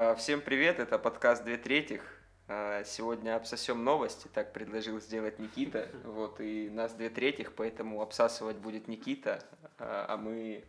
А, 0.00 0.14
Всем 0.14 0.40
привет, 0.40 0.78
это 0.78 0.96
подкаст 0.96 1.42
«Две 1.42 1.56
третьих». 1.56 2.02
А, 2.46 2.84
Сегодня 2.84 3.34
обсосем 3.34 3.82
новости, 3.82 4.28
так 4.32 4.52
предложил 4.52 5.00
сделать 5.00 5.40
Никита. 5.40 5.88
Вот, 6.04 6.40
и 6.40 6.70
нас 6.70 6.92
две 6.92 7.10
третьих, 7.10 7.52
поэтому 7.52 8.00
обсасывать 8.00 8.58
будет 8.58 8.86
Никита, 8.86 9.42
а 9.76 10.06
а 10.08 10.16
мы 10.16 10.64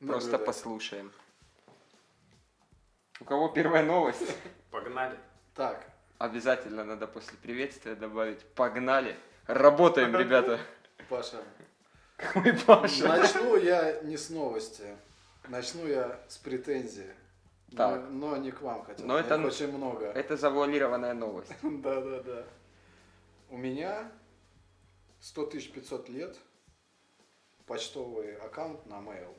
просто 0.00 0.32
Наблюдать. 0.32 0.46
послушаем. 0.46 1.12
У 3.20 3.24
кого 3.24 3.50
первая 3.50 3.84
новость? 3.84 4.36
Погнали. 4.72 5.16
Так, 5.54 5.86
Обязательно 6.18 6.82
надо 6.82 7.06
после 7.06 7.38
приветствия 7.38 7.94
добавить 7.94 8.42
«Погнали!» 8.54 9.16
Работаем, 9.46 10.16
ребята! 10.16 10.58
Паша, 11.08 11.40
Ой, 12.34 12.52
Паша! 12.66 13.06
начну 13.06 13.56
я 13.58 14.00
не 14.00 14.16
с 14.16 14.28
новости, 14.30 14.96
начну 15.46 15.86
я 15.86 16.18
с 16.26 16.38
претензии. 16.38 17.12
Но- 17.70 17.76
Так. 17.76 18.10
Но, 18.10 18.36
не 18.36 18.50
к 18.52 18.60
вам, 18.62 18.84
хотя 18.84 19.04
Но 19.04 19.18
их 19.18 19.26
это- 19.26 19.38
очень 19.46 19.72
много. 19.76 20.06
Это 20.06 20.36
завуалированная 20.36 21.14
новость. 21.14 21.52
Да, 21.62 22.00
да, 22.00 22.22
да. 22.22 22.44
У 23.50 23.56
меня 23.56 24.10
100 25.20 25.46
500 25.46 26.08
лет 26.08 26.36
почтовый 27.66 28.36
аккаунт 28.36 28.86
на 28.86 28.94
mail. 29.00 29.34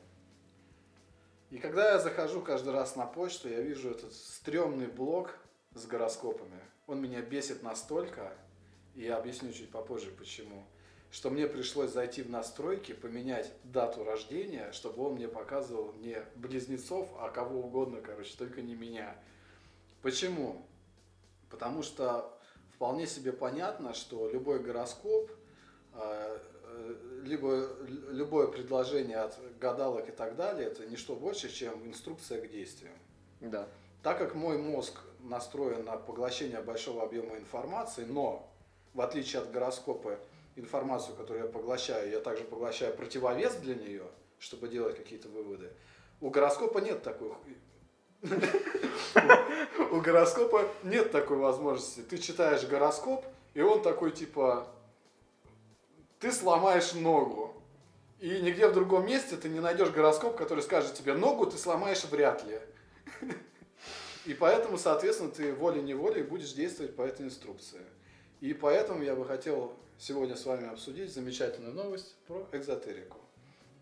И 1.50 1.58
когда 1.58 1.92
я 1.92 1.98
захожу 1.98 2.42
каждый 2.42 2.72
раз 2.74 2.94
на 2.96 3.06
почту, 3.06 3.48
я 3.48 3.60
вижу 3.62 3.90
этот 3.90 4.12
стрёмный 4.12 4.86
блок 4.86 5.38
с 5.74 5.86
гороскопами. 5.86 6.60
Он 6.86 7.00
меня 7.00 7.22
бесит 7.22 7.62
настолько, 7.62 8.32
и 8.94 9.02
я 9.02 9.16
объясню 9.16 9.52
чуть 9.52 9.70
попозже 9.70 10.10
почему, 10.10 10.64
что 11.10 11.30
мне 11.30 11.46
пришлось 11.46 11.90
зайти 11.90 12.22
в 12.22 12.30
настройки, 12.30 12.92
поменять 12.92 13.50
дату 13.64 14.04
рождения, 14.04 14.70
чтобы 14.72 15.04
он 15.04 15.14
мне 15.14 15.28
показывал 15.28 15.92
не 15.94 16.22
близнецов, 16.36 17.08
а 17.18 17.30
кого 17.30 17.60
угодно, 17.60 18.00
короче, 18.00 18.34
только 18.36 18.60
не 18.60 18.74
меня. 18.74 19.16
Почему? 20.02 20.62
Потому 21.50 21.82
что 21.82 22.38
вполне 22.74 23.06
себе 23.06 23.32
понятно, 23.32 23.94
что 23.94 24.28
любой 24.30 24.60
гороскоп, 24.60 25.30
э, 25.94 26.38
э, 26.64 26.94
либо 27.24 27.68
любое 28.10 28.46
предложение 28.48 29.18
от 29.18 29.38
гадалок 29.58 30.08
и 30.08 30.12
так 30.12 30.36
далее, 30.36 30.68
это 30.68 30.86
не 30.86 30.96
что 30.96 31.16
больше, 31.16 31.50
чем 31.50 31.86
инструкция 31.86 32.40
к 32.40 32.50
действию. 32.50 32.92
Да. 33.40 33.68
Так 34.02 34.18
как 34.18 34.34
мой 34.34 34.58
мозг 34.58 35.00
настроен 35.20 35.84
на 35.84 35.96
поглощение 35.96 36.60
большого 36.60 37.02
объема 37.02 37.36
информации, 37.36 38.04
но 38.04 38.48
в 38.94 39.00
отличие 39.00 39.42
от 39.42 39.50
гороскопа, 39.50 40.18
информацию, 40.58 41.16
которую 41.16 41.46
я 41.46 41.50
поглощаю, 41.50 42.10
я 42.10 42.20
также 42.20 42.44
поглощаю 42.44 42.94
противовес 42.94 43.54
для 43.56 43.74
нее, 43.74 44.04
чтобы 44.38 44.68
делать 44.68 44.96
какие-то 44.96 45.28
выводы. 45.28 45.70
У 46.20 46.30
гороскопа 46.30 46.78
нет 46.78 47.02
такой 47.02 47.32
у 49.92 50.00
гороскопа 50.00 50.68
нет 50.82 51.12
такой 51.12 51.36
возможности. 51.36 52.00
Ты 52.00 52.18
читаешь 52.18 52.66
гороскоп, 52.66 53.24
и 53.54 53.60
он 53.60 53.82
такой 53.82 54.10
типа, 54.10 54.66
ты 56.18 56.32
сломаешь 56.32 56.94
ногу. 56.94 57.54
И 58.18 58.40
нигде 58.40 58.66
в 58.66 58.74
другом 58.74 59.06
месте 59.06 59.36
ты 59.36 59.48
не 59.48 59.60
найдешь 59.60 59.90
гороскоп, 59.90 60.36
который 60.36 60.64
скажет 60.64 60.94
тебе, 60.94 61.14
ногу 61.14 61.46
ты 61.46 61.56
сломаешь 61.56 62.04
вряд 62.04 62.44
ли. 62.44 62.58
И 64.26 64.34
поэтому, 64.34 64.76
соответственно, 64.76 65.30
ты 65.30 65.54
волей-неволей 65.54 66.22
будешь 66.22 66.52
действовать 66.52 66.96
по 66.96 67.02
этой 67.02 67.26
инструкции. 67.26 67.80
И 68.40 68.54
поэтому 68.54 69.02
я 69.02 69.14
бы 69.14 69.24
хотел 69.24 69.74
сегодня 69.98 70.36
с 70.36 70.46
вами 70.46 70.68
обсудить 70.68 71.12
замечательную 71.12 71.74
новость 71.74 72.14
про 72.26 72.46
экзотерику. 72.52 73.18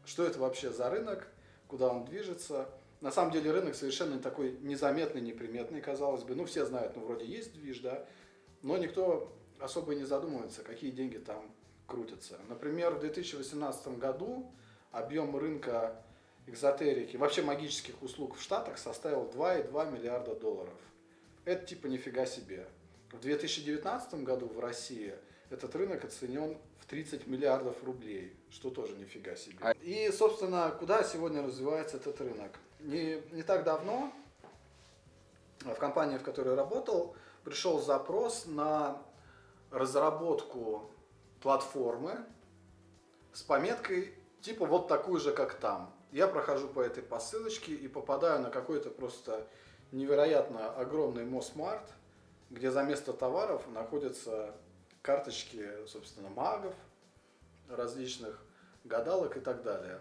Что 0.04 0.24
это 0.24 0.38
вообще 0.38 0.70
за 0.72 0.88
рынок, 0.88 1.28
куда 1.68 1.88
он 1.88 2.04
движется. 2.04 2.68
На 3.00 3.10
самом 3.10 3.32
деле 3.32 3.50
рынок 3.50 3.74
совершенно 3.74 4.18
такой 4.18 4.56
незаметный, 4.62 5.20
неприметный, 5.20 5.82
казалось 5.82 6.22
бы. 6.22 6.34
Ну, 6.34 6.46
все 6.46 6.64
знают, 6.64 6.96
ну, 6.96 7.04
вроде 7.04 7.26
есть 7.26 7.52
движ, 7.52 7.80
да, 7.80 8.06
но 8.62 8.78
никто 8.78 9.32
особо 9.58 9.94
не 9.94 10.04
задумывается, 10.04 10.62
какие 10.62 10.90
деньги 10.90 11.18
там 11.18 11.50
крутятся. 11.86 12.38
Например, 12.48 12.94
в 12.94 13.00
2018 13.00 13.98
году 13.98 14.50
объем 14.90 15.36
рынка 15.36 16.02
экзотерики, 16.46 17.16
вообще 17.16 17.42
магических 17.42 18.00
услуг 18.02 18.36
в 18.36 18.42
Штатах 18.42 18.78
составил 18.78 19.24
2,2 19.24 19.92
миллиарда 19.92 20.34
долларов. 20.34 20.74
Это 21.44 21.66
типа 21.66 21.86
нифига 21.86 22.24
себе. 22.26 22.66
В 23.16 23.20
2019 23.20 24.24
году 24.24 24.46
в 24.46 24.60
России 24.60 25.14
этот 25.48 25.74
рынок 25.74 26.04
оценен 26.04 26.58
в 26.78 26.84
30 26.86 27.26
миллиардов 27.26 27.82
рублей, 27.82 28.36
что 28.50 28.68
тоже 28.68 28.94
нифига 28.96 29.34
себе. 29.36 29.56
А- 29.62 29.72
И, 29.80 30.10
собственно, 30.12 30.70
куда 30.78 31.02
сегодня 31.02 31.42
развивается 31.42 31.96
этот 31.96 32.20
рынок? 32.20 32.52
Не, 32.80 33.22
не 33.32 33.42
так 33.42 33.64
давно 33.64 34.12
в 35.60 35.74
компании, 35.76 36.18
в 36.18 36.22
которой 36.22 36.50
я 36.50 36.56
работал, 36.56 37.16
пришел 37.42 37.80
запрос 37.80 38.44
на 38.44 39.02
разработку 39.70 40.90
платформы 41.40 42.18
с 43.32 43.40
пометкой 43.42 44.14
типа 44.42 44.66
вот 44.66 44.88
такую 44.88 45.20
же, 45.20 45.32
как 45.32 45.54
там. 45.54 45.90
Я 46.12 46.28
прохожу 46.28 46.68
по 46.68 46.80
этой 46.80 47.02
ссылочке 47.02 47.72
и 47.74 47.88
попадаю 47.88 48.40
на 48.42 48.50
какой-то 48.50 48.90
просто 48.90 49.46
невероятно 49.90 50.70
огромный 50.74 51.24
Мосмарт, 51.24 51.90
где 52.50 52.70
за 52.70 52.82
место 52.82 53.12
товаров 53.12 53.66
находятся 53.68 54.54
карточки, 55.02 55.68
собственно, 55.86 56.28
магов, 56.28 56.74
различных 57.68 58.42
гадалок 58.84 59.36
и 59.36 59.40
так 59.40 59.62
далее. 59.62 60.00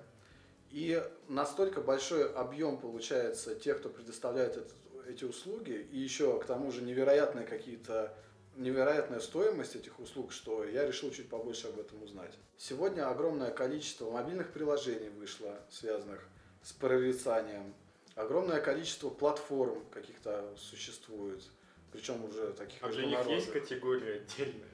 И 0.71 1.01
настолько 1.27 1.81
большой 1.81 2.31
объем 2.33 2.77
получается 2.77 3.55
тех, 3.55 3.79
кто 3.79 3.89
предоставляет 3.89 4.57
этот- 4.57 4.73
эти 5.07 5.23
услуги, 5.23 5.87
и 5.91 5.97
еще 5.97 6.39
к 6.39 6.45
тому 6.45 6.71
же 6.71 6.81
невероятные 6.81 7.45
какие-то 7.45 8.15
невероятная 8.55 9.19
стоимость 9.19 9.75
этих 9.75 9.99
услуг, 9.99 10.31
что 10.31 10.63
я 10.63 10.85
решил 10.85 11.11
чуть 11.11 11.29
побольше 11.29 11.67
об 11.67 11.79
этом 11.79 12.01
узнать. 12.03 12.33
Сегодня 12.57 13.09
огромное 13.09 13.51
количество 13.51 14.09
мобильных 14.09 14.53
приложений 14.53 15.09
вышло, 15.09 15.59
связанных 15.69 16.25
с 16.63 16.71
прорицанием. 16.71 17.73
Огромное 18.15 18.61
количество 18.61 19.09
платформ 19.09 19.83
каких-то 19.91 20.55
существует, 20.57 21.43
причем 21.91 22.23
уже 22.25 22.51
таких 22.53 22.81
А 22.83 22.89
для 22.89 23.05
них 23.05 23.25
есть 23.27 23.51
категория 23.51 24.15
отдельная? 24.15 24.69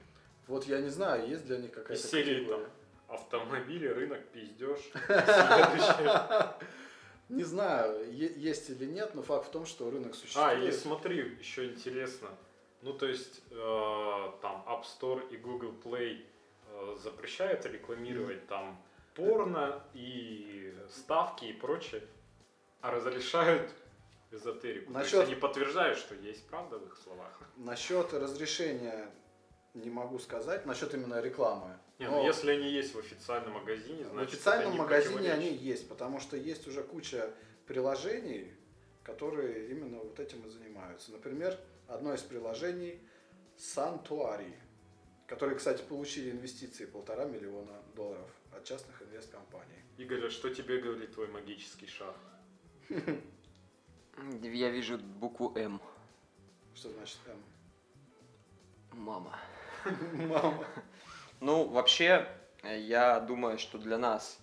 Вот 0.48 0.66
я 0.66 0.82
не 0.82 0.90
знаю, 0.90 1.30
есть 1.30 1.46
для 1.46 1.58
них 1.58 1.70
Из 1.70 1.76
какая-то 1.76 2.08
серии 2.08 2.40
категория. 2.40 2.64
там 2.66 2.72
автомобили, 3.16 3.88
рынок, 3.88 4.26
пиздеж. 4.30 4.80
Не 7.30 7.44
знаю, 7.44 8.12
есть 8.14 8.70
или 8.70 8.86
нет, 8.86 9.16
но 9.16 9.22
факт 9.22 9.48
в 9.48 9.52
том, 9.52 9.66
что 9.66 9.90
рынок 9.90 10.12
А, 10.12 10.16
существует. 10.16 10.64
и 10.66 10.72
смотри, 10.78 11.38
еще 11.40 11.70
интересно. 11.72 12.28
Ну, 12.82 12.92
то 12.94 13.06
есть, 13.06 13.42
э, 13.52 14.32
там 14.42 14.66
App 14.68 14.84
Store 14.84 15.30
и 15.30 15.38
Google 15.38 15.74
Play 15.82 16.26
э, 16.68 16.98
запрещают 17.02 17.66
рекламировать 17.66 18.46
там 18.48 18.82
порно 19.16 19.82
и 19.94 20.74
ставки 20.90 21.46
и 21.46 21.54
прочее, 21.54 22.04
а 22.82 22.92
разрешают 22.92 23.72
эзотерику. 24.32 24.88
То 24.88 25.00
Насчет- 25.00 25.14
есть 25.14 25.32
они 25.32 25.36
подтверждают, 25.36 25.98
что 25.98 26.16
есть 26.16 26.48
правда 26.48 26.78
в 26.78 26.86
их 26.88 26.98
словах. 26.98 27.40
Насчет 27.58 28.14
разрешения 28.14 29.10
не 29.74 29.90
могу 29.90 30.20
сказать, 30.20 30.66
насчет 30.66 30.94
именно 30.94 31.22
рекламы. 31.22 31.78
Не, 32.00 32.08
Но 32.08 32.18
ну 32.18 32.26
если 32.26 32.52
они 32.52 32.70
есть 32.70 32.94
в 32.94 33.00
официальном 33.00 33.54
магазине, 33.54 34.04
в 34.06 34.10
значит 34.10 34.34
официальном 34.34 34.68
это 34.70 34.74
не 34.74 34.80
магазине 34.80 35.32
они 35.32 35.50
есть, 35.50 35.88
потому 35.88 36.20
что 36.20 36.36
есть 36.36 36.68
уже 36.68 36.84
куча 36.84 37.32
приложений, 37.68 38.52
которые 39.04 39.70
именно 39.70 40.00
вот 40.00 40.20
этим 40.20 40.46
и 40.46 40.50
занимаются. 40.50 41.12
Например, 41.12 41.58
одно 41.88 42.14
из 42.14 42.22
приложений 42.22 43.00
Santuari, 43.58 44.54
которые, 45.28 45.58
кстати, 45.58 45.84
получили 45.84 46.32
инвестиции 46.32 46.86
полтора 46.86 47.26
миллиона 47.26 47.82
долларов 47.96 48.30
от 48.52 48.64
частных 48.66 49.02
инвесткомпаний. 49.02 49.78
Игорь, 49.98 50.26
а 50.26 50.30
что 50.30 50.50
тебе 50.54 50.80
говорит 50.80 51.14
твой 51.14 51.28
магический 51.28 51.88
шар? 51.88 52.16
Я 54.42 54.70
вижу 54.70 54.98
букву 54.98 55.54
М. 55.56 55.82
Что 56.76 56.90
значит 56.92 57.20
М? 57.28 57.42
Мама. 58.92 59.40
Мама. 60.14 60.66
Ну, 61.40 61.68
вообще, 61.68 62.28
э, 62.64 62.80
я 62.80 63.20
думаю, 63.20 63.58
что 63.58 63.78
для 63.78 63.98
нас, 63.98 64.40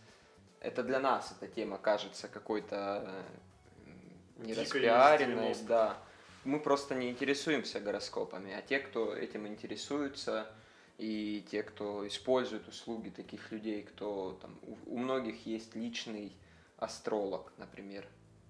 это 0.61 0.83
для 0.83 1.01
нас 1.01 1.33
эта 1.33 1.47
тема 1.53 1.79
кажется 1.79 2.29
какой-то 2.29 3.05
э, 3.07 4.45
нераспиаренной, 4.45 5.53
из 5.53 5.59
90-х. 5.59 5.69
да. 5.69 5.97
Мы 6.45 6.61
просто 6.61 6.95
не 6.95 7.11
интересуемся 7.11 7.81
гороскопами, 7.81 8.53
а 8.53 8.63
те, 8.63 8.79
кто 8.79 9.15
этим 9.15 9.47
интересуются, 9.47 10.51
и 10.97 11.47
те, 11.51 11.63
кто 11.63 12.07
использует 12.07 12.67
услуги 12.69 13.11
таких 13.11 13.53
людей, 13.53 13.83
кто 13.83 14.39
там, 14.43 14.59
у, 14.63 14.95
у 14.95 14.99
многих 14.99 15.47
есть 15.47 15.77
личный 15.77 16.33
астролог, 16.77 17.53
например. 17.57 18.07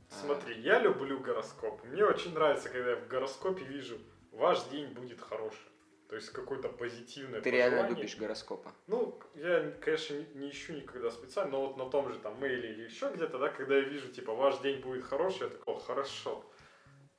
Смотри, 0.09 0.59
я 0.61 0.79
люблю 0.79 1.21
гороскоп. 1.21 1.85
Мне 1.85 2.05
очень 2.05 2.33
нравится, 2.35 2.69
когда 2.69 2.91
я 2.91 2.97
в 2.97 3.09
гороскопе 3.09 3.65
вижу, 3.65 3.99
ваш 4.33 4.65
день 4.69 4.89
будет 4.89 5.21
хороший. 5.21 5.69
То 6.09 6.17
есть 6.17 6.31
какое-то 6.31 6.71
позитивное 6.71 7.43
Ты 7.43 7.51
реально 7.51 7.83
пожелание. 7.83 7.97
любишь 8.03 8.17
гороскопы? 8.17 8.71
Ну, 8.87 9.21
я, 9.35 9.71
конечно, 9.81 10.15
не, 10.15 10.25
не 10.37 10.51
ищу 10.51 10.73
никогда 10.73 11.11
специально, 11.11 11.53
но 11.53 11.67
вот 11.67 11.77
на 11.77 11.91
том 11.91 12.11
же 12.11 12.19
там 12.19 12.41
мейле 12.41 12.73
или 12.73 12.85
еще 12.85 13.11
где-то, 13.15 13.39
да, 13.39 13.51
когда 13.51 13.77
я 13.77 13.83
вижу, 13.83 14.09
типа, 14.09 14.35
ваш 14.35 14.59
день 14.61 14.81
будет 14.81 15.05
хороший, 15.05 15.43
я 15.45 15.49
такой, 15.51 15.75
о, 15.75 15.79
хорошо. 15.79 16.43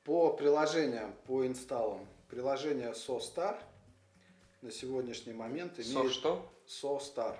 По 0.02 0.32
приложениям, 0.32 1.14
по 1.26 1.46
инсталлам. 1.46 2.08
Приложение 2.28 2.90
SoStar 2.90 3.62
на 4.60 4.72
сегодняшний 4.72 5.34
момент 5.34 5.76
Со 5.76 5.82
имеет... 5.82 6.12
что? 6.12 6.50
SoStar. 6.66 7.36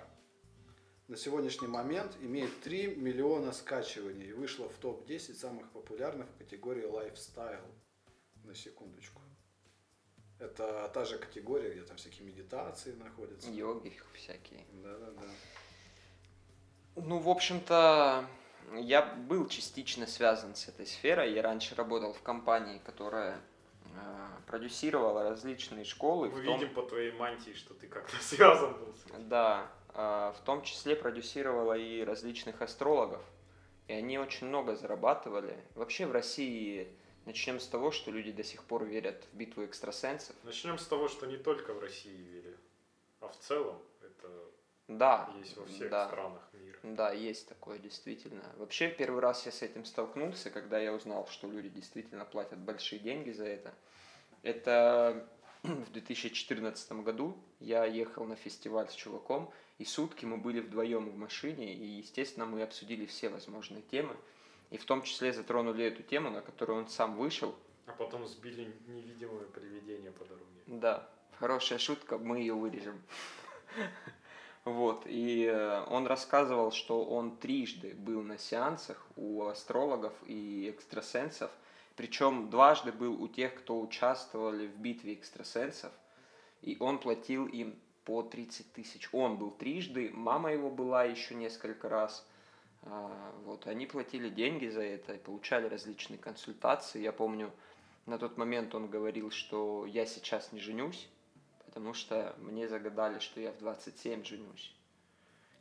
На 1.11 1.17
сегодняшний 1.17 1.67
момент 1.67 2.15
имеет 2.21 2.61
3 2.61 2.95
миллиона 2.95 3.51
скачиваний 3.51 4.27
и 4.29 4.31
вышло 4.31 4.69
в 4.69 4.77
топ-10 4.77 5.33
самых 5.33 5.69
популярных 5.71 6.25
в 6.29 6.37
категории 6.37 6.85
Lifestyle. 6.85 7.65
На 8.45 8.55
секундочку. 8.55 9.21
Это 10.39 10.89
та 10.93 11.03
же 11.03 11.17
категория, 11.17 11.71
где 11.71 11.81
там 11.81 11.97
всякие 11.97 12.25
медитации 12.25 12.93
находятся. 12.93 13.51
Йоги 13.51 13.93
всякие. 14.13 14.63
Да-да-да. 14.71 15.27
Ну, 16.95 17.19
в 17.19 17.27
общем-то, 17.27 18.25
я 18.75 19.01
был 19.01 19.49
частично 19.49 20.07
связан 20.07 20.55
с 20.55 20.69
этой 20.69 20.87
сферой. 20.87 21.33
Я 21.33 21.41
раньше 21.41 21.75
работал 21.75 22.13
в 22.13 22.21
компании, 22.21 22.79
которая 22.85 23.41
э, 23.83 24.27
продюсировала 24.47 25.23
различные 25.29 25.83
школы. 25.83 26.29
Мы 26.29 26.41
в 26.41 26.45
том- 26.45 26.57
видим 26.57 26.73
по 26.73 26.83
твоей 26.83 27.11
мантии, 27.11 27.51
что 27.51 27.73
ты 27.73 27.87
как-то 27.87 28.15
связан 28.23 28.73
был 28.79 28.93
с 28.93 29.05
этим. 29.07 29.27
Да, 29.27 29.69
в 29.93 30.37
том 30.45 30.61
числе 30.63 30.95
продюсировала 30.95 31.73
и 31.77 32.03
различных 32.03 32.61
астрологов. 32.61 33.21
И 33.87 33.93
они 33.93 34.17
очень 34.17 34.47
много 34.47 34.75
зарабатывали. 34.75 35.57
Вообще 35.75 36.05
в 36.05 36.11
России 36.11 36.87
начнем 37.25 37.59
с 37.59 37.67
того, 37.67 37.91
что 37.91 38.09
люди 38.11 38.31
до 38.31 38.43
сих 38.43 38.63
пор 38.63 38.85
верят 38.85 39.25
в 39.31 39.35
битву 39.35 39.65
экстрасенсов. 39.65 40.35
Начнем 40.43 40.77
с 40.77 40.85
того, 40.87 41.07
что 41.07 41.25
не 41.25 41.37
только 41.37 41.73
в 41.73 41.79
России 41.79 42.15
верят, 42.15 42.59
а 43.19 43.27
в 43.27 43.37
целом 43.37 43.81
это 44.01 44.29
Да, 44.87 45.29
есть 45.37 45.57
во 45.57 45.65
всех 45.65 45.89
да, 45.89 46.07
странах 46.07 46.49
мира. 46.53 46.79
да, 46.83 47.11
есть 47.11 47.49
такое 47.49 47.79
действительно. 47.79 48.43
Вообще 48.57 48.89
первый 48.89 49.19
раз 49.21 49.45
я 49.45 49.51
с 49.51 49.61
этим 49.61 49.83
столкнулся, 49.85 50.49
когда 50.49 50.79
я 50.79 50.93
узнал, 50.93 51.27
что 51.27 51.47
люди 51.47 51.69
действительно 51.69 52.23
платят 52.25 52.59
большие 52.59 52.99
деньги 52.99 53.31
за 53.31 53.45
это. 53.45 53.73
Это 54.41 55.27
в 55.63 55.91
2014 55.91 56.91
году 57.03 57.37
я 57.59 57.85
ехал 57.85 58.23
на 58.25 58.35
фестиваль 58.35 58.89
с 58.89 58.93
чуваком, 58.93 59.51
и 59.81 59.85
сутки 59.85 60.25
мы 60.25 60.37
были 60.37 60.59
вдвоем 60.59 61.09
в 61.09 61.17
машине, 61.17 61.73
и, 61.73 61.85
естественно, 61.85 62.45
мы 62.45 62.61
обсудили 62.61 63.07
все 63.07 63.29
возможные 63.29 63.81
темы, 63.81 64.15
и 64.69 64.77
в 64.77 64.85
том 64.85 65.01
числе 65.01 65.33
затронули 65.33 65.85
эту 65.85 66.03
тему, 66.03 66.29
на 66.29 66.41
которую 66.41 66.77
он 66.77 66.87
сам 66.87 67.15
вышел. 67.15 67.55
А 67.87 67.93
потом 67.93 68.27
сбили 68.27 68.71
невидимое 68.85 69.45
привидение 69.45 70.11
по 70.11 70.23
дороге. 70.23 70.45
Да, 70.67 71.09
хорошая 71.39 71.79
шутка, 71.79 72.19
мы 72.19 72.39
ее 72.39 72.53
вырежем. 72.53 73.01
Вот, 74.63 75.07
и 75.07 75.45
э, 75.51 75.85
он 75.87 76.05
рассказывал, 76.05 76.71
что 76.71 77.03
он 77.03 77.35
трижды 77.37 77.95
был 77.95 78.21
на 78.21 78.37
сеансах 78.37 79.03
у 79.15 79.45
астрологов 79.45 80.13
и 80.27 80.69
экстрасенсов, 80.69 81.49
причем 81.95 82.51
дважды 82.51 82.91
был 82.91 83.19
у 83.19 83.27
тех, 83.27 83.55
кто 83.55 83.81
участвовали 83.81 84.67
в 84.67 84.77
битве 84.77 85.15
экстрасенсов, 85.15 85.91
и 86.61 86.77
он 86.79 86.99
платил 86.99 87.47
им 87.47 87.75
по 88.11 88.23
30 88.23 88.73
тысяч. 88.73 89.07
Он 89.13 89.37
был 89.37 89.51
трижды, 89.51 90.11
мама 90.13 90.51
его 90.51 90.69
была 90.69 91.05
еще 91.05 91.33
несколько 91.33 91.87
раз. 91.87 92.27
А, 92.83 93.33
Вот, 93.45 93.67
они 93.67 93.85
платили 93.85 94.27
деньги 94.27 94.67
за 94.67 94.81
это 94.81 95.13
и 95.13 95.17
получали 95.17 95.69
различные 95.69 96.17
консультации. 96.17 97.01
Я 97.01 97.13
помню, 97.13 97.53
на 98.07 98.17
тот 98.17 98.37
момент 98.37 98.75
он 98.75 98.89
говорил, 98.89 99.31
что 99.31 99.85
я 99.85 100.05
сейчас 100.05 100.51
не 100.51 100.59
женюсь, 100.59 101.07
потому 101.65 101.93
что 101.93 102.35
мне 102.39 102.67
загадали, 102.67 103.19
что 103.19 103.39
я 103.39 103.53
в 103.53 103.59
27 103.59 104.25
женюсь. 104.25 104.75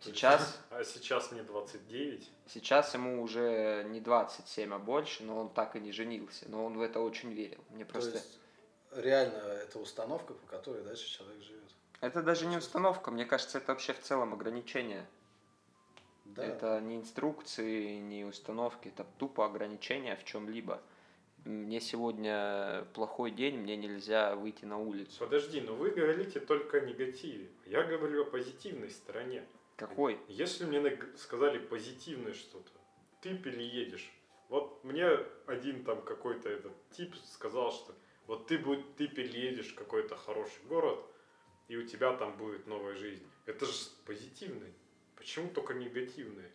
Сейчас, 0.01 0.59
А 0.71 0.83
сейчас 0.83 1.31
мне 1.31 1.45
29. 1.45 2.29
сейчас 2.49 2.95
ему 2.95 3.23
уже 3.23 3.87
не 3.91 4.01
27, 4.01 4.75
а 4.75 4.79
больше, 4.81 5.23
но 5.23 5.39
он 5.39 5.51
так 5.51 5.77
и 5.77 5.81
не 5.81 5.93
женился. 5.93 6.47
Но 6.49 6.65
он 6.65 6.77
в 6.77 6.81
это 6.81 6.99
очень 6.99 7.33
верил. 7.33 7.63
Мне 7.71 7.85
То 7.85 7.93
просто... 7.93 8.15
есть 8.15 8.41
реально 8.91 9.37
это 9.37 9.79
установка, 9.79 10.35
по 10.35 10.47
которой 10.49 10.83
дальше 10.83 11.09
человек 11.09 11.41
живет. 11.45 11.60
Это 12.01 12.23
даже 12.23 12.47
не 12.47 12.57
установка, 12.57 13.11
мне 13.11 13.27
кажется, 13.27 13.59
это 13.59 13.73
вообще 13.73 13.93
в 13.93 14.01
целом 14.01 14.33
ограничение. 14.33 15.07
Да. 16.25 16.45
Это 16.45 16.81
не 16.81 16.97
инструкции, 16.97 17.99
не 17.99 18.25
установки, 18.25 18.89
это 18.89 19.05
тупо 19.19 19.45
ограничение 19.45 20.17
в 20.17 20.25
чем-либо. 20.25 20.81
Мне 21.45 21.81
сегодня 21.81 22.87
плохой 22.95 23.31
день, 23.31 23.59
мне 23.59 23.77
нельзя 23.77 24.35
выйти 24.37 24.65
на 24.65 24.79
улицу. 24.79 25.19
Подожди, 25.19 25.61
но 25.61 25.75
вы 25.75 25.91
говорите 25.91 26.39
только 26.41 26.79
о 26.79 26.81
негативе. 26.81 27.49
Я 27.67 27.83
говорю 27.83 28.23
о 28.23 28.31
позитивной 28.31 28.91
стороне. 28.91 29.45
Какой? 29.77 30.19
Если 30.29 30.65
мне 30.65 30.99
сказали 31.17 31.59
позитивное 31.59 32.35
что-то, 32.35 32.71
ты 33.23 33.37
переедешь. 33.37 34.13
Вот 34.49 34.85
мне 34.85 35.07
один 35.47 35.85
там 35.85 36.03
какой-то 36.03 36.49
этот 36.49 36.73
тип 36.91 37.15
сказал, 37.25 37.73
что 37.73 37.95
вот 38.27 38.47
ты, 38.47 38.59
будь, 38.59 38.97
ты 38.97 39.09
переедешь 39.09 39.73
в 39.73 39.75
какой-то 39.77 40.17
хороший 40.17 40.63
город, 40.69 40.99
и 41.71 41.77
у 41.77 41.87
тебя 41.87 42.13
там 42.17 42.37
будет 42.37 42.67
новая 42.67 42.97
жизнь. 42.97 43.25
Это 43.47 43.65
же 43.65 43.73
позитивное. 44.05 44.73
Почему 45.15 45.49
только 45.51 45.73
негативное? 45.73 46.51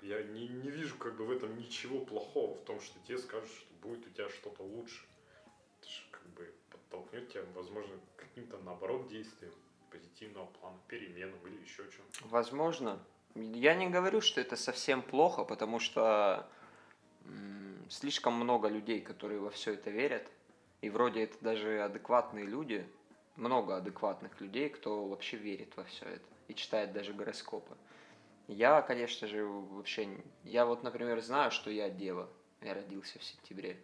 Я 0.00 0.22
не, 0.22 0.48
не 0.48 0.70
вижу 0.70 0.96
как 0.96 1.16
бы 1.16 1.26
в 1.26 1.30
этом 1.30 1.54
ничего 1.58 2.00
плохого, 2.00 2.54
в 2.54 2.64
том, 2.64 2.80
что 2.80 2.98
тебе 3.06 3.18
скажут, 3.18 3.50
что 3.50 3.74
будет 3.82 4.06
у 4.06 4.10
тебя 4.10 4.30
что-то 4.30 4.62
лучше. 4.62 5.04
Это 5.80 5.90
же 5.90 6.02
как 6.10 6.26
бы 6.30 6.50
подтолкнет 6.70 7.28
тебя, 7.28 7.42
возможно, 7.54 7.94
к 8.16 8.20
каким-то 8.20 8.56
наоборот 8.58 9.06
действиям 9.08 9.52
позитивного 9.90 10.46
плана, 10.46 10.78
переменам 10.86 11.38
или 11.46 11.60
еще 11.60 11.82
чем-то. 11.82 12.28
Возможно. 12.28 13.04
Я 13.34 13.74
не 13.74 13.90
говорю, 13.90 14.22
что 14.22 14.40
это 14.40 14.56
совсем 14.56 15.02
плохо, 15.02 15.44
потому 15.44 15.78
что 15.78 16.48
слишком 17.90 18.32
много 18.32 18.68
людей, 18.68 19.02
которые 19.02 19.40
во 19.40 19.50
все 19.50 19.74
это 19.74 19.90
верят. 19.90 20.26
И 20.80 20.88
вроде 20.88 21.24
это 21.24 21.36
даже 21.42 21.82
адекватные 21.82 22.46
люди, 22.46 22.88
много 23.38 23.76
адекватных 23.76 24.40
людей, 24.40 24.68
кто 24.68 25.06
вообще 25.06 25.36
верит 25.36 25.76
во 25.76 25.84
все 25.84 26.04
это 26.04 26.28
и 26.48 26.54
читает 26.54 26.92
даже 26.92 27.12
гороскопы. 27.12 27.76
Я, 28.48 28.80
конечно 28.82 29.28
же, 29.28 29.44
вообще... 29.44 30.08
Я 30.42 30.64
вот, 30.64 30.82
например, 30.82 31.20
знаю, 31.20 31.50
что 31.50 31.70
я 31.70 31.90
дева. 31.90 32.28
Я 32.62 32.74
родился 32.74 33.18
в 33.18 33.24
сентябре. 33.24 33.78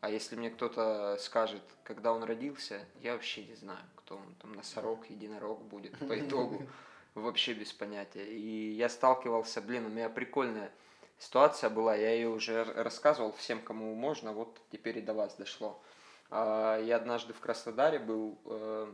А 0.00 0.10
если 0.10 0.36
мне 0.36 0.50
кто-то 0.50 1.16
скажет, 1.20 1.62
когда 1.84 2.12
он 2.12 2.22
родился, 2.24 2.84
я 3.00 3.12
вообще 3.12 3.44
не 3.44 3.54
знаю, 3.54 3.84
кто 3.96 4.16
он. 4.16 4.34
Там 4.40 4.52
носорог, 4.54 5.08
единорог 5.08 5.62
будет 5.62 5.96
по 5.98 6.18
итогу. 6.18 6.66
Вообще 7.14 7.52
без 7.54 7.72
понятия. 7.72 8.24
И 8.24 8.72
я 8.74 8.88
сталкивался, 8.88 9.60
блин, 9.60 9.86
у 9.86 9.88
меня 9.88 10.08
прикольная 10.08 10.70
ситуация 11.18 11.68
была. 11.68 11.96
Я 11.96 12.12
ее 12.12 12.28
уже 12.28 12.62
рассказывал 12.62 13.32
всем, 13.32 13.60
кому 13.60 13.92
можно. 13.94 14.32
Вот 14.32 14.60
теперь 14.70 14.98
и 14.98 15.02
до 15.02 15.14
вас 15.14 15.34
дошло. 15.34 15.82
А, 16.30 16.78
Я 16.80 16.96
однажды 16.96 17.32
в 17.32 17.40
Краснодаре 17.40 17.98
был 17.98 18.38
э, 18.44 18.92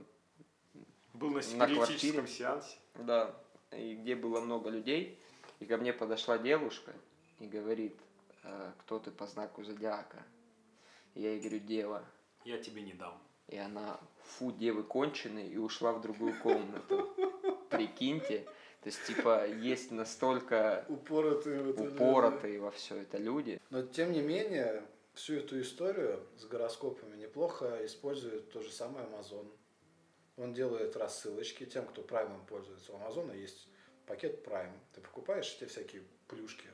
Был 1.14 1.30
на 1.30 1.36
На 1.36 1.42
спиритическом 1.42 1.76
квартире. 1.84 2.26
сеансе. 2.26 2.76
Да, 2.94 3.34
и 3.72 3.94
где 3.96 4.14
было 4.14 4.40
много 4.40 4.70
людей, 4.70 5.18
и 5.60 5.66
ко 5.66 5.76
мне 5.76 5.92
подошла 5.92 6.38
девушка 6.38 6.92
и 7.40 7.46
говорит, 7.46 7.96
«Э, 8.44 8.72
кто 8.80 8.98
ты 8.98 9.10
по 9.10 9.26
знаку 9.26 9.64
зодиака? 9.64 10.22
И 11.14 11.22
я 11.22 11.30
ей 11.32 11.40
говорю, 11.40 11.58
дева. 11.60 12.04
Я 12.44 12.58
тебе 12.58 12.82
не 12.82 12.92
дам. 12.92 13.16
И 13.48 13.56
она, 13.56 13.98
фу, 14.22 14.52
девы 14.52 14.82
конченые, 14.82 15.48
и 15.48 15.56
ушла 15.56 15.92
в 15.92 16.00
другую 16.00 16.34
комнату. 16.40 17.14
Прикиньте. 17.70 18.40
То 18.80 18.88
есть, 18.88 19.04
типа, 19.06 19.46
есть 19.46 19.90
настолько 19.90 20.84
Упоротые. 20.88 21.62
вот 21.62 21.80
это, 21.80 21.94
упоротые 21.94 22.60
во 22.60 22.70
все 22.70 22.96
это 22.96 23.18
люди. 23.18 23.60
Но 23.70 23.82
тем 23.82 24.12
не 24.12 24.20
менее, 24.20 24.82
всю 25.14 25.36
эту 25.36 25.60
историю 25.60 26.26
с 26.38 26.44
гороскопами 26.44 27.16
неплохо 27.16 27.84
использует 27.84 28.50
то 28.50 28.62
же 28.62 28.70
самое 28.70 29.06
Amazon. 29.06 29.50
Он 30.36 30.52
делает 30.52 30.96
рассылочки 30.96 31.64
тем, 31.64 31.86
кто 31.86 32.02
праймом 32.02 32.44
пользуется. 32.46 32.92
У 32.92 32.96
Амазона 32.96 33.32
есть 33.32 33.68
пакет 34.06 34.44
Prime. 34.46 34.72
Ты 34.92 35.00
покупаешь 35.00 35.56
эти 35.56 35.68
всякие 35.68 36.02
плюшки. 36.28 36.66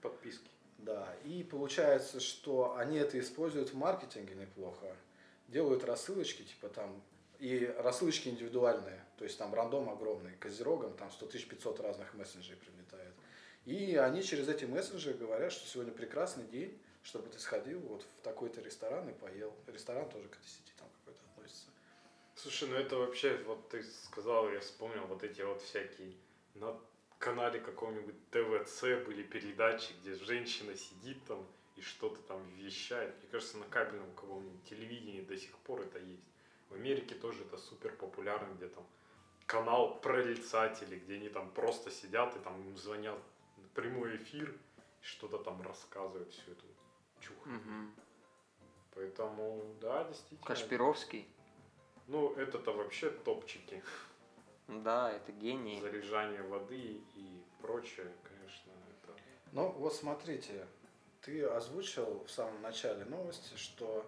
Подписки. 0.00 0.50
Да, 0.78 1.14
и 1.24 1.44
получается, 1.44 2.18
что 2.18 2.76
они 2.76 2.96
это 2.98 3.18
используют 3.20 3.70
в 3.70 3.76
маркетинге 3.76 4.34
неплохо. 4.34 4.96
Делают 5.46 5.84
рассылочки, 5.84 6.42
типа 6.42 6.68
там, 6.70 7.02
и 7.38 7.72
рассылочки 7.78 8.28
индивидуальные, 8.28 9.04
то 9.16 9.24
есть 9.24 9.38
там 9.38 9.54
рандом 9.54 9.90
огромный, 9.90 10.32
козерогом 10.40 10.94
там 10.96 11.10
100 11.10 11.26
500 11.26 11.80
разных 11.80 12.14
мессенджерей 12.14 12.56
прилетает. 12.56 13.14
И 13.64 13.96
они 13.96 14.22
через 14.22 14.48
эти 14.48 14.64
мессенджеры 14.64 15.18
говорят, 15.18 15.52
что 15.52 15.68
сегодня 15.68 15.92
прекрасный 15.92 16.44
день, 16.44 16.80
чтобы 17.02 17.28
ты 17.28 17.38
сходил 17.38 17.80
вот 17.80 18.02
в 18.02 18.22
такой-то 18.22 18.60
ресторан 18.60 19.08
и 19.08 19.12
поел. 19.12 19.54
Ресторан 19.66 20.08
тоже 20.08 20.28
к 20.28 20.36
этой 20.36 20.46
сети 20.46 20.72
там 20.78 20.88
какой-то 21.00 21.20
относится. 21.32 21.68
Слушай, 22.34 22.68
ну 22.68 22.76
это 22.76 22.96
вообще, 22.96 23.36
вот 23.44 23.68
ты 23.68 23.82
сказал, 23.82 24.50
я 24.50 24.60
вспомнил 24.60 25.06
вот 25.06 25.22
эти 25.22 25.42
вот 25.42 25.60
всякие 25.62 26.14
на 26.54 26.78
канале 27.18 27.60
каком-нибудь 27.60 28.16
ТВЦ 28.30 28.82
были 29.06 29.22
передачи, 29.22 29.92
где 30.00 30.14
женщина 30.14 30.76
сидит 30.76 31.24
там 31.26 31.46
и 31.76 31.80
что-то 31.80 32.20
там 32.22 32.42
вещает. 32.56 33.16
Мне 33.18 33.28
кажется, 33.30 33.58
на 33.58 33.64
кабельном 33.66 34.12
каком-нибудь 34.14 34.64
телевидении 34.64 35.20
до 35.20 35.36
сих 35.36 35.56
пор 35.58 35.80
это 35.82 35.98
есть. 35.98 36.28
В 36.68 36.74
Америке 36.74 37.14
тоже 37.14 37.42
это 37.42 37.56
супер 37.56 37.94
популярно, 37.96 38.52
где 38.54 38.68
там 38.68 38.86
канал 39.46 40.00
прорицателей, 40.00 40.98
где 40.98 41.14
они 41.14 41.28
там 41.28 41.50
просто 41.52 41.90
сидят 41.90 42.34
и 42.36 42.40
там 42.40 42.60
им 42.66 42.76
звонят 42.76 43.18
прямой 43.74 44.16
эфир, 44.16 44.54
что-то 45.00 45.38
там 45.38 45.62
рассказывают 45.62 46.30
всю 46.32 46.52
эту 46.52 46.66
чухнет. 47.22 47.64
Мгм. 47.64 47.94
Поэтому, 48.94 49.62
да, 49.80 50.04
действительно. 50.04 50.46
Кашпировский. 50.46 51.28
Ну, 52.08 52.34
это-то 52.34 52.72
вообще 52.72 53.10
топчики. 53.10 53.82
Да, 54.68 55.10
это 55.12 55.32
гений. 55.32 55.80
Заряжание 55.80 56.42
воды 56.42 57.00
и 57.14 57.42
прочее, 57.60 58.12
конечно, 58.22 58.72
это... 58.90 59.18
Ну 59.52 59.70
вот 59.70 59.94
смотрите, 59.94 60.66
ты 61.20 61.44
озвучил 61.44 62.24
в 62.24 62.30
самом 62.30 62.60
начале 62.62 63.04
новости, 63.04 63.56
что 63.56 64.04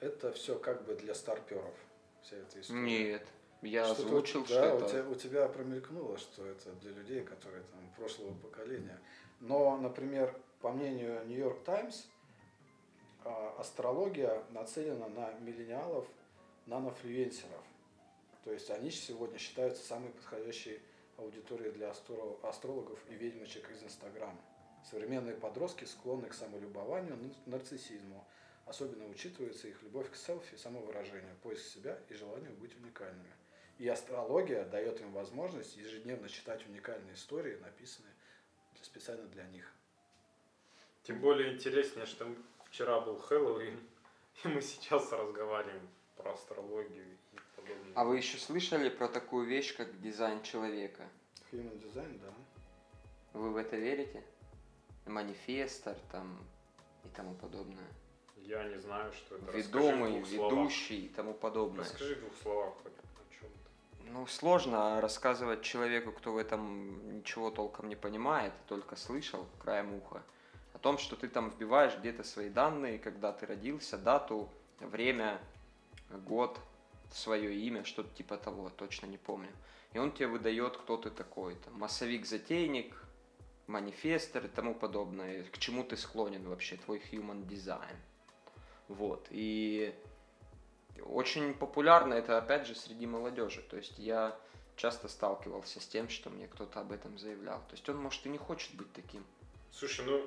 это 0.00 0.32
все 0.32 0.58
как 0.58 0.84
бы 0.84 0.94
для 0.94 1.14
старперов. 1.14 1.74
Вся 2.22 2.36
эта 2.36 2.60
история. 2.60 2.80
Нет, 2.80 3.26
я 3.62 3.84
Что-то 3.84 4.02
озвучил, 4.02 4.44
что 4.44 4.54
да, 4.54 4.66
это... 4.66 4.84
У, 4.84 4.88
тебя, 4.88 5.08
у 5.08 5.14
тебя 5.14 5.48
промелькнуло, 5.48 6.18
что 6.18 6.46
это 6.46 6.72
для 6.72 6.92
людей, 6.92 7.22
которые 7.22 7.62
там 7.64 7.80
прошлого 7.96 8.34
поколения. 8.34 9.00
Но, 9.40 9.76
например, 9.76 10.36
по 10.60 10.70
мнению 10.70 11.24
Нью-Йорк 11.26 11.64
Таймс, 11.64 12.06
астрология 13.58 14.42
нацелена 14.50 15.08
на 15.08 15.32
миллениалов, 15.40 16.06
нанофлюенсеров. 16.66 17.64
То 18.44 18.52
есть 18.52 18.70
они 18.70 18.90
сегодня 18.90 19.38
считаются 19.38 19.84
самой 19.84 20.10
подходящей 20.10 20.80
аудиторией 21.16 21.72
для 21.72 21.88
астро- 21.90 22.38
астрологов 22.46 22.98
и 23.08 23.14
ведьмочек 23.14 23.70
из 23.70 23.82
Инстаграма. 23.82 24.40
Современные 24.90 25.36
подростки 25.36 25.84
склонны 25.84 26.28
к 26.28 26.34
самолюбованию, 26.34 27.16
нар- 27.16 27.58
нарциссизму. 27.58 28.24
Особенно 28.66 29.06
учитывается 29.08 29.68
их 29.68 29.82
любовь 29.82 30.10
к 30.10 30.16
селфи, 30.16 30.56
самовыражению, 30.56 31.34
поиск 31.42 31.64
себя 31.66 31.98
и 32.08 32.14
желанию 32.14 32.52
быть 32.54 32.76
уникальными. 32.76 33.32
И 33.78 33.88
астрология 33.88 34.64
дает 34.64 35.00
им 35.00 35.12
возможность 35.12 35.76
ежедневно 35.76 36.28
читать 36.28 36.64
уникальные 36.66 37.14
истории, 37.14 37.56
написанные 37.56 38.12
специально 38.80 39.26
для 39.28 39.44
них. 39.44 39.72
Тем 41.02 41.20
более 41.20 41.54
интереснее, 41.54 42.06
что 42.06 42.32
вчера 42.72 43.00
был 43.00 43.18
Хэллоуин, 43.18 43.78
и 44.44 44.48
мы 44.48 44.62
сейчас 44.62 45.12
разговариваем 45.12 45.86
про 46.16 46.32
астрологию 46.32 47.04
и 47.32 47.38
подобное. 47.54 47.92
А 47.94 48.04
вы 48.04 48.16
еще 48.16 48.38
слышали 48.38 48.88
про 48.88 49.08
такую 49.08 49.46
вещь, 49.46 49.76
как 49.76 50.00
дизайн 50.00 50.42
человека? 50.42 51.06
Human 51.52 51.78
design, 51.82 52.18
да. 52.20 52.32
Вы 53.38 53.50
в 53.50 53.56
это 53.56 53.76
верите? 53.76 54.24
Манифестор 55.06 55.96
там 56.10 56.38
и 57.04 57.08
тому 57.08 57.34
подобное. 57.34 57.88
Я 58.36 58.64
не 58.64 58.78
знаю, 58.78 59.12
что 59.12 59.36
это. 59.36 59.52
Ведомый, 59.52 60.24
словах. 60.24 60.52
ведущий 60.52 61.06
и 61.06 61.08
тому 61.08 61.34
подобное. 61.34 61.84
Расскажи 61.84 62.14
в 62.14 62.20
двух 62.20 62.32
словах 62.42 62.74
хоть 62.82 62.92
о 62.92 63.40
чем 63.40 63.50
то 63.50 64.12
Ну, 64.12 64.26
сложно 64.26 65.00
рассказывать 65.00 65.62
человеку, 65.62 66.12
кто 66.12 66.32
в 66.32 66.38
этом 66.38 67.18
ничего 67.18 67.50
толком 67.50 67.88
не 67.88 67.96
понимает, 67.96 68.52
только 68.66 68.96
слышал 68.96 69.46
краем 69.62 69.94
уха, 69.94 70.22
том, 70.82 70.98
что 70.98 71.16
ты 71.16 71.28
там 71.28 71.48
вбиваешь 71.48 71.96
где-то 71.96 72.24
свои 72.24 72.50
данные, 72.50 72.98
когда 72.98 73.32
ты 73.32 73.46
родился, 73.46 73.96
дату, 73.96 74.50
время, 74.80 75.40
год, 76.10 76.58
свое 77.10 77.54
имя, 77.54 77.84
что-то 77.84 78.14
типа 78.14 78.36
того, 78.36 78.68
точно 78.68 79.06
не 79.06 79.16
помню. 79.16 79.50
И 79.92 79.98
он 79.98 80.12
тебе 80.12 80.26
выдает, 80.26 80.76
кто 80.76 80.96
ты 80.96 81.10
такой, 81.10 81.54
там, 81.56 81.74
массовик-затейник, 81.78 82.94
манифестор 83.66 84.44
и 84.44 84.48
тому 84.48 84.74
подобное, 84.74 85.44
к 85.44 85.58
чему 85.58 85.84
ты 85.84 85.96
склонен 85.96 86.48
вообще, 86.48 86.76
твой 86.76 86.98
human 87.10 87.46
design. 87.46 87.96
Вот, 88.88 89.26
и 89.30 89.94
очень 91.00 91.54
популярно 91.54 92.14
это, 92.14 92.38
опять 92.38 92.66
же, 92.66 92.74
среди 92.74 93.06
молодежи. 93.06 93.62
То 93.62 93.76
есть 93.76 93.98
я 93.98 94.36
часто 94.76 95.08
сталкивался 95.08 95.80
с 95.80 95.86
тем, 95.86 96.08
что 96.08 96.30
мне 96.30 96.48
кто-то 96.48 96.80
об 96.80 96.92
этом 96.92 97.18
заявлял. 97.18 97.60
То 97.68 97.72
есть 97.72 97.88
он, 97.88 97.98
может, 97.98 98.24
и 98.26 98.28
не 98.28 98.38
хочет 98.38 98.74
быть 98.74 98.92
таким. 98.92 99.24
Слушай, 99.70 100.04
ну 100.06 100.26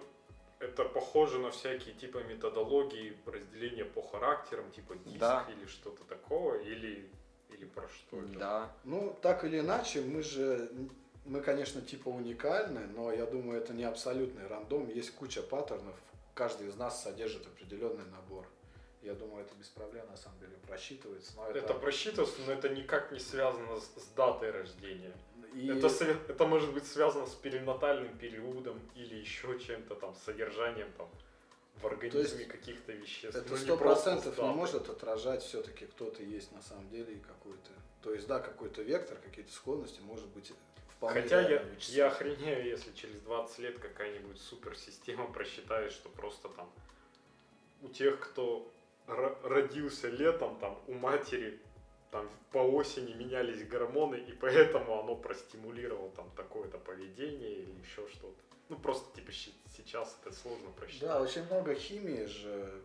это 0.60 0.86
похоже 0.86 1.40
на 1.40 1.52
всякие 1.52 1.94
типа 1.96 2.20
методологии 2.24 3.18
разделения 3.26 3.86
по 3.86 4.02
характерам, 4.02 4.72
типа 4.72 4.96
диск 4.96 5.20
Да. 5.20 5.46
или 5.50 5.66
что-то 5.68 6.04
такого, 6.06 6.56
или, 6.56 7.10
или 7.50 7.66
про 7.66 7.88
что 7.90 8.22
это? 8.22 8.40
Да. 8.40 8.72
Ну, 8.84 9.18
так 9.22 9.44
или 9.44 9.60
иначе, 9.60 10.02
мы 10.02 10.24
же, 10.24 10.70
мы, 11.26 11.42
конечно, 11.42 11.82
типа 11.82 12.10
уникальны, 12.10 12.88
но 12.88 13.12
я 13.12 13.26
думаю, 13.26 13.62
это 13.62 13.74
не 13.74 13.84
абсолютный 13.84 14.48
рандом. 14.48 14.90
Есть 14.90 15.12
куча 15.12 15.42
паттернов, 15.42 15.96
каждый 16.34 16.68
из 16.68 16.76
нас 16.76 17.04
содержит 17.04 17.46
определенный 17.48 18.06
набор. 18.06 18.46
Я 19.02 19.14
думаю, 19.14 19.46
это 19.46 19.54
без 19.56 19.68
проблем 19.68 20.08
на 20.10 20.18
самом 20.18 20.40
деле 20.40 20.54
просчитывается. 20.68 21.34
Но 21.36 21.48
это, 21.48 21.60
Это 21.60 21.74
просчитывается, 21.76 22.42
но 22.48 22.54
это 22.54 22.70
никак 22.70 23.12
не 23.12 23.20
связано 23.20 23.80
с, 23.80 23.84
с 24.04 24.08
датой 24.16 24.50
рождения. 24.50 25.14
И- 25.56 25.68
Это, 25.70 25.88
это 26.28 26.46
может 26.48 26.74
быть 26.74 26.86
связано 26.86 27.26
с 27.28 27.34
перинатальным 27.36 28.18
периодом 28.18 28.80
или 28.96 29.16
еще 29.16 29.58
чем-то 29.60 29.96
там, 29.96 30.16
содержанием 30.26 30.92
там 30.98 31.10
в 31.82 31.86
организме 31.88 32.46
каких-то 32.46 32.92
веществ. 32.94 33.38
Это 33.38 33.50
Ну, 33.52 33.58
сто 33.58 33.78
процентов 33.78 34.38
не 34.38 34.50
может 34.50 34.90
отражать 34.90 35.44
все-таки 35.44 35.86
кто 35.86 36.10
ты 36.10 36.24
есть 36.24 36.52
на 36.52 36.62
самом 36.62 36.90
деле 36.90 37.14
и 37.16 37.20
какой-то. 37.20 37.72
То 38.02 38.14
есть, 38.14 38.28
да, 38.28 38.40
какой-то 38.40 38.82
вектор, 38.82 39.18
какие-то 39.18 39.52
склонности, 39.52 40.00
может 40.02 40.28
быть, 40.28 40.54
вполне 40.96 41.22
Хотя 41.22 41.42
я, 41.50 41.64
вычислить. 41.64 41.96
я 41.96 42.08
охренею, 42.08 42.66
если 42.66 42.92
через 42.94 43.20
20 43.22 43.60
лет 43.60 43.80
какая-нибудь 43.80 44.40
суперсистема 44.40 45.26
просчитает, 45.32 45.92
что 45.92 46.10
просто 46.10 46.50
там 46.50 46.70
у 47.82 47.90
тех, 47.90 48.20
кто 48.20 48.72
ро- 49.08 49.38
родился 49.48 50.08
летом, 50.10 50.58
там 50.60 50.80
у 50.88 50.94
матери 50.94 51.60
там 52.16 52.30
по 52.52 52.60
осени 52.60 53.12
менялись 53.14 53.68
гормоны, 53.68 54.16
и 54.16 54.32
поэтому 54.32 55.02
оно 55.02 55.18
простимулировало 55.18 56.12
там 56.12 56.32
такое-то 56.38 56.78
поведение 56.78 57.56
или 57.56 57.72
еще 57.82 58.08
что-то. 58.08 58.42
Ну 58.70 58.78
просто 58.78 59.14
типа 59.14 59.34
сейчас 59.34 60.18
это 60.22 60.34
сложно 60.34 60.70
просчитать. 60.72 61.10
Да, 61.10 61.22
очень 61.22 61.44
много 61.44 61.76
химии 61.76 62.24
же 62.24 62.82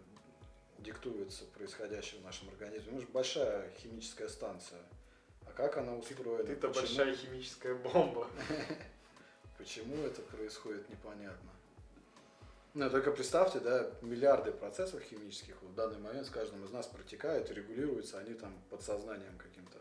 диктуется 0.78 1.44
происходящее 1.56 2.20
в 2.20 2.24
нашем 2.24 2.48
организме. 2.48 2.90
Мы 2.90 3.00
же 3.02 3.06
большая 3.06 3.70
химическая 3.78 4.28
станция. 4.28 4.80
А 5.46 5.52
как 5.52 5.76
она 5.76 5.94
устроена? 5.94 6.42
Ты-то 6.42 6.66
почему, 6.66 6.86
большая 6.86 7.14
химическая 7.14 7.74
бомба. 7.76 8.26
почему 9.58 9.96
это 10.02 10.22
происходит, 10.22 10.88
непонятно. 10.88 11.50
Ну, 12.72 12.88
только 12.88 13.10
представьте, 13.10 13.58
да, 13.58 13.90
миллиарды 14.00 14.52
процессов 14.52 15.02
химических 15.02 15.56
вот 15.62 15.72
в 15.72 15.74
данный 15.74 15.98
момент 15.98 16.26
с 16.26 16.30
каждым 16.30 16.64
из 16.64 16.70
нас 16.70 16.86
протекают 16.86 17.50
регулируются 17.50 18.18
они 18.18 18.34
там 18.34 18.52
подсознанием 18.70 19.36
каким-то. 19.38 19.78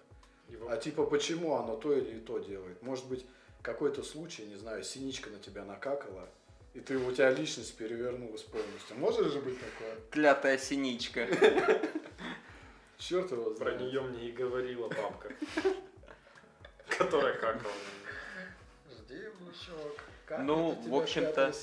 И 0.50 0.56
вот 0.56 0.72
А 0.72 0.78
типа 0.78 1.06
почему 1.06 1.56
оно 1.56 1.76
то 1.76 1.94
или 1.94 2.20
то 2.20 2.40
делает? 2.40 2.82
Может 2.82 3.08
быть, 3.08 3.26
какой-то 3.62 4.02
случай, 4.02 4.46
не 4.46 4.56
знаю, 4.56 4.84
синичка 4.84 5.30
на 5.30 5.38
тебя 5.38 5.64
накакала, 5.66 6.28
и 6.74 6.80
ты 6.80 6.98
у 6.98 7.12
тебя 7.12 7.30
личность 7.30 7.76
перевернулась 7.78 8.42
полностью. 8.44 8.98
Может 8.98 9.34
же 9.34 9.40
быть 9.40 9.60
такое? 9.60 9.96
Клятая 10.10 10.58
синичка. 10.58 11.28
Черт 12.98 13.32
его 13.32 13.52
про 13.52 13.72
знает. 13.72 13.82
нее 13.82 14.02
мне 14.02 14.30
и 14.30 14.32
говорила 14.32 14.88
бабка, 14.90 15.32
которая 16.98 17.34
какала. 17.36 17.74
Жди, 18.90 19.28
внучок. 19.40 20.09
Как 20.30 20.42
Ну, 20.42 20.74
это 20.74 20.90
в 20.90 20.96
общем-то? 20.96 21.54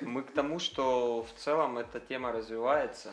Мы 0.00 0.24
к 0.24 0.32
тому, 0.32 0.58
что 0.58 1.22
в 1.22 1.32
целом 1.38 1.78
эта 1.78 2.00
тема 2.00 2.32
развивается, 2.32 3.12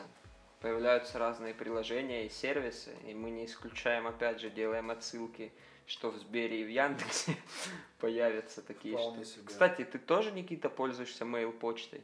появляются 0.58 1.16
разные 1.16 1.54
приложения 1.54 2.26
и 2.26 2.28
сервисы, 2.28 2.96
и 3.06 3.14
мы 3.14 3.30
не 3.30 3.46
исключаем, 3.46 4.08
опять 4.08 4.40
же, 4.40 4.50
делаем 4.50 4.90
отсылки, 4.90 5.52
что 5.86 6.10
в 6.10 6.16
Сбере 6.16 6.62
и 6.62 6.64
в 6.64 6.68
Яндексе 6.68 7.36
появятся 8.00 8.62
такие 8.62 8.96
Вполне 8.96 9.24
штуки. 9.24 9.36
себе. 9.36 9.46
Кстати, 9.46 9.84
ты 9.84 10.00
тоже, 10.00 10.32
Никита, 10.32 10.68
пользуешься 10.68 11.22
mail 11.22 11.52
почтой? 11.52 12.02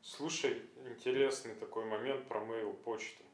Слушай, 0.00 0.62
интересный 0.88 1.56
такой 1.56 1.84
момент 1.84 2.28
про 2.28 2.38
mail 2.38 2.74
почту. 2.74 3.24
Э, 3.24 3.27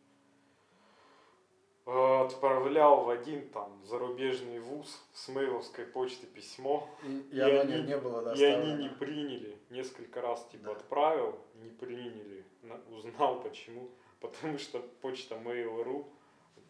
Отправлял 1.86 3.04
в 3.04 3.10
один 3.10 3.46
там 3.50 3.84
зарубежный 3.84 4.58
вуз 4.58 5.04
с 5.12 5.28
мейловской 5.28 5.84
почты 5.84 6.26
письмо, 6.26 6.88
И, 7.02 7.08
и 7.32 7.36
И 7.36 7.40
они- 7.40 7.82
не, 7.82 7.98
было 7.98 8.34
и 8.34 8.42
они 8.42 8.82
не 8.84 8.88
приняли. 8.88 9.58
Несколько 9.68 10.22
раз 10.22 10.46
типа 10.50 10.64
Да. 10.64 10.72
отправил, 10.72 11.38
не 11.56 11.68
приняли. 11.70 12.44
На- 12.62 12.80
Узнал 12.96 13.42
почему. 13.42 13.90
Потому 14.20 14.56
что 14.58 14.80
почта 15.02 15.34
Mail.ru 15.34 16.06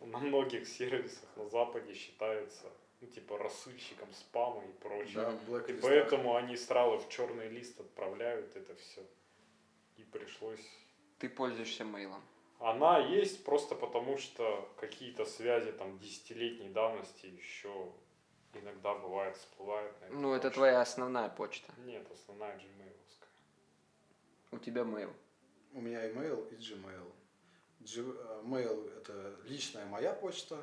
на 0.00 0.18
многих 0.18 0.66
сервисах 0.66 1.28
на 1.36 1.48
Западе 1.48 1.94
считается 1.94 2.66
ну, 3.00 3.06
типа 3.06 3.38
рассылщиком 3.38 4.08
спама 4.12 4.64
и 4.64 4.72
прочего. 4.82 5.32
Да, 5.48 5.58
И 5.72 5.74
поэтому 5.74 6.34
они 6.34 6.56
сразу 6.56 6.98
в 6.98 7.08
черный 7.08 7.48
лист 7.48 7.78
отправляют 7.78 8.56
это 8.56 8.74
все. 8.74 9.02
И 9.96 10.02
пришлось... 10.02 10.66
Ты 11.20 11.28
пользуешься 11.28 11.84
мейлом. 11.84 12.20
Она 12.60 12.98
есть 12.98 13.44
просто 13.44 13.74
потому, 13.74 14.16
что 14.16 14.68
какие-то 14.80 15.24
связи 15.24 15.72
там 15.72 15.98
десятилетней 15.98 16.70
давности 16.70 17.26
еще 17.26 17.92
иногда 18.54 18.94
бывает 18.94 19.36
всплывают. 19.36 19.94
Ну, 20.10 20.32
это 20.32 20.44
почту. 20.48 20.54
твоя 20.54 20.80
основная 20.80 21.28
почта. 21.28 21.72
Нет, 21.78 22.06
основная 22.10 22.56
gmail 22.56 22.96
У 24.52 24.58
тебя 24.58 24.82
mail. 24.82 25.12
У 25.72 25.80
меня 25.80 26.08
email 26.08 26.48
и 26.50 26.54
Gmail. 26.54 27.12
G- 27.80 28.00
э, 28.00 28.42
Mail– 28.44 28.96
это 28.96 29.34
личная 29.44 29.84
моя 29.86 30.12
почта, 30.14 30.56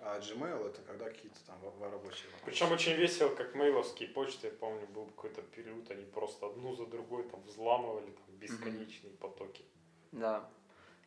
А 0.00 0.20
Gmail 0.20 0.68
это 0.68 0.80
когда 0.82 1.06
какие-то 1.06 1.40
там 1.46 1.58
рабочие 1.80 2.30
вопросы. 2.30 2.44
Причем 2.44 2.70
очень 2.70 2.92
весело, 2.92 3.34
как 3.34 3.54
мейловские 3.56 4.08
почты, 4.10 4.46
я 4.48 4.52
помню, 4.52 4.86
был 4.86 5.06
какой-то 5.06 5.42
период, 5.42 5.90
они 5.90 6.04
просто 6.04 6.46
одну 6.46 6.72
за 6.76 6.86
другой 6.86 7.28
там 7.28 7.42
взламывали 7.42 8.10
там, 8.12 8.36
бесконечные 8.36 9.12
потоки. 9.14 9.64
Да. 10.12 10.48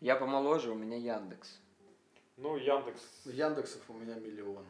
Я 0.02 0.16
помоложе, 0.16 0.72
у 0.72 0.76
меня 0.76 0.98
Яндекс. 0.98 1.60
Ну, 2.38 2.58
Яндекс, 2.58 3.02
Яндексов 3.26 3.88
у 3.90 3.94
меня 3.94 4.16
миллион. 4.16 4.66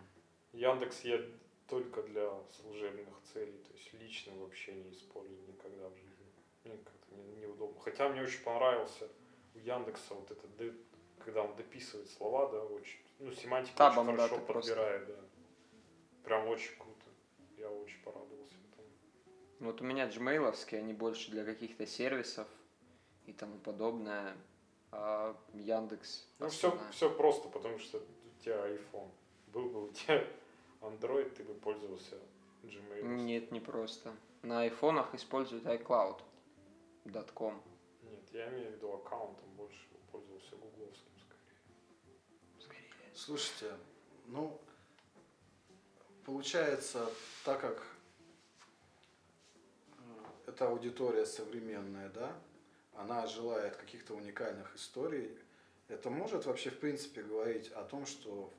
Яндекс 0.51 1.05
я 1.05 1.21
только 1.67 2.03
для 2.03 2.29
служебных 2.61 3.15
целей, 3.33 3.57
то 3.65 3.73
есть 3.73 3.93
лично 3.93 4.33
вообще 4.35 4.73
не 4.73 4.91
использую 4.91 5.39
никогда 5.47 5.87
в 5.87 5.95
жизни. 5.95 6.25
Мне 6.65 6.77
как-то 6.77 7.15
не- 7.15 7.35
неудобно. 7.37 7.79
Хотя 7.79 8.09
мне 8.09 8.21
очень 8.23 8.43
понравился 8.43 9.07
у 9.55 9.59
Яндекса 9.59 10.13
вот 10.15 10.29
это, 10.31 10.47
д- 10.57 10.73
когда 11.23 11.43
он 11.43 11.55
дописывает 11.55 12.09
слова, 12.09 12.49
да, 12.51 12.61
очень, 12.65 12.99
ну, 13.19 13.31
семантика 13.31 13.77
Табом, 13.77 14.09
очень 14.09 14.17
да, 14.17 14.27
хорошо 14.27 14.45
просто- 14.45 14.75
подбирает, 14.75 15.07
да. 15.07 15.15
Прям 16.25 16.47
очень 16.49 16.75
круто. 16.77 17.05
Я 17.57 17.69
очень 17.69 18.01
порадовался 18.03 18.55
этому. 18.73 18.87
Вот 19.59 19.79
у 19.79 19.85
меня 19.85 20.07
джмейловские, 20.09 20.81
они 20.81 20.91
больше 20.93 21.31
для 21.31 21.45
каких-то 21.45 21.87
сервисов 21.87 22.47
и 23.27 23.31
тому 23.33 23.57
подобное. 23.59 24.35
А 24.91 25.35
Яндекс. 25.53 26.27
Ну, 26.39 26.49
все, 26.49 26.77
все 26.91 27.09
просто, 27.09 27.47
потому 27.49 27.79
что 27.79 27.97
у 27.97 28.43
тебя 28.43 28.55
iPhone. 28.67 29.09
Был 29.47 29.69
бы 29.69 29.83
у 29.85 29.87
тебя 29.89 30.25
Android, 30.81 31.29
ты 31.29 31.43
бы 31.43 31.53
пользовался 31.53 32.17
Gmail. 32.63 33.03
Нет, 33.03 33.51
не 33.51 33.59
просто. 33.59 34.13
На 34.41 34.61
айфонах 34.61 35.13
используют 35.13 35.65
iCloud.com. 35.65 37.61
Нет, 38.03 38.23
я 38.33 38.49
имею 38.49 38.71
в 38.71 38.75
виду 38.75 38.93
аккаунтом 38.93 39.49
больше 39.55 39.87
пользовался 40.11 40.55
гугловским 40.55 41.11
скорее. 42.59 43.11
Слушайте, 43.13 43.75
ну, 44.27 44.59
получается, 46.25 47.09
так 47.45 47.61
как 47.61 47.87
э, 49.97 50.47
эта 50.47 50.67
аудитория 50.67 51.25
современная, 51.25 52.09
да, 52.09 52.35
она 53.01 53.25
желает 53.27 53.75
каких-то 53.75 54.13
уникальных 54.13 54.75
историй, 54.75 55.37
это 55.87 56.09
может 56.09 56.45
вообще 56.45 56.69
в 56.69 56.79
принципе 56.79 57.23
говорить 57.23 57.69
о 57.71 57.83
том, 57.83 58.05
что 58.05 58.53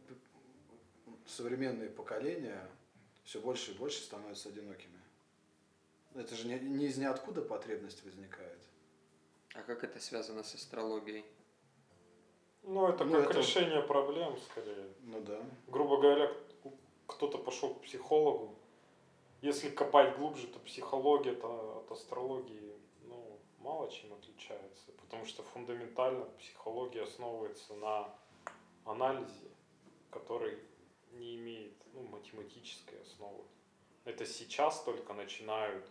современные 1.26 1.88
поколения 1.88 2.68
все 3.25 3.40
больше 3.40 3.72
и 3.72 3.75
больше 3.75 4.02
становятся 4.02 4.49
одинокими. 4.49 5.00
Это 6.14 6.34
же 6.34 6.46
не, 6.46 6.58
не 6.58 6.87
из 6.87 6.99
ниоткуда 6.99 7.40
потребность 7.40 8.04
возникает. 8.04 8.58
А 9.54 9.62
как 9.62 9.84
это 9.84 10.00
связано 10.00 10.42
с 10.42 10.54
астрологией? 10.54 11.25
Ну, 12.64 12.88
это 12.88 13.04
Ну, 13.04 13.20
как 13.20 13.30
это- 13.30 13.38
решение 13.38 13.82
проблем, 13.82 14.37
скорее. 14.50 14.88
Ну 15.00 15.20
да. 15.20 15.40
Грубо 15.68 16.00
говоря, 16.00 16.30
кто-то 17.06 17.38
пошел 17.38 17.75
к 17.75 17.82
психологу. 17.82 18.54
Если 19.40 19.70
копать 19.70 20.16
глубже, 20.18 20.46
то 20.46 20.58
психология 20.61 21.32
-то 21.32 21.78
от 21.84 21.90
астрологии 21.90 22.71
мало 23.62 23.90
чем 23.90 24.12
отличается. 24.12 24.92
Потому 25.00 25.25
что 25.26 25.42
фундаментально 25.42 26.25
психология 26.38 27.02
основывается 27.02 27.75
на 27.75 28.09
анализе, 28.85 29.50
который 30.11 30.59
не 31.12 31.37
имеет 31.37 31.75
ну, 31.95 32.02
математической 32.02 33.00
основы. 33.02 33.45
Это 34.04 34.26
сейчас 34.26 34.83
только 34.83 35.14
начинают 35.14 35.87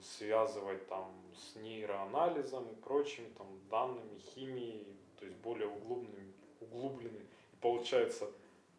связывать 0.00 0.88
там 0.88 1.12
с 1.34 1.56
нейроанализом 1.56 2.66
и 2.70 2.74
прочими 2.76 3.28
там 3.36 3.46
данными, 3.68 4.18
химией, 4.18 4.86
то 5.18 5.26
есть 5.26 5.36
более 5.38 5.66
углубленными, 5.68 6.32
углубленными. 6.60 7.26
И 7.52 7.56
получается, 7.60 8.30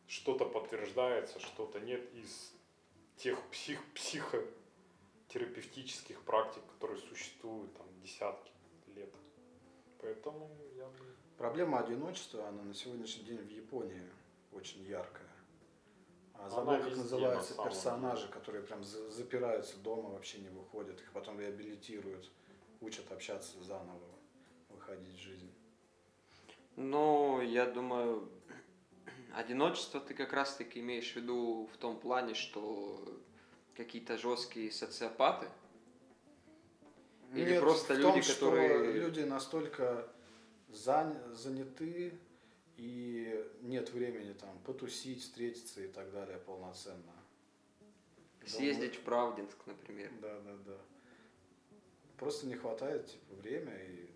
что-то 0.08 0.46
подтверждается, 0.46 1.40
что-то 1.40 1.80
нет 1.80 2.02
из 2.14 2.54
тех 3.18 3.40
псих, 3.50 3.84
психотерапевтических 3.94 6.24
практик, 6.24 6.64
которые 6.74 7.00
существуют 7.00 7.76
там 7.78 7.86
десятки 8.02 8.52
лет. 8.96 9.14
Поэтому 10.00 10.50
я 10.76 10.86
бы... 10.86 11.06
Проблема 11.38 11.80
одиночества, 11.80 12.48
она 12.48 12.64
на 12.64 12.74
сегодняшний 12.74 13.24
день 13.24 13.38
в 13.38 13.50
Японии 13.50 14.04
очень 14.52 14.84
яркая. 14.84 15.28
А 16.34 16.50
забыл, 16.50 16.78
как 16.78 16.96
называются 16.98 17.56
на 17.56 17.64
персонажи, 17.64 18.22
деле. 18.24 18.34
которые 18.34 18.64
прям 18.64 18.84
за- 18.84 19.12
запираются 19.12 19.78
дома, 19.78 20.10
вообще 20.10 20.40
не 20.40 20.50
выходят, 20.50 21.00
их 21.00 21.12
потом 21.12 21.40
реабилитируют, 21.40 22.32
учат 22.82 23.12
общаться 23.12 23.62
заново, 23.64 24.02
выходить 24.70 25.16
в 25.16 25.20
жизнь. 25.22 25.52
Ну, 26.76 27.42
я 27.42 27.66
думаю, 27.68 28.28
одиночество 29.36 30.00
ты 30.00 30.16
как 30.16 30.34
раз-таки 30.34 30.80
имеешь 30.80 31.14
в 31.14 31.16
виду 31.16 31.70
в 31.74 31.78
том 31.78 32.00
плане, 32.00 32.34
что 32.34 33.04
какие-то 33.76 34.18
жесткие 34.18 34.72
социопаты. 34.72 35.48
Или 37.34 37.52
Нет, 37.52 37.62
просто 37.62 37.94
в 37.94 37.98
люди, 37.98 38.12
том, 38.12 38.22
что 38.24 38.50
которые- 38.52 38.94
люди 38.94 39.22
настолько 39.22 40.08
зан- 40.70 41.34
заняты 41.34 42.18
и 42.78 43.46
нет 43.62 43.90
времени 43.92 44.34
там 44.34 44.58
потусить, 44.66 45.22
встретиться 45.22 45.82
и 45.82 45.88
так 45.88 46.12
далее 46.12 46.38
полноценно. 46.40 47.14
Съездить 48.46 48.96
в 48.96 49.02
Правдинск, 49.02 49.58
например. 49.66 50.12
Да, 50.22 50.40
да, 50.42 50.56
да. 50.66 50.78
Просто 52.18 52.48
не 52.48 52.56
хватает 52.56 53.08
типа 53.08 53.36
время 53.36 53.74
и 53.84 54.10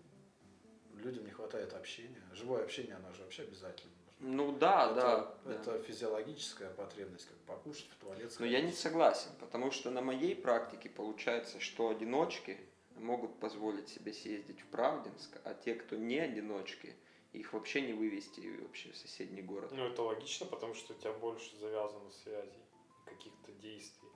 людям 0.96 1.24
не 1.24 1.30
хватает 1.30 1.72
общения. 1.74 2.22
Живое 2.34 2.62
общение, 2.64 2.96
оно 2.96 3.12
же 3.12 3.22
вообще 3.22 3.42
обязательно. 3.42 3.92
Ну 4.18 4.52
да, 4.56 4.86
это, 4.90 4.94
да. 4.94 5.38
да. 5.44 5.52
это 5.54 5.82
физиологическая 5.82 6.70
потребность, 6.70 7.28
как 7.28 7.36
покушать, 7.38 7.88
в 7.90 7.96
туалет 7.96 8.34
Но 8.38 8.46
я 8.46 8.60
не 8.60 8.68
сходить. 8.68 8.78
согласен, 8.80 9.30
потому 9.40 9.70
что 9.70 9.90
на 9.90 10.00
моей 10.00 10.34
практике 10.34 10.88
получается, 10.88 11.60
что 11.60 11.90
одиночки 11.90 12.58
могут 12.96 13.38
позволить 13.38 13.88
себе 13.88 14.12
съездить 14.12 14.60
в 14.60 14.66
Правдинск, 14.66 15.40
а 15.44 15.54
те, 15.54 15.74
кто 15.74 15.96
не 15.96 16.18
одиночки, 16.18 16.96
их 17.32 17.52
вообще 17.52 17.82
не 17.82 17.92
вывести 17.92 18.40
вообще 18.60 18.92
в 18.92 18.96
соседний 18.96 19.42
город. 19.42 19.70
Ну, 19.72 19.84
это 19.84 20.02
логично, 20.02 20.46
потому 20.46 20.74
что 20.74 20.94
у 20.94 20.96
тебя 20.96 21.12
больше 21.12 21.56
завязано 21.56 22.10
связей, 22.10 22.64
каких-то 23.04 23.52
действий, 23.52 24.08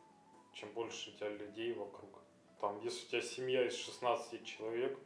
чем 0.54 0.70
больше 0.72 1.10
у 1.10 1.12
тебя 1.14 1.28
людей 1.28 1.72
вокруг. 1.72 2.22
Там, 2.60 2.80
если 2.82 3.06
у 3.06 3.08
тебя 3.08 3.22
семья 3.22 3.66
из 3.66 3.74
16 3.74 4.44
человек, 4.44 4.98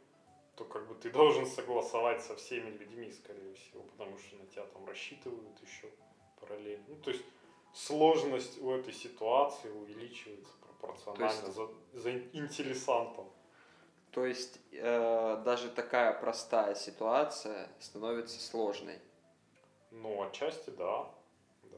то 0.55 0.63
как 0.63 0.87
бы 0.87 0.95
ты 0.95 1.09
должен 1.09 1.45
согласовать 1.45 2.21
со 2.23 2.35
всеми 2.35 2.69
людьми, 2.69 3.11
скорее 3.11 3.53
всего, 3.55 3.83
потому 3.83 4.17
что 4.17 4.37
на 4.37 4.45
тебя 4.47 4.65
там 4.65 4.85
рассчитывают 4.85 5.61
еще 5.61 5.89
параллельно. 6.39 6.85
Ну, 6.87 6.95
то 6.97 7.11
есть 7.11 7.23
сложность 7.73 8.61
у 8.61 8.71
этой 8.71 8.93
ситуации 8.93 9.69
увеличивается 9.69 10.53
пропорционально 10.61 11.41
То 11.41 11.51
за, 11.51 11.99
за 11.99 12.11
интересантом. 12.33 13.29
То 14.15 14.25
есть 14.25 14.61
э, 14.71 15.41
даже 15.43 15.69
такая 15.69 16.13
простая 16.13 16.73
ситуация 16.73 17.67
становится 17.81 18.39
сложной. 18.39 18.97
Ну, 19.91 20.23
отчасти 20.23 20.69
да. 20.69 21.11
Да. 21.63 21.77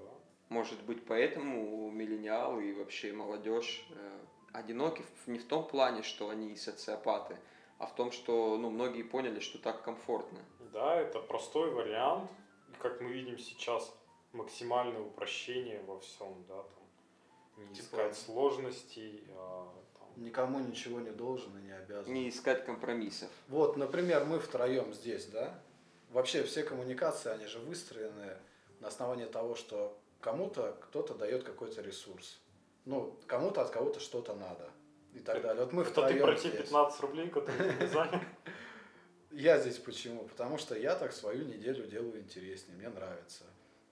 Может 0.50 0.84
быть, 0.84 1.04
поэтому 1.08 1.90
миллениалы 1.90 2.70
и 2.70 2.74
вообще 2.74 3.12
молодежь 3.12 3.84
э, 3.90 4.20
одиноки 4.54 5.04
не 5.26 5.40
в 5.40 5.48
том 5.48 5.68
плане, 5.68 6.04
что 6.04 6.30
они 6.30 6.56
социопаты, 6.56 7.40
а 7.80 7.88
в 7.88 7.96
том, 7.96 8.12
что 8.12 8.56
ну, 8.58 8.70
многие 8.70 9.02
поняли, 9.02 9.40
что 9.40 9.58
так 9.58 9.82
комфортно. 9.82 10.38
Да, 10.72 10.96
это 10.96 11.20
простой 11.20 11.72
вариант. 11.72 12.30
И 12.70 12.78
как 12.78 13.02
мы 13.02 13.14
видим 13.14 13.40
сейчас, 13.40 13.92
максимальное 14.32 15.02
упрощение 15.02 15.82
во 15.88 16.00
всем, 16.02 16.46
да, 16.48 16.62
там, 16.62 17.66
не 17.70 17.74
Типа- 17.74 17.86
искать 17.86 18.16
сложностей, 18.16 19.28
а, 19.32 19.74
Никому 20.18 20.60
ничего 20.60 21.00
не 21.00 21.12
должен 21.12 21.56
и 21.60 21.62
не 21.62 21.72
обязан. 21.72 22.12
Не 22.12 22.30
искать 22.30 22.66
компромиссов. 22.66 23.30
Вот, 23.48 23.78
например, 23.78 24.26
мы 24.26 24.40
втроем 24.40 24.94
здесь, 24.94 25.28
да? 25.28 25.60
Вообще 26.10 26.44
все 26.44 26.64
коммуникации, 26.64 27.30
они 27.32 27.46
же 27.46 27.60
выстроены 27.60 28.38
на 28.80 28.88
основании 28.88 29.26
того, 29.26 29.56
что 29.56 29.96
кому-то 30.20 30.76
кто-то 30.82 31.14
дает 31.14 31.44
какой-то 31.44 31.82
ресурс. 31.82 32.40
Ну, 32.86 33.20
кому-то 33.28 33.62
от 33.62 33.70
кого-то 33.70 34.00
что-то 34.00 34.34
надо. 34.34 34.70
И 35.14 35.20
так 35.20 35.42
далее. 35.42 35.64
Вот 35.66 35.74
мы 35.74 35.84
Это 35.84 35.94
ты 35.94 36.02
втроем 36.02 36.26
про 36.26 36.36
те 36.36 36.50
здесь. 36.50 36.62
15 36.62 37.02
рублей, 37.02 37.30
которые 37.30 37.74
ты 37.74 37.84
не 37.86 37.88
занял? 37.88 38.22
Я 39.32 39.60
здесь 39.60 39.78
почему? 39.78 40.24
Потому 40.24 40.58
что 40.58 40.76
я 40.76 40.96
так 40.96 41.12
свою 41.12 41.46
неделю 41.46 41.86
делаю 41.86 42.20
интереснее, 42.22 42.78
мне 42.78 42.90
нравится. 42.90 43.44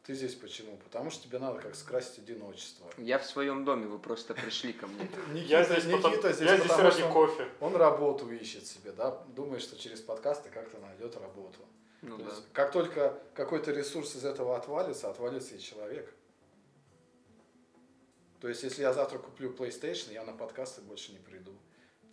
Ты 0.05 0.13
здесь 0.13 0.35
почему? 0.35 0.77
Потому 0.83 1.09
что 1.09 1.23
тебе 1.23 1.39
надо 1.39 1.59
как 1.59 1.73
скрасить 1.73 2.19
одиночество. 2.19 2.87
Я 2.97 3.17
в 3.17 3.25
своем 3.25 3.65
доме, 3.65 3.87
вы 3.87 3.97
просто 3.97 4.35
пришли 4.35 4.71
ко 4.71 4.85
мне. 4.85 5.09
Я 5.33 5.63
здесь, 5.63 5.83
потому, 5.85 6.09
Никита 6.09 6.31
здесь, 6.31 6.47
я 6.47 6.57
здесь 6.57 6.67
потому 6.69 6.89
ради 6.89 6.97
что 6.97 7.07
он- 7.07 7.13
кофе. 7.13 7.49
Он 7.59 7.75
работу 7.75 8.31
ищет 8.31 8.67
себе, 8.67 8.91
да, 8.91 9.23
думает, 9.35 9.63
что 9.63 9.75
через 9.77 10.01
подкасты 10.01 10.49
как-то 10.49 10.77
найдет 10.77 11.15
работу. 11.17 11.59
Ну 12.03 12.17
То 12.17 12.23
да. 12.23 12.29
есть, 12.29 12.43
как 12.53 12.71
только 12.71 13.19
какой-то 13.33 13.71
ресурс 13.71 14.15
из 14.15 14.25
этого 14.25 14.55
отвалится, 14.55 15.09
отвалится 15.09 15.55
и 15.55 15.59
человек. 15.59 16.13
То 18.41 18.47
есть, 18.47 18.61
если 18.61 18.83
я 18.83 18.93
завтра 18.93 19.17
куплю 19.17 19.51
PlayStation, 19.53 20.13
я 20.13 20.23
на 20.23 20.33
подкасты 20.33 20.81
больше 20.81 21.13
не 21.13 21.19
приду. 21.19 21.51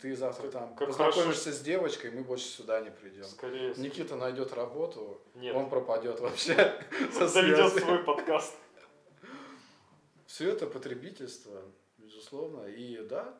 Ты 0.03 0.17
завтра 0.17 0.51
там 0.51 0.75
как 0.75 0.89
познакомишься 0.89 1.53
с 1.53 1.61
девочкой, 1.61 2.11
мы 2.11 2.25
больше 2.25 2.43
сюда 2.43 2.81
не 2.81 2.91
придем. 2.91 3.23
Скорее, 3.23 3.73
Никита 3.77 4.17
найдет 4.17 4.51
работу, 4.51 5.21
нет. 5.33 5.55
он 5.55 5.69
пропадет 5.69 6.19
вообще 6.19 6.55
Заведет 7.13 7.71
свой 7.81 7.99
подкаст. 7.99 8.53
Все 10.25 10.49
это 10.49 10.67
потребительство, 10.67 11.61
безусловно. 11.97 12.65
И 12.65 12.97
да, 13.07 13.33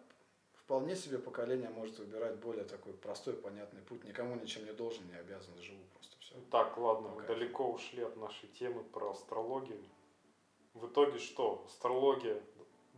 вполне 0.53 0.95
себе 0.95 1.19
поколение 1.19 1.67
может 1.67 1.99
выбирать 1.99 2.37
более 2.37 2.63
такой 2.63 2.93
простой, 2.93 3.33
понятный 3.33 3.81
путь. 3.81 4.05
Никому 4.05 4.35
ничем 4.35 4.63
не 4.63 4.71
должен, 4.71 5.05
не 5.09 5.15
обязан, 5.15 5.61
живу 5.61 5.83
просто 5.93 6.15
все. 6.21 6.35
Так, 6.49 6.77
ладно, 6.77 7.09
мы 7.09 7.23
далеко 7.23 7.69
ушли 7.73 8.03
от 8.03 8.15
нашей 8.15 8.47
темы 8.47 8.85
про 8.85 9.11
астрологию. 9.11 9.83
В 10.75 10.87
итоге 10.87 11.19
что? 11.19 11.65
Астрология 11.67 12.41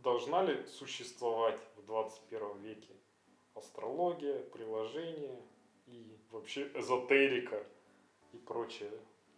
должна 0.04 0.44
ли 0.44 0.64
существовать 0.66 1.58
в 1.76 1.84
21 1.86 2.58
веке? 2.62 2.95
Астрология, 3.56 4.42
приложение 4.42 5.42
и 5.86 6.16
вообще 6.30 6.70
эзотерика 6.74 7.64
и 8.32 8.36
прочее 8.36 8.92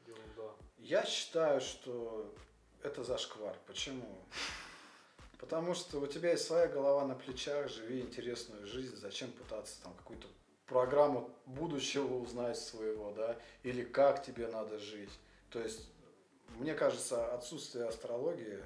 ерунда. 0.07 0.55
Я 0.79 1.05
считаю, 1.07 1.61
что 1.61 2.35
это 2.83 3.05
зашквар. 3.05 3.57
Почему? 3.67 4.09
Потому 5.39 5.75
что 5.75 6.01
у 6.01 6.07
тебя 6.07 6.33
есть 6.33 6.45
своя 6.45 6.67
голова 6.67 7.07
на 7.07 7.15
плечах, 7.15 7.69
живи 7.69 8.01
интересную 8.01 8.67
жизнь, 8.67 8.97
зачем 8.97 9.31
пытаться 9.31 9.81
там 9.83 9.95
какую-то 9.95 10.27
программу 10.67 11.31
будущего 11.47 12.15
узнать 12.17 12.59
своего, 12.59 13.13
да, 13.13 13.39
или 13.63 13.85
как 13.85 14.23
тебе 14.25 14.49
надо 14.49 14.79
жить. 14.79 15.13
То 15.51 15.61
есть, 15.61 15.89
мне 16.59 16.75
кажется, 16.75 17.33
отсутствие 17.33 17.87
астрологии 17.87 18.63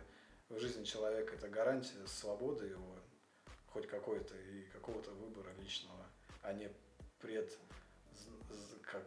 в 0.49 0.59
жизни 0.59 0.85
человека 0.85 1.35
это 1.35 1.49
гарантия 1.49 2.07
свободы 2.07 2.67
его, 2.67 2.97
хоть 3.73 3.87
какой-то, 3.87 4.37
и 4.37 4.63
какого-то 4.73 5.11
выбора 5.13 5.51
личного, 5.61 6.07
а 6.43 6.53
не 6.53 6.71
пред, 7.21 7.57
как, 8.83 9.03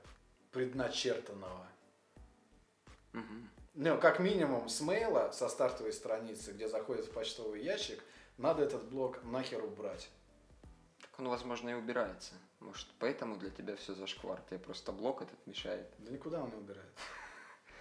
предначертанного. 0.52 1.68
Мгм. 3.14 3.50
Ну, 3.76 4.00
как 4.00 4.20
минимум, 4.20 4.70
с 4.70 4.82
мейла, 4.82 5.32
со 5.32 5.50
стартовой 5.50 5.94
страницы, 5.94 6.54
где 6.54 6.68
заходит 6.68 7.06
в 7.06 7.12
почтовый 7.12 7.62
ящик, 7.62 8.04
надо 8.38 8.64
этот 8.64 8.86
блок 8.86 9.24
нахер 9.24 9.64
убрать. 9.64 10.10
Так 11.02 11.20
он, 11.20 11.28
возможно, 11.28 11.70
и 11.70 11.74
убирается. 11.74 12.34
Может, 12.60 12.88
поэтому 13.00 13.38
для 13.38 13.50
тебя 13.50 13.76
все 13.76 13.94
зашквар. 13.94 14.42
Тебе 14.50 14.60
просто 14.60 14.92
блок 14.92 15.22
этот 15.22 15.46
мешает. 15.46 15.88
Да 16.00 16.12
никуда 16.12 16.42
он 16.42 16.50
не 16.50 16.56
убирает. 16.56 16.92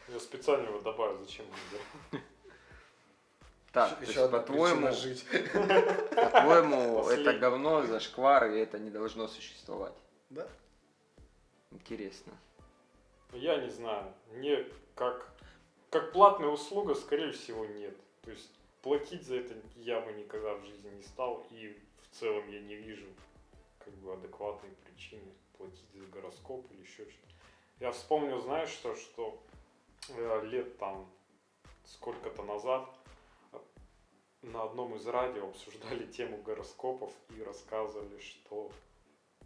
Я 0.09 0.21
специально 0.21 0.69
его 0.69 0.81
добавил, 0.81 1.19
зачем 1.19 1.47
он 1.47 1.53
убирал? 1.69 2.25
Так, 3.75 4.01
Еще- 4.01 4.21
есть, 4.21 4.31
по-твоему, 4.31 4.93
жить. 4.93 5.27
по-твоему, 5.31 7.09
это 7.09 7.35
говно, 7.37 7.83
зашквар, 7.83 8.53
и 8.53 8.59
это 8.61 8.79
не 8.79 8.89
должно 8.89 9.27
существовать. 9.27 9.97
Да? 10.31 10.47
Интересно. 11.73 12.33
Я 13.33 13.57
не 13.57 13.69
знаю. 13.71 14.15
Мне 14.31 14.65
как, 14.95 15.29
как 15.91 16.13
платная 16.13 16.51
услуга, 16.51 16.95
скорее 16.95 17.33
всего, 17.33 17.67
нет. 17.67 17.97
То 18.23 18.31
есть 18.31 18.53
платить 18.81 19.27
за 19.27 19.39
это 19.39 19.55
я 19.75 20.01
бы 20.01 20.13
никогда 20.13 20.55
в 20.55 20.65
жизни 20.65 20.91
не 20.91 21.03
стал. 21.03 21.45
И 21.51 21.77
в 22.03 22.17
целом 22.17 22.49
я 22.49 22.61
не 22.61 22.77
вижу 22.77 23.07
как 23.81 23.93
бы 23.95 24.13
адекватной 24.13 24.71
причины 24.85 25.33
платить 25.59 25.91
за 25.95 26.07
гороскоп 26.07 26.65
или 26.71 26.83
еще 26.83 27.11
что-то. 27.11 27.35
Я 27.81 27.91
вспомнил, 27.91 28.41
знаешь 28.41 28.69
что, 28.69 28.95
что 28.95 29.43
э, 30.11 30.43
лет 30.45 30.79
там 30.79 31.11
сколько-то 31.85 32.45
назад 32.45 32.89
на 34.45 34.65
одном 34.65 34.95
из 34.95 35.07
радио 35.07 35.49
обсуждали 35.49 36.07
тему 36.07 36.39
гороскопов 36.39 37.13
и 37.37 37.43
рассказывали, 37.43 38.19
что 38.21 38.71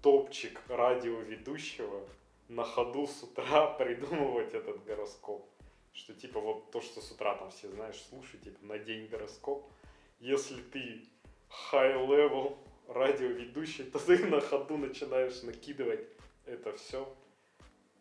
топчик 0.02 0.60
радиоведущего 0.68 2.06
на 2.48 2.64
ходу 2.64 3.06
с 3.06 3.22
утра 3.22 3.66
придумывать 3.78 4.54
этот 4.54 4.84
гороскоп. 4.84 5.48
Что 5.92 6.14
типа 6.14 6.40
вот 6.40 6.70
то, 6.70 6.80
что 6.80 7.00
с 7.00 7.10
утра 7.10 7.34
там 7.36 7.50
все, 7.50 7.68
знаешь, 7.70 8.00
слушают, 8.08 8.44
типа 8.44 8.64
на 8.64 8.78
день 8.78 9.06
гороскоп. 9.08 9.70
Если 10.20 10.60
ты 10.62 11.04
high-level 11.72 12.56
радиоведущий, 12.88 13.84
то 13.84 13.98
ты 13.98 14.24
на 14.26 14.40
ходу 14.40 14.76
начинаешь 14.76 15.42
накидывать 15.42 16.06
это 16.46 16.72
все. 16.72 17.14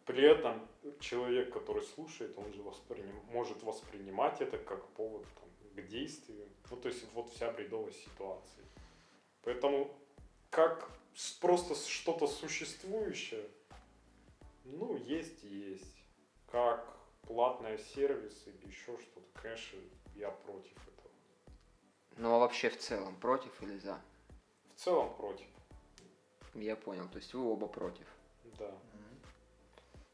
При 0.06 0.24
этом 0.24 0.66
человек, 1.00 1.52
который 1.52 1.84
слушает, 1.84 2.38
он 2.38 2.54
же 2.54 2.62
восприним- 2.62 3.24
может 3.32 3.62
воспринимать 3.64 4.40
это 4.42 4.58
как 4.58 4.88
повод 4.90 5.26
там, 5.36 5.47
к 5.78 5.88
действию. 5.88 6.48
Ну, 6.70 6.78
то 6.78 6.90
есть 6.90 7.06
вот 7.14 7.30
вся 7.32 7.52
бредовая 7.52 7.94
ситуация. 7.94 8.64
Поэтому 9.44 9.92
как 10.50 10.90
просто 11.40 11.76
что-то 11.76 12.28
существующее, 12.28 13.48
ну, 14.66 14.98
есть 14.98 15.44
и 15.44 15.48
есть. 15.72 15.86
Как 16.52 16.98
платный 17.24 17.78
сервис 17.78 18.44
или 18.48 18.68
еще 18.68 18.98
что-то, 18.98 19.28
конечно, 19.42 19.80
я 20.16 20.32
против 20.32 20.72
этого. 20.88 21.12
Ну 22.18 22.34
а 22.36 22.40
вообще 22.40 22.70
в 22.70 22.78
целом, 22.78 23.16
против 23.18 23.62
или 23.62 23.78
за? 23.80 24.02
В 24.76 24.80
целом 24.80 25.14
против, 25.16 25.48
Я 26.54 26.76
понял, 26.76 27.08
то 27.10 27.18
есть 27.18 27.34
вы 27.34 27.44
оба 27.44 27.68
против. 27.68 28.08
да. 28.58 28.72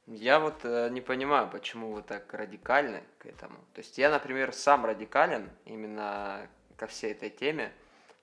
Я 0.08 0.40
вот 0.40 0.66
э, 0.66 0.90
не 0.90 1.00
понимаю, 1.00 1.50
почему 1.50 1.94
вы 1.94 2.02
так 2.02 2.34
радикальны 2.34 3.04
к 3.20 3.26
этому. 3.26 3.56
То 3.74 3.80
есть 3.80 3.98
я, 3.98 4.10
например, 4.10 4.52
сам 4.52 4.86
радикален 4.86 5.50
именно 5.66 6.50
ко 6.76 6.88
всей 6.88 7.12
этой 7.12 7.30
теме, 7.30 7.72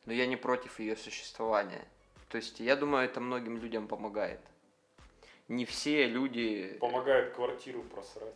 но 0.04 0.12
я 0.12 0.26
не 0.26 0.36
против 0.36 0.78
ее 0.78 0.94
существования. 0.96 1.86
То 2.28 2.36
есть 2.36 2.60
я 2.60 2.76
думаю, 2.76 3.06
это 3.06 3.20
многим 3.20 3.56
людям 3.56 3.88
помогает. 3.88 4.40
Не 5.48 5.64
все 5.64 6.06
люди... 6.06 6.76
Помогает 6.80 7.32
квартиру 7.34 7.82
просрать. 7.82 8.34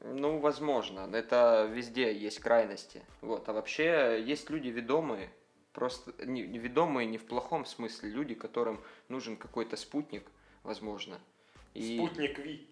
Ну, 0.00 0.38
возможно. 0.38 1.08
Это 1.12 1.68
везде 1.72 2.14
есть 2.14 2.38
крайности. 2.38 3.02
Вот. 3.22 3.48
А 3.48 3.54
вообще 3.54 4.22
есть 4.22 4.50
люди 4.50 4.68
ведомые, 4.68 5.30
просто 5.72 6.12
не, 6.26 6.42
ведомые 6.42 7.06
не 7.06 7.16
в 7.16 7.24
плохом 7.24 7.64
смысле, 7.64 8.10
люди, 8.10 8.34
которым 8.34 8.80
нужен 9.08 9.38
какой-то 9.38 9.76
спутник, 9.76 10.30
возможно. 10.62 11.18
И... 11.72 11.96
Спутник 11.96 12.38
Ви. 12.38 12.68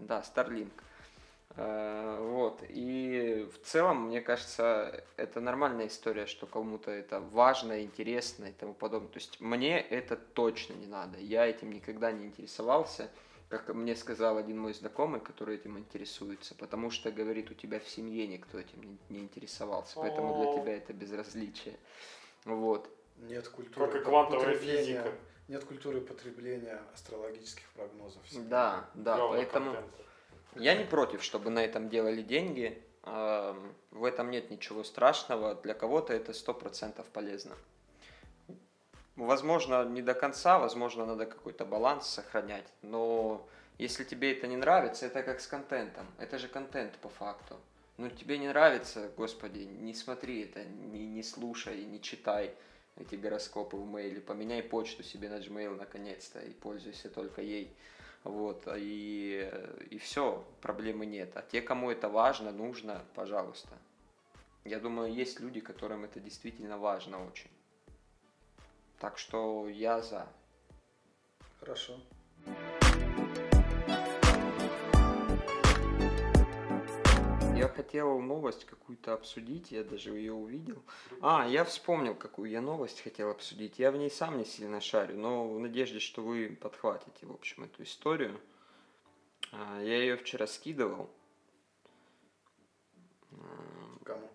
Да, 0.00 0.22
Starlink. 0.22 0.72
Э, 1.56 2.18
Вот. 2.20 2.62
И 2.68 3.48
в 3.52 3.66
целом, 3.66 4.06
мне 4.06 4.20
кажется, 4.20 5.04
это 5.16 5.40
нормальная 5.40 5.88
история, 5.88 6.26
что 6.26 6.46
кому-то 6.46 6.90
это 6.90 7.20
важно, 7.20 7.82
интересно 7.82 8.46
и 8.46 8.52
тому 8.52 8.74
подобное. 8.74 9.10
То 9.10 9.18
есть 9.18 9.40
мне 9.40 9.80
это 9.80 10.16
точно 10.16 10.74
не 10.74 10.86
надо. 10.86 11.18
Я 11.18 11.46
этим 11.46 11.72
никогда 11.72 12.12
не 12.12 12.26
интересовался, 12.26 13.10
как 13.48 13.74
мне 13.74 13.96
сказал 13.96 14.36
один 14.36 14.58
мой 14.58 14.74
знакомый, 14.74 15.20
который 15.20 15.56
этим 15.56 15.78
интересуется, 15.78 16.54
потому 16.54 16.90
что, 16.90 17.10
говорит, 17.10 17.50
у 17.50 17.54
тебя 17.54 17.80
в 17.80 17.88
семье 17.88 18.26
никто 18.26 18.58
этим 18.58 18.98
не, 19.08 19.20
интересовался, 19.20 19.94
поэтому 19.96 20.42
для 20.42 20.62
тебя 20.62 20.76
это 20.76 20.92
безразличие. 20.92 21.76
Вот. 22.44 22.90
Нет 23.16 23.48
культуры 23.48 23.86
Как 23.86 24.00
и 24.00 24.04
квантовая 24.04 24.54
физика. 24.54 25.12
Нет 25.48 25.64
культуры 25.64 26.00
потребления 26.02 26.78
астрологических 26.94 27.64
прогнозов. 27.70 28.22
в 28.24 28.30
семье. 28.30 28.48
Да, 28.48 28.88
да, 28.94 29.16
Говно 29.16 29.34
поэтому... 29.34 29.72
контента. 29.72 30.02
Я 30.56 30.74
не 30.76 30.84
против, 30.84 31.22
чтобы 31.22 31.50
на 31.50 31.64
этом 31.64 31.88
делали 31.88 32.22
деньги. 32.22 32.82
Эм, 33.04 33.74
В 33.90 34.04
этом 34.04 34.30
нет 34.30 34.50
ничего 34.50 34.84
страшного. 34.84 35.54
Для 35.54 35.72
кого-то 35.74 36.12
это 36.12 36.32
сто 36.34 36.52
процентов 36.52 37.06
полезно. 37.06 37.54
Возможно, 39.16 39.84
не 39.84 40.02
до 40.02 40.14
конца, 40.14 40.58
возможно, 40.58 41.06
надо 41.06 41.26
какой-то 41.26 41.64
баланс 41.64 42.06
сохранять. 42.06 42.66
Но 42.82 43.46
если 43.78 44.04
тебе 44.04 44.32
это 44.32 44.46
не 44.46 44.56
нравится, 44.56 45.06
это 45.06 45.22
как 45.22 45.40
с 45.40 45.46
контентом. 45.46 46.06
Это 46.18 46.38
же 46.38 46.48
контент 46.48 46.96
по 46.98 47.08
факту. 47.08 47.56
Ну, 47.96 48.08
тебе 48.10 48.38
не 48.38 48.46
нравится, 48.48 49.10
господи, 49.16 49.60
не 49.60 49.92
смотри 49.92 50.42
это, 50.42 50.64
не, 50.64 51.06
не 51.06 51.22
слушай, 51.24 51.84
не 51.84 52.00
читай 52.00 52.54
эти 52.98 53.14
гороскопы 53.14 53.76
в 53.76 53.86
мейле. 53.86 54.20
Поменяй 54.20 54.62
почту 54.62 55.02
себе 55.02 55.28
на 55.28 55.38
Gmail 55.38 55.76
наконец-то 55.76 56.40
и 56.40 56.50
пользуйся 56.50 57.08
только 57.08 57.42
ей. 57.42 57.74
Вот, 58.24 58.64
и, 58.76 59.50
и 59.90 59.98
все, 59.98 60.44
проблемы 60.60 61.06
нет. 61.06 61.36
А 61.36 61.42
те, 61.42 61.62
кому 61.62 61.90
это 61.90 62.08
важно, 62.08 62.50
нужно, 62.50 63.04
пожалуйста. 63.14 63.78
Я 64.64 64.80
думаю, 64.80 65.12
есть 65.12 65.40
люди, 65.40 65.60
которым 65.60 66.04
это 66.04 66.20
действительно 66.20 66.76
важно 66.78 67.24
очень. 67.24 67.50
Так 68.98 69.16
что 69.18 69.68
я 69.68 70.02
за. 70.02 70.26
Хорошо. 71.60 72.00
Я 77.58 77.66
хотел 77.66 78.20
новость 78.20 78.66
какую-то 78.66 79.14
обсудить, 79.14 79.72
я 79.72 79.82
даже 79.82 80.10
ее 80.10 80.32
увидел. 80.32 80.80
А, 81.20 81.44
я 81.44 81.64
вспомнил, 81.64 82.14
какую 82.14 82.50
я 82.50 82.60
новость 82.60 83.00
хотел 83.00 83.30
обсудить. 83.30 83.80
Я 83.80 83.90
в 83.90 83.96
ней 83.96 84.10
сам 84.10 84.38
не 84.38 84.44
сильно 84.44 84.80
шарю, 84.80 85.16
но 85.16 85.48
в 85.48 85.58
надежде, 85.58 85.98
что 85.98 86.22
вы 86.22 86.56
подхватите, 86.60 87.26
в 87.26 87.32
общем, 87.32 87.64
эту 87.64 87.82
историю. 87.82 88.40
А, 89.50 89.80
Я 89.80 89.98
ее 89.98 90.16
вчера 90.16 90.46
скидывал. 90.46 91.10
Кому? 94.04 94.30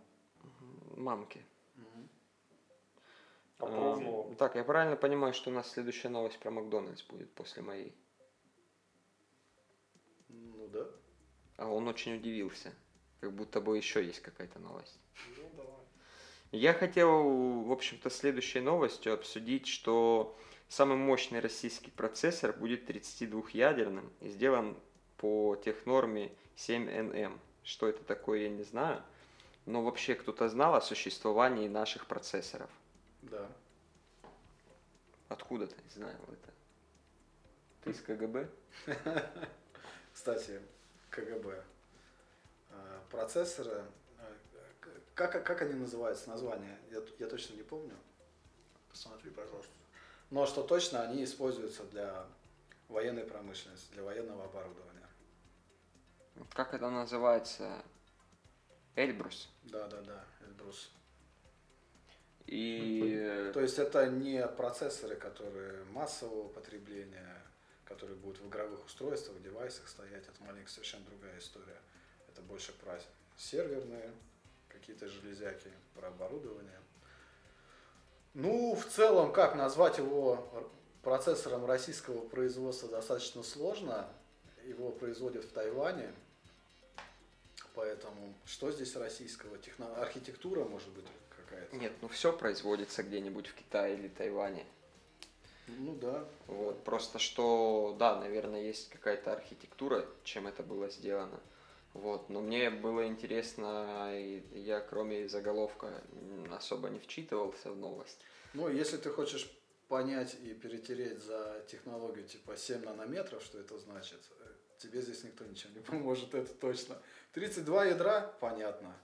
Мамке. 0.97 1.45
Мгм. 1.75 2.09
Попробовал. 3.57 4.31
А, 4.33 4.35
Так, 4.35 4.55
я 4.55 4.65
правильно 4.65 4.97
понимаю, 4.97 5.33
что 5.33 5.49
у 5.49 5.53
нас 5.53 5.71
следующая 5.71 6.09
новость 6.09 6.39
про 6.39 6.51
Макдональдс 6.51 7.03
будет 7.03 7.31
после 7.31 7.63
моей. 7.63 7.95
Ну 10.27 10.67
да. 10.67 10.87
А 11.55 11.69
он 11.69 11.87
очень 11.87 12.17
удивился. 12.17 12.73
Как 13.23 13.31
будто 13.31 13.61
бы 13.61 13.77
еще 13.77 14.05
есть 14.05 14.19
какая-то 14.19 14.59
новость. 14.59 14.99
Ну, 15.37 15.49
давай. 15.55 15.79
Я 16.51 16.73
хотел, 16.73 17.63
в 17.63 17.71
общем-то, 17.71 18.09
следующей 18.09 18.59
новостью 18.59 19.13
обсудить, 19.13 19.65
что 19.65 20.37
самый 20.67 20.97
мощный 20.97 21.39
российский 21.39 21.89
процессор 21.89 22.51
будет 22.51 22.89
32-ядерным 22.89 24.11
и 24.19 24.27
сделан 24.27 24.75
по 25.15 25.55
технорме 25.55 26.33
7NM. 26.57 27.39
Что 27.63 27.87
это 27.87 28.03
такое, 28.03 28.39
я 28.39 28.49
не 28.49 28.63
знаю. 28.63 29.01
Но 29.65 29.81
вообще 29.83 30.15
кто-то 30.15 30.49
знал 30.49 30.75
о 30.75 30.81
существовании 30.81 31.69
наших 31.69 32.07
процессоров? 32.07 32.69
Да. 33.21 33.47
Откуда 35.29 35.67
ты 35.67 35.75
знал 35.95 36.09
это? 36.09 36.53
Ты 37.85 37.91
из 37.91 38.01
КГБ? 38.01 38.49
Кстати, 40.13 40.59
КГБ. 41.09 41.63
А, 42.73 43.03
процессоры, 43.09 43.83
как, 45.15 45.43
как 45.45 45.61
они 45.61 45.73
называются, 45.73 46.29
название, 46.29 46.77
я, 46.91 47.01
я 47.19 47.27
точно 47.27 47.55
не 47.55 47.63
помню. 47.63 47.95
Посмотри, 48.89 49.29
пожалуйста. 49.31 49.71
Но 50.29 50.45
что 50.45 50.63
точно, 50.63 51.03
они 51.03 51.23
используются 51.23 51.83
для 51.83 52.25
военной 52.87 53.23
промышленности, 53.23 53.91
для 53.93 54.03
военного 54.03 54.45
оборудования. 54.45 55.07
Как 56.53 56.73
это 56.73 56.89
называется? 56.89 57.83
Эльбрус? 58.95 59.49
Да, 59.63 59.87
да, 59.87 60.01
да, 60.01 60.25
Эльбрус. 60.47 60.91
И... 62.45 63.51
То 63.53 63.61
есть 63.61 63.79
это 63.79 64.09
не 64.09 64.45
процессоры, 64.47 65.15
которые 65.15 65.85
массового 65.85 66.49
потребления, 66.49 67.41
которые 67.85 68.15
будут 68.17 68.41
в 68.41 68.47
игровых 68.47 68.85
устройствах, 68.85 69.37
в 69.37 69.41
девайсах 69.43 69.87
стоять, 69.87 70.27
это 70.27 70.43
маленькая 70.43 70.69
совершенно 70.69 71.05
другая 71.05 71.37
история. 71.39 71.79
Это 72.33 72.41
больше 72.41 72.73
про 72.73 72.99
серверные 73.37 74.11
какие-то 74.67 75.07
железяки, 75.07 75.69
про 75.95 76.07
оборудование. 76.07 76.79
Ну, 78.33 78.75
в 78.75 78.85
целом, 78.87 79.31
как 79.31 79.55
назвать 79.55 79.99
его 79.99 80.49
процессором 81.03 81.65
российского 81.65 82.27
производства 82.27 82.89
достаточно 82.89 83.43
сложно. 83.43 84.07
Его 84.65 84.91
производят 84.91 85.43
в 85.43 85.51
Тайване. 85.51 86.11
Поэтому 87.75 88.33
что 88.45 88.71
здесь 88.71 88.95
российского? 88.95 89.57
Техно... 89.57 89.93
Архитектура, 89.97 90.63
может 90.63 90.89
быть, 90.89 91.05
какая-то? 91.37 91.75
Нет, 91.75 91.91
ну 92.01 92.07
все 92.07 92.31
производится 92.31 93.03
где-нибудь 93.03 93.47
в 93.47 93.53
Китае 93.53 93.95
или 93.95 94.07
Тайване. 94.07 94.65
Ну 95.67 95.95
да. 95.95 96.25
Вот, 96.47 96.83
просто 96.83 97.19
что, 97.19 97.95
да, 97.99 98.19
наверное, 98.19 98.61
есть 98.61 98.89
какая-то 98.89 99.33
архитектура, 99.33 100.05
чем 100.23 100.47
это 100.47 100.63
было 100.63 100.89
сделано. 100.89 101.39
Вот, 101.93 102.29
но 102.29 102.41
мне 102.41 102.69
было 102.71 103.05
интересно, 103.05 104.11
я 104.51 104.79
кроме 104.79 105.29
заголовка 105.29 106.03
особо 106.51 106.89
не 106.89 106.99
вчитывался 106.99 107.71
в 107.71 107.77
новость. 107.77 108.19
Ну, 108.53 108.67
если 108.67 108.97
ты 108.97 109.09
хочешь 109.09 109.49
понять 109.87 110.35
и 110.41 110.53
перетереть 110.53 111.21
за 111.21 111.63
технологию 111.67 112.25
типа 112.25 112.57
7 112.57 112.83
нанометров, 112.83 113.43
что 113.43 113.59
это 113.59 113.77
значит, 113.77 114.19
тебе 114.79 115.01
здесь 115.01 115.23
никто 115.23 115.45
ничем 115.45 115.73
не 115.73 115.79
поможет, 115.91 116.33
это 116.33 116.51
точно. 116.53 116.97
32 117.33 117.85
ядра, 117.85 118.35
понятно. 118.39 118.95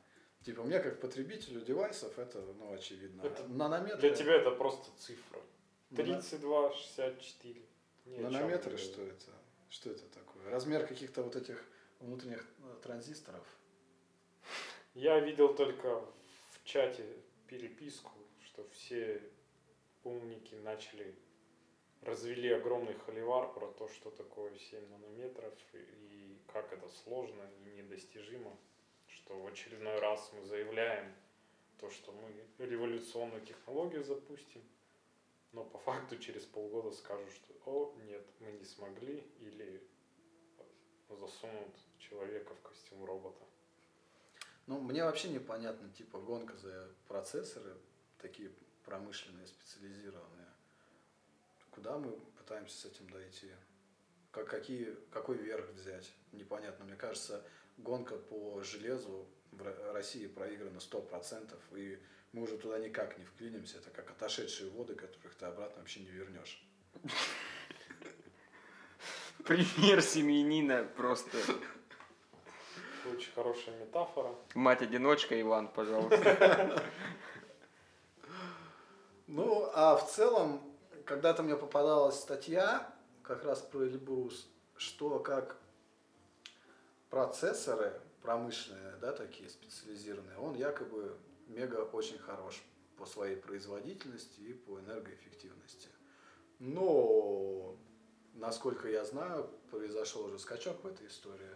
Типа 0.43 0.63
мне 0.63 0.79
как 0.79 0.99
потребителю 0.99 1.61
девайсов 1.61 2.17
это, 2.17 2.39
ну, 2.39 2.73
очевидно. 2.73 3.21
Это 3.21 3.43
Нанометры. 3.47 3.99
Для 3.99 4.15
тебя 4.15 4.35
это 4.35 4.51
просто 4.51 4.89
цифра. 4.97 5.41
32, 5.95 6.73
64. 6.73 7.61
Ни 8.05 8.17
Нанометры, 8.19 8.77
что 8.77 9.01
это? 9.01 9.31
Что 9.69 9.91
это 9.91 10.03
такое? 10.05 10.49
Размер 10.49 10.87
каких-то 10.87 11.23
вот 11.23 11.35
этих 11.35 11.63
внутренних 11.99 12.45
э, 12.59 12.75
транзисторов. 12.81 13.45
Я 14.93 15.19
видел 15.19 15.53
только 15.55 16.01
в 16.51 16.63
чате 16.63 17.05
переписку, 17.47 18.11
что 18.43 18.67
все 18.69 19.21
умники 20.03 20.55
начали 20.55 21.15
развели 22.01 22.49
огромный 22.51 22.95
холивар 22.95 23.51
про 23.53 23.67
то, 23.67 23.89
что 23.89 24.09
такое 24.11 24.55
7 24.57 24.89
нанометров 24.89 25.53
и 25.73 26.37
как 26.47 26.71
это 26.71 26.87
сложно 26.89 27.43
и 27.65 27.69
недостижимо, 27.71 28.55
что 29.07 29.37
в 29.37 29.47
очередной 29.47 29.99
раз 29.99 30.31
мы 30.33 30.43
заявляем 30.45 31.13
то, 31.79 31.89
что 31.89 32.11
мы 32.11 32.65
революционную 32.65 33.45
технологию 33.45 34.03
запустим, 34.03 34.63
но 35.51 35.63
по 35.63 35.77
факту 35.79 36.17
через 36.17 36.45
полгода 36.45 36.91
скажут, 36.91 37.29
что 37.31 37.53
о, 37.65 37.93
нет, 38.05 38.25
мы 38.39 38.51
не 38.51 38.63
смогли, 38.63 39.23
или 39.39 39.83
засунут 41.09 41.75
человека 42.09 42.53
в 42.55 42.61
костюм 42.61 43.05
робота. 43.05 43.43
Ну, 44.67 44.79
мне 44.79 45.03
вообще 45.03 45.29
непонятно, 45.29 45.89
типа, 45.89 46.19
гонка 46.19 46.55
за 46.57 46.89
процессоры, 47.07 47.75
такие 48.21 48.51
промышленные, 48.85 49.47
специализированные. 49.47 50.47
Куда 51.71 51.97
мы 51.97 52.11
пытаемся 52.37 52.77
с 52.77 52.85
этим 52.85 53.09
дойти? 53.09 53.51
Как, 54.31 54.47
какие, 54.47 54.95
какой 55.11 55.37
верх 55.37 55.67
взять? 55.69 56.11
Непонятно. 56.33 56.85
Мне 56.85 56.95
кажется, 56.95 57.43
гонка 57.77 58.15
по 58.17 58.61
железу 58.61 59.27
в 59.51 59.61
Ро- 59.61 59.91
России 59.93 60.27
проиграна 60.27 60.77
100%, 60.77 61.57
и 61.75 61.99
мы 62.31 62.43
уже 62.43 62.57
туда 62.57 62.77
никак 62.77 63.17
не 63.17 63.25
вклинимся. 63.25 63.77
Это 63.77 63.89
как 63.89 64.11
отошедшие 64.11 64.69
воды, 64.69 64.93
которых 64.93 65.33
ты 65.35 65.45
обратно 65.45 65.79
вообще 65.79 66.01
не 66.01 66.09
вернешь. 66.11 66.63
Пример 69.45 70.01
семьянина 70.03 70.83
просто. 70.95 71.37
Очень 73.05 73.31
хорошая 73.33 73.77
метафора. 73.79 74.35
Мать-одиночка, 74.55 75.39
Иван, 75.39 75.67
пожалуйста. 75.67 76.83
Ну, 79.31 79.69
а 79.75 79.95
в 79.95 80.11
целом, 80.11 80.59
когда-то 81.05 81.43
мне 81.43 81.55
попадалась 81.55 82.19
статья 82.19 82.91
как 83.21 83.43
раз 83.43 83.61
про 83.61 83.85
Эльбрус, 83.85 84.49
что 84.75 85.19
как 85.19 85.55
процессоры 87.11 88.01
промышленные, 88.23 88.95
да, 88.99 89.11
такие 89.11 89.47
специализированные, 89.47 90.37
он 90.39 90.55
якобы 90.55 91.15
мега 91.47 91.87
очень 91.93 92.17
хорош 92.17 92.63
по 92.97 93.05
своей 93.05 93.35
производительности 93.35 94.39
и 94.39 94.53
по 94.53 94.79
энергоэффективности. 94.79 95.89
Но, 96.59 97.77
насколько 98.33 98.89
я 98.89 99.05
знаю, 99.05 99.49
произошел 99.71 100.25
уже 100.25 100.39
скачок 100.39 100.83
в 100.83 100.87
этой 100.87 101.07
истории. 101.07 101.55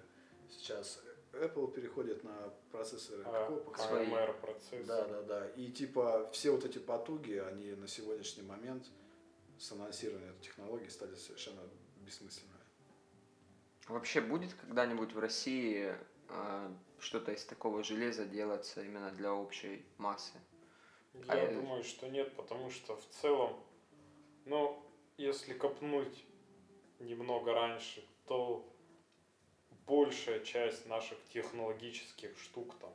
Сейчас 0.50 1.02
Apple 1.34 1.72
переходит 1.74 2.24
на 2.24 2.54
процессоры 2.72 3.24
А, 3.26 3.32
какого 3.48 3.60
поколения? 3.60 4.08
Свои. 4.08 4.26
AMR 4.28 4.42
процесс. 4.42 4.88
Да, 4.88 5.06
да, 5.08 5.22
да. 5.24 5.50
И 5.50 5.72
типа 5.72 6.30
все 6.32 6.52
вот 6.52 6.64
эти 6.66 6.78
потуги, 6.78 7.34
они 7.34 7.72
на 7.72 7.88
сегодняшний 7.88 8.44
момент 8.44 8.86
с 9.58 9.72
анонсированием 9.72 10.32
этой 10.32 10.44
технологии 10.44 10.88
стали 10.90 11.16
совершенно 11.16 11.62
бессмысленными. 12.02 12.54
Вообще 13.88 14.22
будет 14.22 14.54
когда-нибудь 14.54 15.12
в 15.14 15.20
России 15.20 15.94
э, 16.30 16.72
что-то 17.00 17.32
из 17.32 17.44
такого 17.46 17.84
железа 17.84 18.26
делаться 18.26 18.82
именно 18.84 19.12
для 19.12 19.34
общей 19.34 19.84
массы? 19.98 20.34
Я 21.14 21.34
А 21.34 21.36
я- 21.38 21.52
думаю, 21.52 21.84
что 21.84 22.08
нет, 22.10 22.34
потому 22.36 22.70
что 22.70 22.96
в 22.96 23.06
целом, 23.10 23.60
ну, 24.46 24.82
если 25.18 25.54
копнуть 25.54 26.24
немного 27.00 27.54
раньше, 27.54 28.04
то 28.26 28.66
большая 29.86 30.40
часть 30.42 30.86
наших 30.86 31.18
технологических 31.30 32.38
штук 32.38 32.76
там, 32.80 32.94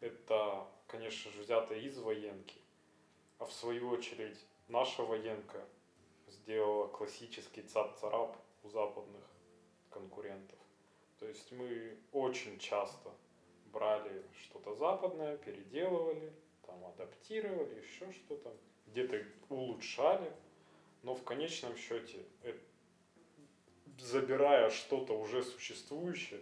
это, 0.00 0.66
конечно 0.86 1.30
же, 1.32 1.42
взято 1.42 1.74
из 1.74 1.98
военки. 1.98 2.60
А 3.38 3.44
в 3.44 3.52
свою 3.52 3.88
очередь, 3.90 4.38
наша 4.68 5.02
военка 5.02 5.64
сделала 6.28 6.88
классический 6.88 7.62
цап-царап 7.62 8.36
у 8.62 8.68
западных 8.68 9.24
конкурентов. 9.90 10.58
То 11.18 11.26
есть 11.26 11.52
мы 11.52 11.96
очень 12.12 12.58
часто 12.58 13.10
брали 13.72 14.22
что-то 14.42 14.74
западное, 14.74 15.36
переделывали, 15.36 16.32
там 16.66 16.84
адаптировали, 16.84 17.80
еще 17.80 18.10
что-то, 18.12 18.52
где-то 18.86 19.24
улучшали, 19.48 20.32
но 21.02 21.14
в 21.14 21.22
конечном 21.24 21.76
счете, 21.76 22.24
э, 22.42 22.56
забирая 24.02 24.70
что-то 24.70 25.18
уже 25.18 25.42
существующее 25.42 26.40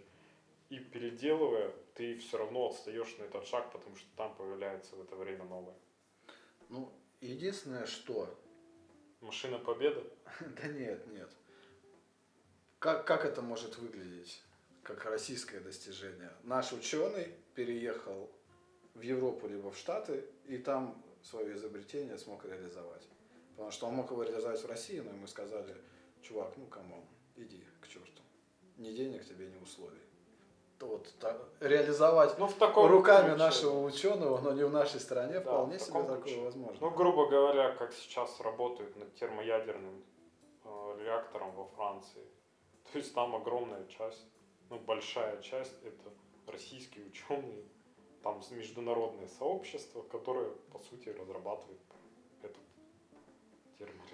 и 0.70 0.78
переделывая, 0.78 1.72
ты 1.94 2.16
все 2.18 2.38
равно 2.38 2.68
отстаешь 2.68 3.16
на 3.18 3.24
этот 3.24 3.46
шаг, 3.46 3.70
потому 3.72 3.96
что 3.96 4.06
там 4.16 4.34
появляется 4.34 4.96
в 4.96 5.02
это 5.02 5.16
время 5.16 5.44
новое. 5.44 5.74
Ну, 6.68 6.92
единственное, 7.20 7.86
что... 7.86 8.36
Машина 9.20 9.58
Победы? 9.58 10.02
Да 10.40 10.68
нет, 10.68 11.06
нет. 11.08 11.30
Как, 12.78 13.06
как 13.06 13.26
это 13.26 13.42
может 13.42 13.76
выглядеть? 13.76 14.42
Как 14.82 15.04
российское 15.04 15.60
достижение. 15.60 16.32
Наш 16.42 16.72
ученый 16.72 17.34
переехал 17.54 18.30
в 18.94 19.02
Европу 19.02 19.46
либо 19.46 19.70
в 19.70 19.76
Штаты, 19.76 20.24
и 20.46 20.56
там 20.56 21.04
свое 21.22 21.54
изобретение 21.54 22.16
смог 22.16 22.46
реализовать. 22.46 23.06
Потому 23.50 23.70
что 23.70 23.86
он 23.88 23.94
мог 23.96 24.10
его 24.10 24.22
реализовать 24.22 24.62
в 24.62 24.66
России, 24.66 25.00
но 25.00 25.10
ему 25.10 25.26
сказали, 25.26 25.76
чувак, 26.22 26.54
ну 26.56 26.64
come 26.66 26.88
on, 26.88 27.04
иди 27.42 27.64
к 27.80 27.88
черту. 27.88 28.22
Ни 28.76 28.92
денег 28.92 29.24
тебе, 29.26 29.46
ни 29.46 29.58
условий. 29.62 29.98
вот, 30.80 31.12
та- 31.20 31.36
реализовать 31.60 32.38
Ну, 32.38 32.46
в 32.46 32.54
таком 32.54 32.90
руками 32.90 33.26
ключе, 33.30 33.36
нашего 33.38 33.80
ученого, 33.84 34.40
но 34.40 34.52
не 34.52 34.64
в 34.64 34.70
нашей 34.72 34.98
стране, 35.00 35.34
Да, 35.34 35.40
вполне 35.40 35.76
в 35.78 35.82
себе 35.82 36.00
такое 36.00 36.20
ключе. 36.22 36.40
возможно. 36.40 36.78
Ну, 36.80 36.90
грубо 36.90 37.26
говоря, 37.28 37.72
как 37.72 37.92
сейчас 37.92 38.40
работают 38.40 38.96
над 38.96 39.14
термоядерным 39.14 40.02
э, 40.64 40.98
реактором 41.04 41.52
во 41.54 41.66
Франции. 41.66 42.24
То 42.92 42.98
есть 42.98 43.14
там 43.14 43.34
огромная 43.36 43.86
часть, 43.88 44.24
ну, 44.70 44.78
большая 44.78 45.40
часть 45.42 45.74
это 45.84 46.10
российские 46.46 47.06
ученые, 47.06 47.64
там 48.22 48.40
международное 48.50 49.28
сообщество, 49.28 50.00
которое, 50.02 50.48
по 50.72 50.78
сути, 50.78 51.10
разрабатывает 51.10 51.80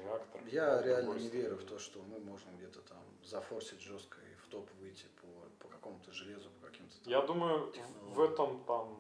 термореактор. 0.07 0.41
Я 0.53 0.79
в 0.79 0.85
реально 0.87 1.13
не 1.15 1.29
верю 1.29 1.57
в 1.57 1.65
то, 1.65 1.79
что 1.79 2.03
мы 2.03 2.19
можем 2.21 2.57
где-то 2.57 2.81
там 2.83 3.03
зафорсить 3.25 3.81
жестко 3.81 4.19
и 4.21 4.35
в 4.35 4.47
топ 4.49 4.71
выйти 4.81 5.07
по, 5.21 5.27
по 5.65 5.69
какому-то 5.69 6.13
железу, 6.13 6.51
по 6.61 6.67
каким-то 6.67 6.95
там 7.03 7.13
Я 7.13 7.23
думаю, 7.23 7.67
в 7.67 7.73
технологиям. 7.73 8.33
этом 8.33 8.65
там 8.65 8.97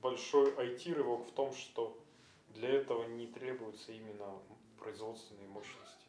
большой 0.00 0.50
IT-рывок 0.52 1.26
в 1.28 1.32
том, 1.32 1.52
что 1.52 1.96
для 2.54 2.68
этого 2.68 3.04
не 3.04 3.26
требуется 3.26 3.92
именно 3.92 4.38
производственные 4.78 5.48
мощности. 5.48 6.06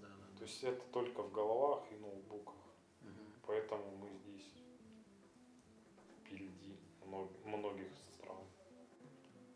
Да, 0.00 0.08
да, 0.08 0.14
да. 0.32 0.38
То 0.38 0.44
есть 0.44 0.62
это 0.64 0.82
только 0.92 1.22
в 1.22 1.32
головах 1.32 1.84
и 1.90 1.96
ноутбуках. 1.96 2.54
Мгм. 3.00 3.32
Поэтому 3.46 3.84
мы 3.96 4.08
здесь 4.10 4.52
впереди 6.20 6.76
мно- 7.04 7.30
многих 7.44 7.88
стран. 8.14 8.44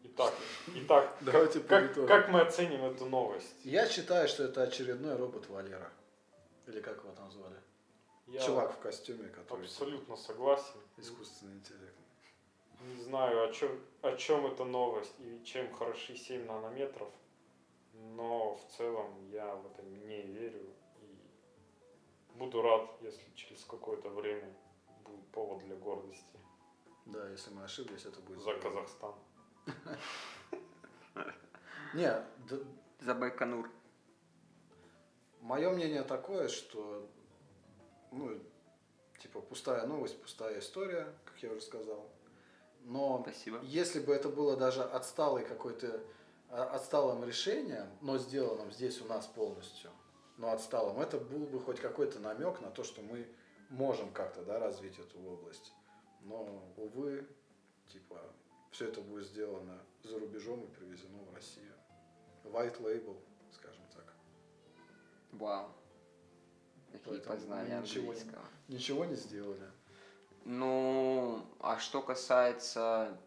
Итак, 0.05 0.35
итак 0.75 1.17
Давайте 1.21 1.61
как, 1.61 1.83
подытожим. 1.89 2.09
как 2.09 2.29
мы 2.29 2.41
оценим 2.41 2.85
эту 2.85 3.07
новость? 3.07 3.55
Я 3.65 3.87
считаю, 3.89 4.29
что 4.29 4.45
это 4.45 4.63
очередной 4.63 5.17
робот 5.17 5.49
Валера. 5.49 5.91
Или 6.67 6.81
как 6.81 6.99
его 6.99 7.13
там 7.13 7.31
звали? 7.31 7.57
Я 8.27 8.41
Чувак 8.41 8.75
в 8.75 8.79
костюме, 8.81 9.29
который 9.29 9.67
абсолютно 9.67 10.17
согласен. 10.17 10.81
искусственный 10.97 11.55
интеллект. 11.55 11.95
Не 12.81 13.03
знаю, 13.03 13.49
о 13.49 13.53
чем, 13.53 13.81
о 14.03 14.17
чем 14.17 14.47
эта 14.47 14.65
новость 14.65 15.15
и 15.19 15.43
чем 15.45 15.73
хороши 15.73 16.17
7 16.17 16.45
нанометров, 16.47 17.09
но 17.95 18.55
в 18.57 18.77
целом 18.77 19.31
я 19.31 19.55
в 19.55 19.67
это 19.67 19.83
не 19.83 20.23
верю 20.23 20.75
и 21.01 22.35
буду 22.35 22.63
рад, 22.63 22.91
если 23.01 23.23
через 23.35 23.65
какое-то 23.65 24.11
время 24.11 24.53
будет 25.05 25.27
повод 25.29 25.65
для 25.65 25.77
гордости 25.77 26.39
Да, 27.07 27.29
если 27.31 27.51
мы 27.55 27.65
ошиблись, 27.65 28.05
это 28.05 28.21
будет... 28.21 28.41
за. 28.43 28.55
Казахстан. 28.55 29.15
Не, 31.95 32.13
За 33.01 33.15
Байконур. 33.15 33.71
Мое 35.41 35.71
мнение 35.71 36.03
такое, 36.03 36.49
что, 36.49 37.09
ну, 38.11 38.39
типа, 39.21 39.41
пустая 39.41 39.87
новость, 39.87 40.21
пустая 40.21 40.59
история, 40.59 41.07
как 41.25 41.43
я 41.43 41.53
уже 41.53 41.61
сказал. 41.61 42.11
Но 42.83 43.21
Спасибо. 43.23 43.61
если 43.63 44.01
бы 44.01 44.13
это 44.13 44.29
было 44.29 44.57
даже 44.57 44.83
отсталой 44.83 45.45
какой-то, 45.45 46.01
а, 46.51 46.65
отсталым 46.75 47.25
решением, 47.25 47.89
но 48.01 48.19
сделанным 48.19 48.73
здесь 48.73 49.01
у 49.01 49.07
нас 49.07 49.27
полностью, 49.27 49.91
но 50.37 50.53
отсталым, 50.53 51.01
это 51.01 51.19
был 51.19 51.47
бы 51.47 51.61
хоть 51.61 51.81
какой-то 51.81 52.21
намек 52.21 52.61
на 52.61 52.71
то, 52.71 52.85
что 52.85 53.03
мы 53.03 53.27
можем 53.71 54.13
как-то, 54.13 54.45
да, 54.45 54.59
развить 54.59 54.99
эту 54.99 55.21
область. 55.21 55.73
Но, 56.21 56.73
увы, 56.77 57.27
типа, 57.89 58.21
все 58.71 58.89
это 58.89 59.01
будет 59.01 59.27
сделано 59.27 59.81
за 60.07 60.19
рубежом 60.19 60.63
и 60.63 60.67
привезено 60.69 61.19
в 61.31 61.35
Россию. 61.35 61.73
White 62.45 62.81
label, 62.81 63.17
скажем 63.53 63.85
так. 63.95 64.15
Вау. 65.33 65.69
Какие 66.93 67.19
Поэтому 67.19 67.37
познания 67.37 67.81
ничего 67.81 68.11
английского. 68.11 68.45
Ничего 68.69 69.05
не 69.05 69.17
сделали. 69.17 69.71
Ну, 70.45 71.45
а 71.59 71.79
что 71.79 72.03
касается 72.03 73.19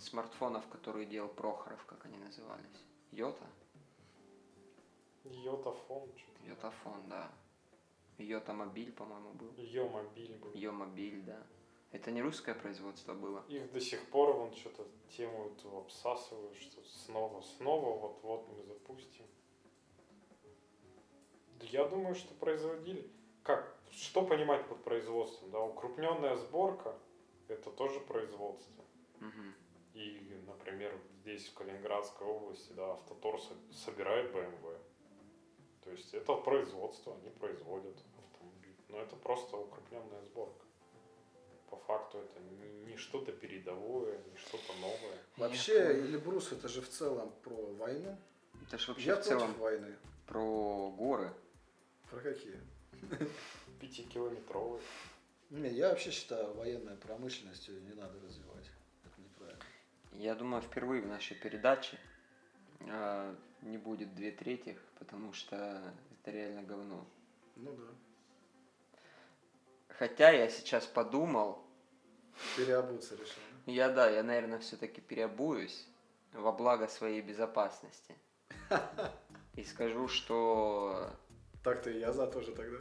смартфонов, 0.00 0.66
которые 0.68 1.06
делал 1.06 1.28
Прохоров, 1.28 1.84
как 1.86 2.04
они 2.04 2.18
назывались? 2.18 2.84
Йота? 3.12 3.44
Йотафон, 5.24 6.08
что-то. 6.16 6.48
Йотафон, 6.48 7.08
да. 7.08 7.30
Йота 8.18 8.52
Мобиль, 8.52 8.92
по-моему, 8.92 9.32
был. 9.34 9.52
Йо 9.56 9.88
мобиль 9.88 10.36
был. 10.36 10.52
Йо 10.52 10.72
Мобиль, 10.72 11.22
да. 11.22 11.42
Это 11.94 12.10
не 12.10 12.22
русское 12.22 12.56
производство 12.56 13.14
было. 13.14 13.44
Их 13.48 13.70
до 13.70 13.80
сих 13.80 14.04
пор 14.10 14.32
вон 14.34 14.52
что-то 14.52 14.84
тему 15.16 15.46
эту 15.46 15.78
обсасывают, 15.78 16.56
что 16.56 16.82
снова, 16.82 17.40
снова 17.40 17.96
вот-вот 17.96 18.48
мы 18.48 18.64
запустим. 18.64 19.24
Да 21.60 21.66
Я 21.66 21.84
думаю, 21.84 22.16
что 22.16 22.34
производили. 22.34 23.08
Как? 23.44 23.72
Что 23.92 24.26
понимать 24.26 24.66
под 24.68 24.82
производством? 24.82 25.52
Да, 25.52 25.60
укрупненная 25.60 26.34
сборка 26.34 26.98
это 27.46 27.70
тоже 27.70 28.00
производство. 28.00 28.84
Мгм. 29.20 29.54
И, 29.94 30.42
например, 30.48 31.00
здесь 31.20 31.46
в 31.46 31.54
Калининградской 31.54 32.26
области, 32.26 32.72
да, 32.72 32.94
Автотор 32.94 33.40
со- 33.40 33.72
собирает 33.72 34.32
BMW. 34.34 34.76
То 35.84 35.90
есть 35.92 36.12
это 36.12 36.34
производство, 36.34 37.14
они 37.14 37.30
производят 37.30 37.96
автомобиль. 38.18 38.74
Но 38.88 38.98
это 38.98 39.14
просто 39.14 39.56
укрепленная 39.56 40.22
сборка. 40.24 40.63
По 41.74 41.80
факту 41.80 42.18
это 42.18 42.40
не, 42.40 42.92
не 42.92 42.96
что-то 42.96 43.32
передовое, 43.32 44.16
не 44.30 44.36
что-то 44.36 44.72
новое. 44.74 45.18
Вообще. 45.36 46.02
Эльбрус 46.02 46.52
это 46.52 46.68
же 46.68 46.80
в 46.80 46.88
целом 46.88 47.32
про 47.42 47.56
войну. 47.74 48.16
Это 48.62 48.78
же 48.78 48.92
вообще 48.92 49.06
Я 49.08 49.16
в 49.16 49.24
целом 49.24 49.52
войны. 49.54 49.96
про 50.26 50.90
горы. 50.92 51.32
Про 52.08 52.20
какие? 52.20 52.60
Пятикилометровый. 53.80 54.80
Не, 55.50 55.68
я 55.68 55.88
вообще 55.88 56.12
считаю, 56.12 56.54
военная 56.54 56.94
промышленность 56.94 57.66
ее 57.66 57.80
не 57.80 57.94
надо 57.94 58.20
развивать. 58.20 58.70
Это 59.04 59.20
неправильно. 59.20 59.64
Я 60.12 60.36
думаю, 60.36 60.62
впервые 60.62 61.02
в 61.02 61.08
нашей 61.08 61.36
передаче 61.36 61.98
э, 62.82 63.34
не 63.62 63.78
будет 63.78 64.14
две 64.14 64.30
третьих, 64.30 64.80
потому 65.00 65.32
что 65.32 65.92
это 66.12 66.30
реально 66.30 66.62
говно. 66.62 67.04
Ну 67.56 67.72
да. 67.74 68.98
Хотя 69.88 70.30
я 70.30 70.48
сейчас 70.48 70.86
подумал, 70.86 71.63
Переобуться 72.56 73.14
решил. 73.14 73.42
я 73.66 73.88
да, 73.88 74.08
я, 74.10 74.22
наверное, 74.22 74.58
все-таки 74.58 75.00
переобуюсь 75.00 75.86
во 76.32 76.52
благо 76.52 76.88
своей 76.88 77.20
безопасности. 77.20 78.14
И 79.54 79.62
скажу, 79.62 80.08
что 80.08 81.10
Так-то 81.64 81.90
и 81.90 81.98
я 81.98 82.12
за 82.12 82.26
тоже 82.26 82.52
тогда. 82.52 82.78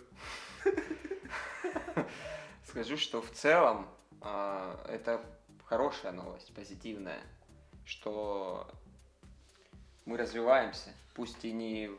скажу, 2.65 2.97
что 2.97 3.21
в 3.21 3.31
целом 3.31 3.87
а, 4.21 4.83
это 4.89 5.23
хорошая 5.65 6.11
новость, 6.11 6.53
позитивная, 6.53 7.21
что 7.85 8.67
мы 10.05 10.17
развиваемся, 10.17 10.93
пусть 11.15 11.45
и 11.45 11.51
не 11.53 11.91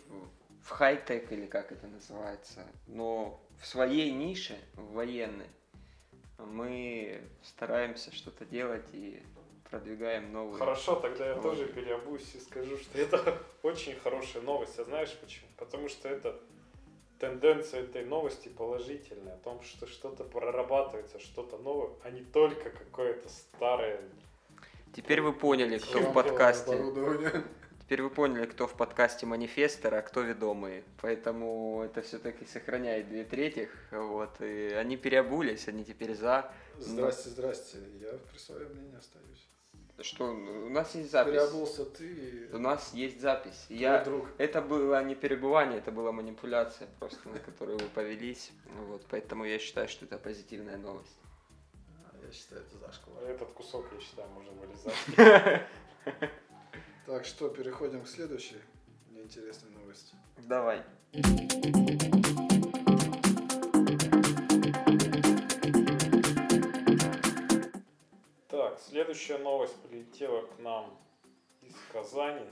в 0.62 0.68
хай-тек 0.70 1.32
или 1.32 1.46
как 1.46 1.72
это 1.72 1.86
называется, 1.86 2.66
но 2.86 3.40
в 3.60 3.66
своей 3.66 4.10
нише, 4.12 4.58
в 4.74 4.92
военной, 4.92 5.48
мы 6.38 7.22
стараемся 7.42 8.14
что-то 8.14 8.44
делать 8.44 8.86
и 8.92 9.22
продвигаем 9.70 10.32
новые. 10.32 10.58
Хорошо, 10.58 10.96
тогда 10.96 11.26
я 11.26 11.34
тоже 11.34 11.66
переобуюсь 11.66 12.34
и 12.34 12.38
скажу, 12.38 12.76
что 12.76 12.98
это 12.98 13.38
очень 13.62 13.94
хорошая 13.96 14.42
новость. 14.42 14.78
А 14.78 14.84
знаешь 14.84 15.16
почему? 15.20 15.48
Потому 15.56 15.88
что 15.88 16.08
это 16.08 16.40
тенденция 17.18 17.82
этой 17.82 18.04
новости 18.04 18.48
положительная, 18.48 19.34
о 19.34 19.38
том, 19.38 19.62
что 19.62 19.86
что-то 19.86 20.24
прорабатывается, 20.24 21.18
что-то 21.18 21.58
новое, 21.58 21.90
а 22.02 22.10
не 22.10 22.22
только 22.22 22.70
какое-то 22.70 23.28
старое. 23.28 24.00
Теперь 24.94 25.20
вы 25.20 25.32
поняли, 25.32 25.78
кто 25.78 26.00
в 26.00 26.12
подкасте. 26.12 26.76
Теперь 27.84 28.02
вы 28.02 28.08
поняли, 28.08 28.46
кто 28.46 28.66
в 28.66 28.74
подкасте 28.76 29.26
манифестор, 29.26 29.94
а 29.94 30.00
кто 30.02 30.22
ведомые. 30.22 30.84
Поэтому 31.02 31.82
это 31.84 32.00
все-таки 32.00 32.46
сохраняет 32.46 33.08
две 33.10 33.24
третьих. 33.24 33.70
Вот. 33.90 34.40
И 34.40 34.68
они 34.72 34.96
переобулись, 34.96 35.68
они 35.68 35.84
теперь 35.84 36.14
за. 36.14 36.50
Здрасте, 36.78 37.28
здрасте. 37.28 37.78
Я 38.00 38.12
при 38.32 38.38
своем 38.38 38.70
мнении 38.70 38.96
остаюсь. 38.96 39.46
Что, 40.00 40.24
у 40.24 40.70
нас 40.70 40.94
есть 40.94 41.10
запись. 41.12 41.32
Переобулся 41.34 41.84
ты 41.84 42.48
У 42.52 42.58
нас 42.58 42.92
есть 42.94 43.20
запись. 43.20 43.64
твой 43.68 43.78
Я... 43.78 44.02
друг. 44.02 44.28
Это 44.38 44.60
было 44.62 45.04
не 45.04 45.14
перебывание, 45.14 45.78
это 45.78 45.92
была 45.92 46.10
манипуляция 46.10 46.88
просто, 46.98 47.28
на 47.28 47.38
которую 47.38 47.78
вы 47.78 47.86
повелись. 47.90 48.50
Вот, 48.88 49.04
поэтому 49.08 49.44
я 49.44 49.58
считаю, 49.60 49.88
что 49.88 50.04
это 50.06 50.18
позитивная 50.18 50.78
новость. 50.78 51.16
А, 52.10 52.16
Я 52.26 52.32
считаю, 52.32 52.62
это 52.62 52.78
зашквар. 52.78 53.22
Этот 53.24 53.50
кусок, 53.52 53.86
я 53.92 54.00
считаю, 54.00 54.28
можно 54.30 54.52
вырезать. 54.52 55.62
Так, 57.06 57.24
что, 57.24 57.48
переходим 57.48 58.02
к 58.02 58.08
следующей 58.08 58.56
неинтересной 59.10 59.70
новости. 59.72 60.14
Давай. 60.38 60.82
Так, 68.48 68.78
следующая 68.80 69.38
новость 69.38 69.76
прилетела 69.82 70.42
к 70.46 70.58
нам 70.58 70.96
из 71.62 71.74
Казани. 71.92 72.46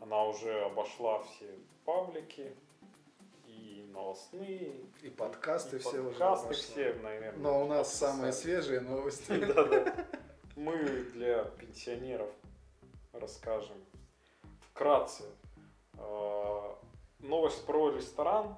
Она 0.00 0.24
уже 0.24 0.52
обошла 0.64 1.22
все 1.22 1.48
паблики 1.84 2.54
и 3.46 3.88
новостные, 3.92 4.72
И 5.02 5.08
подкасты 5.08 5.76
и 5.76 5.78
все 5.78 6.00
уже. 6.00 6.10
подкасты 6.10 6.48
вошло. 6.48 6.62
все, 6.62 6.94
наверное. 7.02 7.42
Но 7.42 7.64
у 7.64 7.66
нас 7.68 7.88
описали. 7.88 8.10
самые 8.12 8.32
свежие 8.32 8.80
новости. 8.80 9.32
Да-да. 9.54 10.06
Мы 10.56 10.76
для 11.14 11.44
пенсионеров 11.44 12.30
расскажем 13.14 13.76
вкратце. 14.70 15.24
Э, 15.94 16.74
Новость 17.20 17.64
про 17.64 17.90
ресторан. 17.90 18.54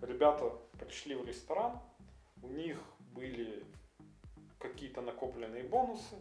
Ребята 0.00 0.52
пришли 0.78 1.14
в 1.14 1.24
ресторан, 1.24 1.78
у 2.42 2.48
них 2.48 2.78
были 3.14 3.64
какие-то 4.58 5.00
накопленные 5.00 5.62
бонусы, 5.62 6.16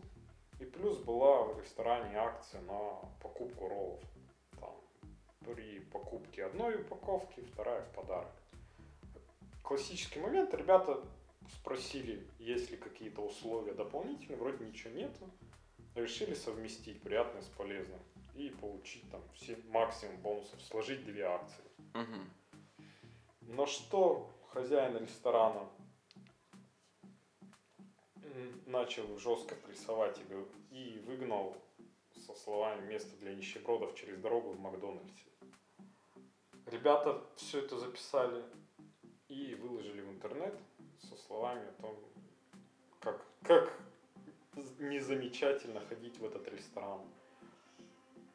и 0.59 0.65
плюс 0.65 0.97
была 0.99 1.43
в 1.43 1.59
ресторане 1.59 2.17
акция 2.17 2.61
на 2.61 2.99
покупку 3.21 3.67
роллов. 3.67 3.99
Там, 4.61 4.75
при 5.41 5.79
покупке 5.79 6.45
одной 6.45 6.75
упаковки, 6.81 7.41
вторая 7.41 7.81
в 7.81 7.89
подарок. 7.95 8.31
Классический 9.61 10.21
момент, 10.21 10.53
ребята 10.53 11.03
спросили, 11.49 12.25
есть 12.39 12.71
ли 12.71 12.77
какие-то 12.77 13.21
условия 13.21 13.73
дополнительные, 13.73 14.37
вроде 14.37 14.63
ничего 14.63 14.93
нету. 14.93 15.29
Решили 15.95 16.33
совместить 16.33 17.01
приятное 17.01 17.41
с 17.41 17.47
полезным 17.47 17.99
и 18.35 18.49
получить 18.49 19.09
там 19.11 19.21
все 19.35 19.57
максимум 19.67 20.17
бонусов, 20.17 20.61
сложить 20.61 21.05
две 21.05 21.23
акции. 21.23 21.63
Мгм. 21.93 22.29
На 23.41 23.67
что 23.67 24.29
хозяин 24.49 24.97
ресторана 24.97 25.69
начал 28.65 29.17
жестко 29.19 29.55
прессовать 29.55 30.19
и 30.71 31.03
выгнал 31.05 31.55
со 32.25 32.33
словами 32.33 32.87
«место 32.87 33.15
для 33.17 33.35
нищебродов 33.35 33.95
через 33.95 34.17
дорогу 34.19 34.51
в 34.51 34.59
Макдональдсе». 34.59 35.29
Ребята 36.65 37.21
все 37.35 37.59
это 37.59 37.77
записали 37.77 38.43
и 39.27 39.55
выложили 39.55 40.01
в 40.01 40.09
интернет 40.09 40.57
со 40.99 41.15
словами 41.17 41.67
о 41.67 41.81
том, 41.81 41.99
как, 42.99 43.25
как 43.43 43.82
незамечательно 44.79 45.79
ходить 45.81 46.17
в 46.19 46.25
этот 46.25 46.47
ресторан. 46.47 47.01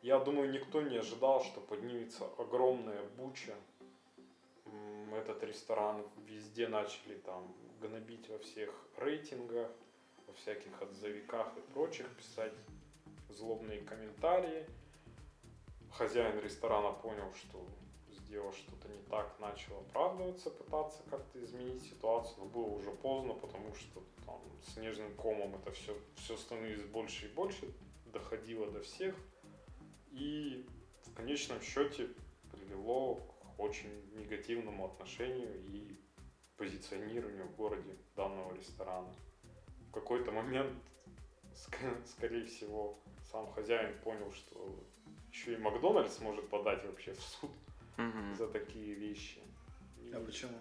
Я 0.03 0.19
думаю, 0.19 0.51
никто 0.51 0.81
не 0.81 0.97
ожидал, 0.97 1.43
что 1.43 1.61
поднимется 1.61 2.25
огромная 2.39 3.03
буча. 3.17 3.55
Этот 5.13 5.43
ресторан 5.43 6.05
везде 6.27 6.69
начали 6.69 7.15
там 7.15 7.53
гнобить 7.81 8.29
во 8.29 8.39
всех 8.39 8.71
рейтингах, 8.97 9.71
во 10.27 10.33
всяких 10.35 10.81
отзывиках 10.83 11.57
и 11.57 11.61
прочих, 11.73 12.09
писать 12.17 12.53
злобные 13.29 13.81
комментарии. 13.81 14.67
Хозяин 15.93 16.39
ресторана 16.41 16.93
понял, 16.93 17.33
что 17.35 17.67
сделал 18.29 18.53
что-то 18.53 18.89
не 18.89 19.01
так, 19.05 19.39
начал 19.41 19.79
оправдываться, 19.81 20.51
пытаться 20.51 21.03
как-то 21.11 21.43
изменить 21.43 21.83
ситуацию, 21.83 22.37
но 22.39 22.45
было 22.45 22.67
уже 22.67 22.91
поздно, 22.91 23.33
потому 23.33 23.75
что 23.75 24.03
там 24.27 24.41
снежным 24.63 25.15
комом 25.15 25.55
это 25.55 25.73
все, 25.73 25.97
все 26.17 26.37
становилось 26.37 26.85
больше 26.85 27.27
и 27.27 27.33
больше, 27.33 27.73
доходило 28.13 28.71
до 28.71 28.81
всех. 28.83 29.15
И 30.11 30.67
в 31.07 31.15
конечном 31.15 31.61
счете 31.63 32.09
привело 32.53 33.15
к 33.17 33.61
очень 33.61 33.91
негативному 34.15 34.87
отношению 34.87 35.65
и 35.67 35.99
позиционированию 36.57 37.47
в 37.47 37.57
городе 37.57 37.97
данного 38.15 38.55
ресторана. 38.55 39.13
В 39.89 39.93
какой-то 39.93 40.33
момент, 40.33 40.73
ск- 41.55 42.07
скорее 42.07 42.45
всего, 42.45 42.99
сам 43.31 43.51
хозяин 43.53 43.99
понял, 44.01 44.31
что 44.33 44.85
еще 45.31 45.55
и 45.55 45.57
Макдональдс 45.57 46.21
может 46.21 46.49
подать 46.51 46.85
вообще 46.85 47.13
в 47.13 47.21
суд 47.21 47.51
Мгм. 47.99 48.35
за 48.37 48.49
такие 48.49 48.95
вещи. 48.95 49.43
И- 50.03 50.13
А 50.13 50.21
почему? 50.21 50.57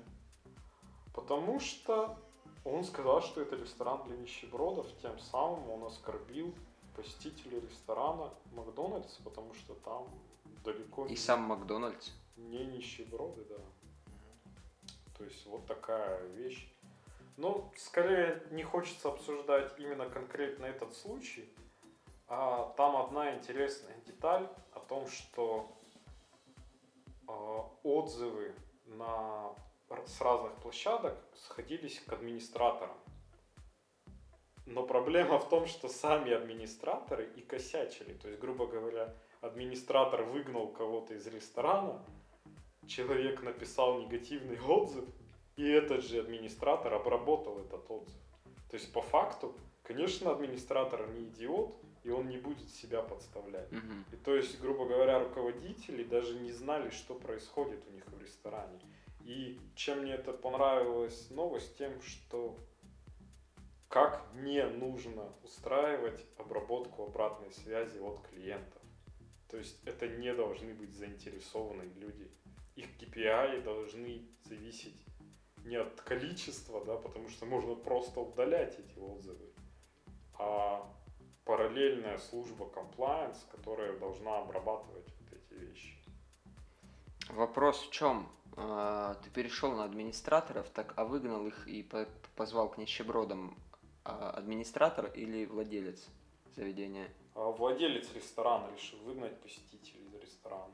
Потому 1.14 1.60
что 1.60 2.18
он 2.66 2.84
сказал, 2.84 3.22
что 3.22 3.42
это 3.42 3.56
ресторан 3.56 4.04
для 4.04 4.18
нищебродов, 4.18 4.88
тем 5.02 5.18
самым 5.20 5.70
он 5.70 5.84
оскорбил 5.84 6.54
посетителей 6.96 7.60
ресторана 7.62 8.34
Макдональдс, 8.54 9.18
потому 9.24 9.54
что 9.54 9.76
там 9.76 10.08
далеко 10.64 11.06
И 11.06 11.12
не, 11.12 11.16
сам 11.16 11.42
Макдональдс. 11.44 12.12
не 12.36 12.66
нищеброды, 12.66 13.46
да. 13.46 13.58
То 15.18 15.24
есть 15.24 15.46
вот 15.46 15.66
такая 15.68 16.26
вещь. 16.30 16.68
Ну, 17.38 17.72
скорее 17.78 18.44
не 18.52 18.64
хочется 18.64 19.10
обсуждать 19.10 19.72
именно 19.78 20.10
конкретно 20.10 20.66
этот 20.66 20.96
случай, 20.96 21.48
а 22.28 22.74
там 22.78 22.96
одна 22.98 23.36
интересная 23.36 23.96
деталь 24.08 24.48
о 24.74 24.80
том, 24.80 25.08
что 25.08 25.72
отзывы 27.84 28.56
на, 28.86 29.54
с 30.06 30.22
разных 30.22 30.54
площадок 30.62 31.18
сходились 31.36 32.00
к 32.00 32.14
администраторам. 32.14 32.98
Но 34.66 34.86
проблема 34.86 35.40
в 35.40 35.48
том, 35.48 35.66
что 35.66 35.88
сами 35.88 36.34
администраторы 36.34 37.32
и 37.36 37.42
косячили. 37.42 38.14
То 38.14 38.28
есть, 38.28 38.40
грубо 38.42 38.68
говоря, 38.68 39.16
администратор 39.40 40.24
выгнал 40.24 40.68
кого-то 40.68 41.14
из 41.14 41.26
ресторана, 41.28 42.04
человек 42.86 43.42
написал 43.44 44.00
негативный 44.00 44.60
отзыв, 44.60 45.06
и 45.56 45.68
этот 45.68 46.04
же 46.04 46.20
администратор 46.20 46.94
обработал 46.94 47.60
этот 47.60 47.90
отзыв. 47.90 48.22
То 48.70 48.76
есть, 48.76 48.92
по 48.92 49.02
факту, 49.02 49.56
конечно, 49.84 50.32
администратор 50.32 51.08
не 51.12 51.24
идиот, 51.24 51.74
и 52.08 52.10
он 52.10 52.30
не 52.30 52.38
будет 52.38 52.70
себя 52.70 53.02
подставлять. 53.02 53.70
Мгм. 53.70 54.06
И 54.14 54.16
то 54.16 54.34
есть, 54.34 54.62
грубо 54.62 54.86
говоря, 54.86 55.20
руководители 55.20 56.06
даже 56.06 56.40
не 56.40 56.54
знали, 56.54 56.90
что 56.90 57.16
происходит 57.16 57.86
у 57.86 57.92
них 57.92 58.08
в 58.08 58.22
ресторане. 58.22 58.80
И 59.26 59.60
чем 59.76 60.04
мне 60.04 60.14
это 60.14 60.32
понравилась 60.32 61.30
новость, 61.32 61.78
тем, 61.78 62.02
что 62.02 62.58
как 63.90 64.26
не 64.36 64.66
нужно 64.66 65.34
устраивать 65.44 66.26
обработку 66.38 67.04
обратной 67.04 67.52
связи 67.52 68.00
от 68.00 68.26
клиентов. 68.30 68.82
То 69.50 69.58
есть 69.58 69.78
это 69.84 70.08
не 70.08 70.34
должны 70.34 70.74
быть 70.74 70.94
заинтересованные 70.96 71.90
люди. 71.96 72.32
Их 72.78 72.86
KPI 73.02 73.64
должны 73.64 74.26
зависеть 74.46 74.96
не 75.66 75.76
от 75.76 76.00
количества, 76.00 76.86
да, 76.86 76.96
потому 76.96 77.28
что 77.28 77.46
можно 77.46 77.76
просто 77.76 78.22
удалять 78.22 78.80
эти 78.80 78.98
отзывы, 78.98 79.52
а 80.36 80.90
параллельная 81.48 82.18
служба 82.18 82.66
compliance, 82.66 83.38
которая 83.52 83.98
должна 83.98 84.40
обрабатывать 84.40 85.08
вот 85.22 85.34
эти 85.34 85.54
вещи. 85.54 85.96
Вопрос 87.30 87.88
в 87.88 87.92
чем? 87.92 88.30
А, 88.58 89.16
Ты 89.24 89.30
перешел 89.30 89.72
на 89.72 89.86
администраторов, 89.86 90.70
так 90.70 90.94
а 90.98 91.06
выгнал 91.06 91.48
их 91.48 91.68
и 91.68 91.84
по- 91.84 92.08
позвал 92.36 92.70
к 92.70 92.78
нищебродам 92.78 93.58
а, 94.04 94.32
администратор 94.32 95.06
или 95.08 95.46
владелец 95.46 96.06
заведения? 96.54 97.10
А 97.34 97.50
Владелец 97.52 98.14
ресторана 98.14 98.70
решил 98.76 99.00
выгнать 99.00 99.40
посетителей 99.42 100.06
из 100.06 100.22
ресторана. 100.22 100.74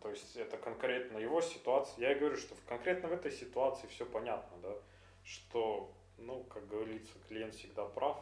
То 0.00 0.10
есть 0.10 0.34
это 0.34 0.56
конкретно 0.56 1.18
его 1.18 1.40
ситуация. 1.40 2.00
Я 2.00 2.12
и 2.16 2.18
говорю, 2.18 2.36
что 2.36 2.56
конкретно 2.68 3.08
в 3.08 3.12
этой 3.12 3.30
ситуации 3.30 3.86
все 3.86 4.04
понятно, 4.04 4.56
да, 4.60 4.74
что, 5.22 5.92
ну, 6.18 6.42
как 6.44 6.66
говорится, 6.66 7.12
клиент 7.28 7.54
всегда 7.54 7.84
прав. 7.84 8.18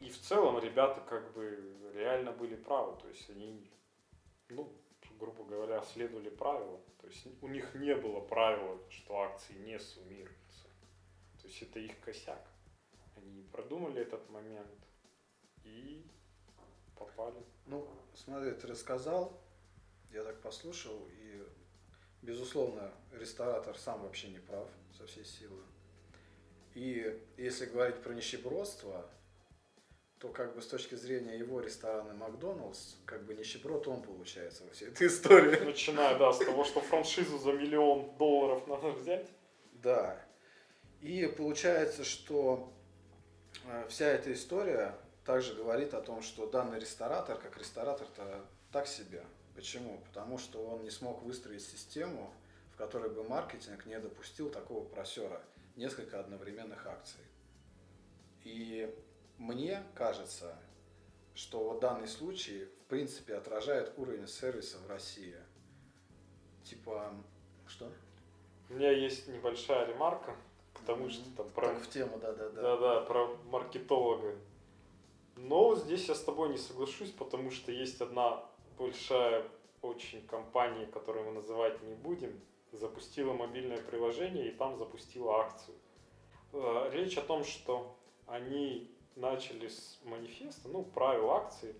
И 0.00 0.08
в 0.08 0.20
целом 0.20 0.58
ребята 0.58 1.00
как 1.08 1.32
бы 1.32 1.92
реально 1.94 2.32
были 2.32 2.56
правы. 2.56 3.00
То 3.00 3.08
есть 3.08 3.28
они, 3.30 3.70
ну, 4.48 4.72
грубо 5.18 5.44
говоря, 5.44 5.82
следовали 5.82 6.28
правилам. 6.28 6.80
То 7.00 7.06
есть 7.06 7.26
у 7.42 7.48
них 7.48 7.74
не 7.74 7.94
было 7.94 8.20
правила, 8.20 8.78
что 8.90 9.20
акции 9.20 9.54
не 9.54 9.78
суммируются. 9.78 10.68
То 11.40 11.48
есть 11.48 11.62
это 11.62 11.78
их 11.78 11.98
косяк. 12.00 12.46
Они 13.16 13.42
продумали 13.52 14.00
этот 14.00 14.28
момент 14.30 14.70
и 15.64 16.06
попали. 16.96 17.42
Ну, 17.66 17.88
смотри, 18.14 18.52
ты 18.52 18.66
рассказал, 18.66 19.40
я 20.12 20.24
так 20.24 20.40
послушал, 20.40 21.08
и, 21.10 21.42
безусловно, 22.22 22.92
ресторатор 23.12 23.76
сам 23.76 24.02
вообще 24.02 24.28
не 24.28 24.38
прав 24.38 24.68
со 24.96 25.06
всей 25.06 25.24
силы. 25.24 25.62
И 26.74 27.20
если 27.36 27.66
говорить 27.66 28.02
про 28.02 28.14
нищебродство, 28.14 29.08
то 30.24 30.30
как 30.30 30.54
бы 30.54 30.62
с 30.62 30.66
точки 30.66 30.94
зрения 30.94 31.36
его 31.36 31.60
ресторана 31.60 32.14
Макдоналдс, 32.14 32.94
как 33.04 33.26
бы 33.26 33.34
нищеброд 33.34 33.86
он 33.88 34.00
получается 34.02 34.64
во 34.64 34.70
всей 34.70 34.88
этой 34.88 35.08
истории. 35.08 35.62
Начиная, 35.62 36.18
да, 36.18 36.32
с 36.32 36.38
того, 36.38 36.64
что 36.64 36.80
франшизу 36.80 37.38
за 37.38 37.52
миллион 37.52 38.16
долларов 38.16 38.66
надо 38.66 38.92
взять. 38.92 39.28
Да. 39.82 40.18
И 41.02 41.26
получается, 41.26 42.04
что 42.04 42.72
э, 43.66 43.86
вся 43.90 44.06
эта 44.06 44.32
история 44.32 44.94
также 45.26 45.54
говорит 45.54 45.92
о 45.92 46.00
том, 46.00 46.22
что 46.22 46.46
данный 46.46 46.80
ресторатор, 46.80 47.36
как 47.36 47.58
ресторатор-то 47.58 48.46
так 48.72 48.86
себе. 48.86 49.22
Почему? 49.54 50.00
Потому 50.06 50.38
что 50.38 50.64
он 50.64 50.84
не 50.84 50.90
смог 50.90 51.22
выстроить 51.22 51.66
систему, 51.66 52.32
в 52.72 52.76
которой 52.78 53.10
бы 53.10 53.24
маркетинг 53.24 53.84
не 53.84 54.00
допустил 54.00 54.48
такого 54.48 54.86
просера. 54.86 55.42
Несколько 55.76 56.18
одновременных 56.18 56.86
акций. 56.86 57.20
И 58.44 58.90
мне 59.38 59.82
кажется, 59.94 60.58
что 61.34 61.64
вот 61.64 61.80
данный 61.80 62.08
случай 62.08 62.64
в 62.64 62.84
принципе 62.88 63.34
отражает 63.34 63.92
уровень 63.98 64.28
сервиса 64.28 64.78
в 64.78 64.88
России. 64.88 65.36
Типа, 66.64 67.12
что? 67.66 67.90
У 68.70 68.74
меня 68.74 68.90
есть 68.90 69.28
небольшая 69.28 69.86
ремарка 69.86 70.36
к 70.72 70.80
тому, 70.86 71.10
что 71.10 71.24
там 71.36 71.50
про... 71.50 71.68
Так 71.68 71.82
в 71.82 71.90
тему, 71.90 72.18
да-да-да. 72.18 72.62
Да-да, 72.62 73.00
про 73.02 73.36
маркетолога. 73.46 74.36
Но 75.36 75.74
здесь 75.74 76.08
я 76.08 76.14
с 76.14 76.22
тобой 76.22 76.50
не 76.50 76.58
соглашусь, 76.58 77.10
потому 77.10 77.50
что 77.50 77.72
есть 77.72 78.00
одна 78.00 78.44
большая 78.78 79.44
очень 79.82 80.26
компания, 80.26 80.86
которую 80.86 81.26
мы 81.26 81.32
называть 81.32 81.82
не 81.82 81.94
будем, 81.94 82.40
запустила 82.72 83.32
мобильное 83.32 83.80
приложение 83.82 84.48
и 84.48 84.54
там 84.54 84.76
запустила 84.76 85.40
акцию. 85.40 85.76
Э, 86.52 86.90
речь 86.92 87.18
о 87.18 87.22
том, 87.22 87.44
что 87.44 87.96
они 88.26 88.93
начали 89.16 89.68
с 89.68 89.98
манифеста, 90.04 90.68
ну, 90.68 90.84
правил 90.84 91.30
акции, 91.30 91.74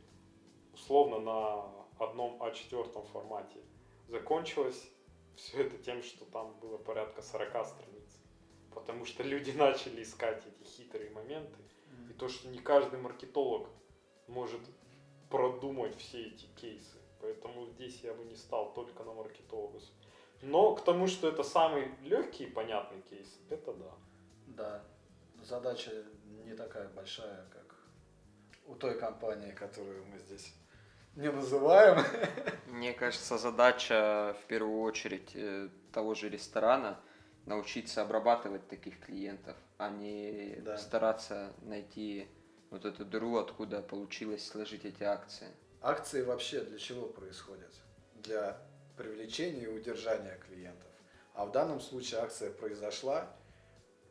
условно 0.72 1.18
на 1.18 1.64
одном 1.99 2.41
А4 2.43 3.07
формате. 3.12 3.61
Закончилось 4.09 4.91
все 5.37 5.62
это 5.62 5.78
тем, 5.78 6.03
что 6.03 6.24
там 6.26 6.55
было 6.61 6.78
порядка 6.78 7.22
40 7.22 7.66
страниц. 7.66 8.18
Потому 8.74 9.05
что 9.05 9.22
люди 9.22 9.51
начали 9.57 10.03
искать 10.03 10.43
эти 10.47 10.68
хитрые 10.68 11.11
моменты. 11.11 11.59
И 12.11 12.12
то, 12.12 12.28
что 12.28 12.49
не 12.49 12.59
каждый 12.59 13.01
маркетолог 13.01 13.68
может 14.26 14.61
продумать 15.30 15.97
все 15.97 16.26
эти 16.26 16.47
кейсы. 16.61 16.99
Поэтому 17.20 17.66
здесь 17.66 18.01
я 18.03 18.12
бы 18.12 18.24
не 18.24 18.37
стал 18.37 18.72
только 18.74 19.03
на 19.05 19.12
маркетолога. 19.12 19.80
Но 20.43 20.74
к 20.74 20.85
тому, 20.85 21.07
что 21.07 21.28
это 21.28 21.43
самый 21.43 21.89
легкий 22.03 22.45
и 22.45 22.51
понятный 22.51 23.01
кейс, 23.03 23.41
это 23.49 23.72
да. 23.72 23.93
Да. 24.47 24.85
Задача 25.43 26.05
не 26.45 26.55
такая 26.55 26.89
большая, 26.89 27.45
как 27.53 27.74
у 28.66 28.74
той 28.74 28.99
компании, 28.99 29.53
которую 29.53 30.05
мы 30.07 30.18
здесь 30.18 30.55
не 31.16 31.30
называем. 31.30 32.05
Мне 32.66 32.93
кажется, 32.93 33.39
задача 33.39 34.37
в 34.43 34.47
первую 34.47 34.80
очередь 34.82 35.30
э, 35.35 35.68
того 35.93 36.14
же 36.14 36.28
ресторана 36.28 37.01
научиться 37.47 38.03
обрабатывать 38.03 38.66
таких 38.68 38.99
клиентов, 39.01 39.57
а 39.78 39.91
не 39.91 40.57
Да. 40.64 40.76
стараться 40.78 41.53
найти 41.62 42.26
вот 42.70 42.85
эту 42.85 43.05
дыру, 43.05 43.37
откуда 43.37 43.82
получилось 43.82 44.47
сложить 44.47 44.85
эти 44.85 45.03
акции. 45.05 45.49
Акции 45.80 46.22
вообще 46.22 46.62
для 46.62 46.78
чего 46.78 47.07
происходят? 47.07 47.72
Для 48.14 48.59
привлечения 48.97 49.64
и 49.64 49.66
удержания 49.68 50.39
клиентов. 50.47 50.91
А 51.35 51.45
в 51.45 51.53
данном 51.53 51.80
случае 51.80 52.20
акция 52.20 52.51
произошла, 52.51 53.28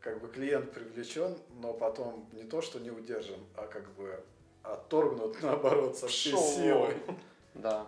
как 0.03 0.19
бы 0.19 0.27
клиент 0.27 0.71
привлечен, 0.71 1.35
но 1.61 1.73
потом 1.73 2.29
не 2.33 2.43
то, 2.43 2.61
что 2.61 2.79
не 2.79 2.91
удержан, 2.91 3.39
а 3.55 3.65
как 3.65 3.89
бы 3.95 4.21
отторгнут, 4.61 5.37
наоборот, 5.41 5.97
со 5.97 6.07
всей 6.07 6.37
силой. 6.37 6.95
Да. 7.55 7.87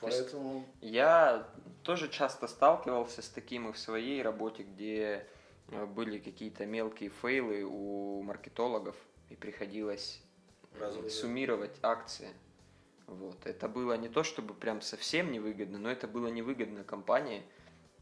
То 0.00 0.06
Поэтому 0.08 0.64
Я 0.80 1.48
тоже 1.82 2.08
часто 2.08 2.46
сталкивался 2.46 3.22
с 3.22 3.28
таким 3.28 3.68
и 3.68 3.72
в 3.72 3.78
своей 3.78 4.22
работе, 4.22 4.62
где 4.62 5.26
э, 5.68 5.86
были 5.86 6.18
какие-то 6.18 6.66
мелкие 6.66 7.10
фейлы 7.10 7.64
у 7.64 8.22
маркетологов, 8.22 8.94
и 9.30 9.34
приходилось 9.34 10.20
Разрулить. 10.78 11.12
суммировать 11.12 11.76
акции. 11.82 12.28
Вот. 13.06 13.44
Это 13.46 13.68
было 13.68 13.96
не 13.96 14.08
то, 14.08 14.22
чтобы 14.22 14.54
прям 14.54 14.82
совсем 14.82 15.32
невыгодно, 15.32 15.78
но 15.78 15.90
это 15.90 16.06
было 16.06 16.28
невыгодно 16.28 16.84
компании. 16.84 17.42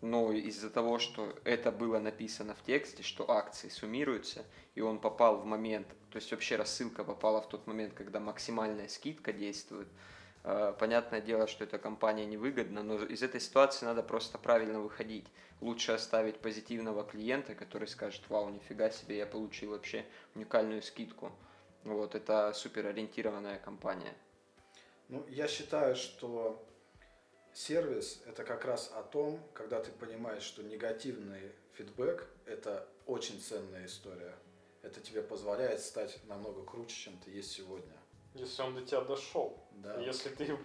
Но 0.04 0.32
из-за 0.32 0.68
того, 0.68 0.98
что 0.98 1.34
это 1.44 1.72
было 1.72 1.98
написано 1.98 2.54
в 2.54 2.62
тексте, 2.62 3.02
что 3.02 3.30
акции 3.30 3.68
суммируются, 3.68 4.44
и 4.74 4.80
он 4.80 4.98
попал 4.98 5.38
в 5.38 5.46
момент, 5.46 5.88
то 6.10 6.16
есть 6.16 6.30
вообще 6.30 6.56
рассылка 6.56 7.04
попала 7.04 7.40
в 7.40 7.48
тот 7.48 7.66
момент, 7.66 7.94
когда 7.94 8.20
максимальная 8.20 8.88
скидка 8.88 9.32
действует, 9.32 9.88
Э, 10.44 10.74
Понятное 10.78 11.20
дело, 11.20 11.46
что 11.46 11.64
эта 11.64 11.78
компания 11.78 12.26
невыгодна, 12.26 12.82
но 12.82 13.02
из 13.02 13.22
этой 13.22 13.40
ситуации 13.40 13.86
надо 13.86 14.02
просто 14.02 14.38
правильно 14.38 14.78
выходить. 14.80 15.26
Лучше 15.60 15.92
оставить 15.92 16.38
позитивного 16.38 17.04
клиента, 17.04 17.54
который 17.54 17.88
скажет, 17.88 18.22
вау, 18.28 18.50
нифига 18.50 18.90
себе, 18.90 19.16
я 19.16 19.26
получил 19.26 19.70
вообще 19.70 20.04
уникальную 20.34 20.82
скидку. 20.82 21.32
Вот, 21.84 22.14
это 22.14 22.52
суперориентированная 22.52 23.58
компания. 23.58 24.14
Ну, 25.08 25.24
я 25.28 25.48
считаю, 25.48 25.96
что 25.96 26.62
сервис 27.54 28.20
это 28.26 28.44
как 28.44 28.64
раз 28.64 28.90
о 28.94 29.02
том, 29.02 29.40
когда 29.54 29.80
ты 29.80 29.90
понимаешь, 29.92 30.42
что 30.42 30.62
негативный 30.62 31.52
фидбэк 31.74 32.26
это 32.46 32.86
очень 33.06 33.40
ценная 33.40 33.86
история. 33.86 34.34
Это 34.82 35.00
тебе 35.00 35.22
позволяет 35.22 35.80
стать 35.80 36.18
намного 36.26 36.62
круче, 36.64 36.94
чем 36.94 37.18
ты 37.18 37.30
есть 37.30 37.50
сегодня. 37.52 37.96
Если 38.34 38.62
он 38.62 38.74
до 38.74 38.82
тебя 38.82 39.00
дошел. 39.02 39.58
Да, 39.72 39.98
Если 40.00 40.28
ты 40.28 40.56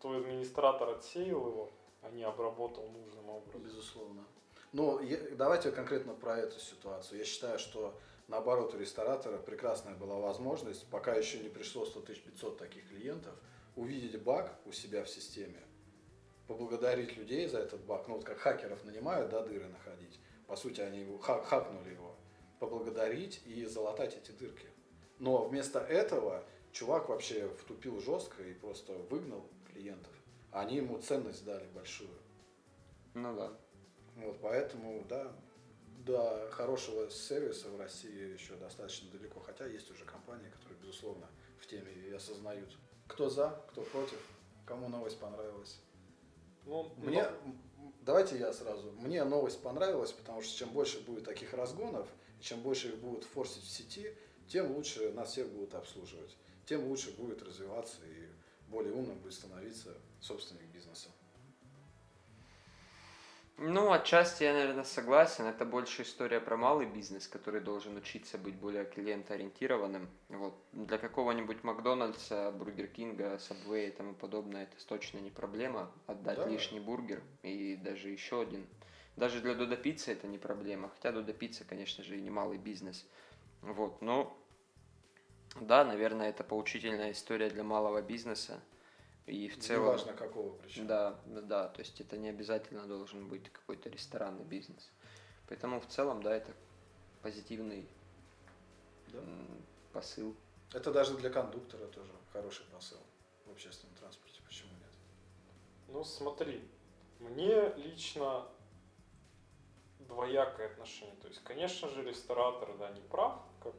твой 0.00 0.18
администратор 0.20 0.90
отсеял 0.90 1.46
его, 1.46 1.72
а 2.02 2.10
не 2.10 2.24
обработал 2.24 2.88
нужным 2.90 3.28
образом. 3.30 3.62
безусловно. 3.62 4.24
Но 4.72 5.00
я- 5.00 5.36
давайте 5.36 5.70
конкретно 5.70 6.14
про 6.14 6.38
эту 6.38 6.58
ситуацию. 6.58 7.18
Я 7.18 7.24
считаю, 7.24 7.58
что 7.58 7.98
наоборот 8.28 8.74
у 8.74 8.78
ресторатора 8.78 9.38
прекрасная 9.38 9.94
была 9.94 10.16
возможность, 10.16 10.86
пока 10.90 11.14
еще 11.14 11.38
не 11.38 11.48
пришло 11.48 11.84
100 11.86 12.00
500 12.00 12.58
таких 12.58 12.88
клиентов, 12.88 13.34
увидеть 13.76 14.20
баг 14.22 14.58
у 14.66 14.72
себя 14.72 15.04
в 15.04 15.08
системе, 15.08 15.62
поблагодарить 16.46 17.16
людей 17.16 17.46
за 17.48 17.58
этот 17.58 17.84
баг. 17.84 18.08
Ну 18.08 18.16
вот 18.16 18.24
как 18.24 18.38
хакеров 18.38 18.84
нанимают, 18.84 19.30
да, 19.30 19.42
дыры 19.42 19.68
находить. 19.68 20.18
По 20.46 20.56
сути, 20.56 20.80
они 20.80 21.00
его, 21.00 21.18
ха- 21.18 21.42
хакнули 21.42 21.90
его. 21.90 22.16
Поблагодарить 22.58 23.42
и 23.46 23.64
залатать 23.64 24.16
эти 24.16 24.30
дырки. 24.32 24.68
Но 25.18 25.44
вместо 25.44 25.80
этого 25.80 26.44
чувак 26.72 27.08
вообще 27.08 27.48
втупил 27.48 28.00
жестко 28.00 28.42
и 28.42 28.54
просто 28.54 28.92
выгнал 28.94 29.48
клиентов. 29.72 30.12
Они 30.50 30.76
ему 30.76 30.98
ценность 30.98 31.44
дали 31.44 31.66
большую. 31.68 32.10
Ну 33.14 33.34
да. 33.34 33.52
Вот, 34.16 34.38
поэтому, 34.40 35.04
да, 35.08 35.32
до 36.04 36.48
хорошего 36.50 37.08
сервиса 37.10 37.68
в 37.70 37.78
России 37.78 38.32
еще 38.32 38.54
достаточно 38.56 39.10
далеко. 39.10 39.40
Хотя 39.40 39.66
есть 39.66 39.90
уже 39.90 40.04
компании, 40.04 40.50
которые, 40.50 40.78
безусловно, 40.80 41.26
в 41.58 41.66
теме 41.66 41.92
и 41.92 42.12
осознают. 42.12 42.76
Кто 43.08 43.30
за, 43.30 43.62
кто 43.70 43.82
против, 43.82 44.20
кому 44.66 44.88
новость 44.88 45.18
понравилась. 45.18 45.80
Ну, 46.64 46.92
Мне, 46.96 47.20
м, 47.22 47.60
давайте 48.02 48.38
я 48.38 48.52
сразу. 48.52 48.92
Мне 48.92 49.24
новость 49.24 49.60
понравилась, 49.62 50.12
потому 50.12 50.42
что 50.42 50.56
чем 50.56 50.70
больше 50.70 51.00
будет 51.00 51.24
таких 51.24 51.52
разгонов, 51.54 52.08
чем 52.40 52.60
больше 52.60 52.88
их 52.88 52.98
будут 52.98 53.24
форсить 53.24 53.64
в 53.64 53.70
сети, 53.70 54.14
тем 54.48 54.74
лучше 54.74 55.12
нас 55.12 55.32
всех 55.32 55.48
будут 55.50 55.74
обслуживать. 55.74 56.36
Тем 56.66 56.86
лучше 56.88 57.12
будет 57.16 57.42
развиваться 57.42 57.98
и 58.06 58.28
более 58.68 58.92
умным 58.92 59.18
будет 59.18 59.34
становиться 59.34 59.96
собственник. 60.20 60.71
Ну, 63.58 63.92
отчасти 63.92 64.44
я, 64.44 64.54
наверное, 64.54 64.84
согласен. 64.84 65.44
Это 65.44 65.64
больше 65.64 66.02
история 66.02 66.40
про 66.40 66.56
малый 66.56 66.86
бизнес, 66.86 67.28
который 67.28 67.60
должен 67.60 67.96
учиться 67.96 68.38
быть 68.38 68.54
более 68.56 68.84
клиентоориентированным. 68.84 70.08
Вот. 70.30 70.54
Для 70.72 70.98
какого-нибудь 70.98 71.62
Макдональдса, 71.62 72.50
Бургер 72.52 72.88
Кинга, 72.88 73.38
Сабвея 73.38 73.88
и 73.88 73.92
тому 73.92 74.14
подобное 74.14 74.64
это 74.64 74.86
точно 74.86 75.18
не 75.18 75.30
проблема. 75.30 75.92
Отдать 76.06 76.38
Да. 76.38 76.48
лишний 76.48 76.80
бургер 76.80 77.22
и 77.42 77.76
даже 77.76 78.08
еще 78.08 78.40
один. 78.42 78.66
Даже 79.16 79.40
для 79.40 79.54
Додо 79.54 79.76
Пиццы 79.76 80.12
это 80.12 80.26
не 80.26 80.38
проблема. 80.38 80.88
Хотя 80.88 81.12
Додо 81.12 81.32
Пицца, 81.32 81.64
конечно 81.64 82.02
же, 82.02 82.16
и 82.16 82.22
не 82.22 82.30
малый 82.30 82.58
бизнес. 82.58 83.06
Вот. 83.60 84.00
Но 84.00 84.36
да, 85.60 85.84
наверное, 85.84 86.30
это 86.30 86.44
поучительная 86.44 87.12
история 87.12 87.50
для 87.50 87.62
малого 87.62 88.00
бизнеса. 88.00 88.60
И 89.26 89.48
в 89.48 89.58
целом... 89.58 89.86
Неважно 89.86 90.12
какого 90.14 90.56
причем. 90.56 90.86
Да, 90.86 91.20
да, 91.26 91.40
да, 91.40 91.68
то 91.68 91.80
есть 91.80 92.00
это 92.00 92.16
не 92.16 92.28
обязательно 92.28 92.86
должен 92.86 93.28
быть 93.28 93.50
какой-то 93.52 93.88
ресторанный 93.88 94.44
бизнес. 94.44 94.90
Поэтому 95.48 95.80
в 95.80 95.86
целом, 95.86 96.22
да, 96.22 96.34
это 96.34 96.52
позитивный 97.22 97.88
Да. 99.08 99.20
посыл. 99.92 100.34
Это 100.72 100.90
даже 100.90 101.16
для 101.16 101.30
кондуктора 101.30 101.86
тоже 101.86 102.12
хороший 102.32 102.64
посыл 102.66 102.98
в 103.46 103.52
общественном 103.52 103.94
транспорте. 103.96 104.40
Почему 104.46 104.70
нет? 104.70 104.92
ну 105.92 106.04
смотри, 106.04 106.66
мне 107.20 107.72
лично 107.76 108.46
двоякое 110.00 110.68
отношение. 110.68 111.14
То 111.16 111.28
есть, 111.28 111.42
конечно 111.44 111.88
же, 111.88 112.02
ресторатор, 112.02 112.76
да, 112.78 112.90
не 112.90 113.00
прав, 113.02 113.40
как, 113.62 113.74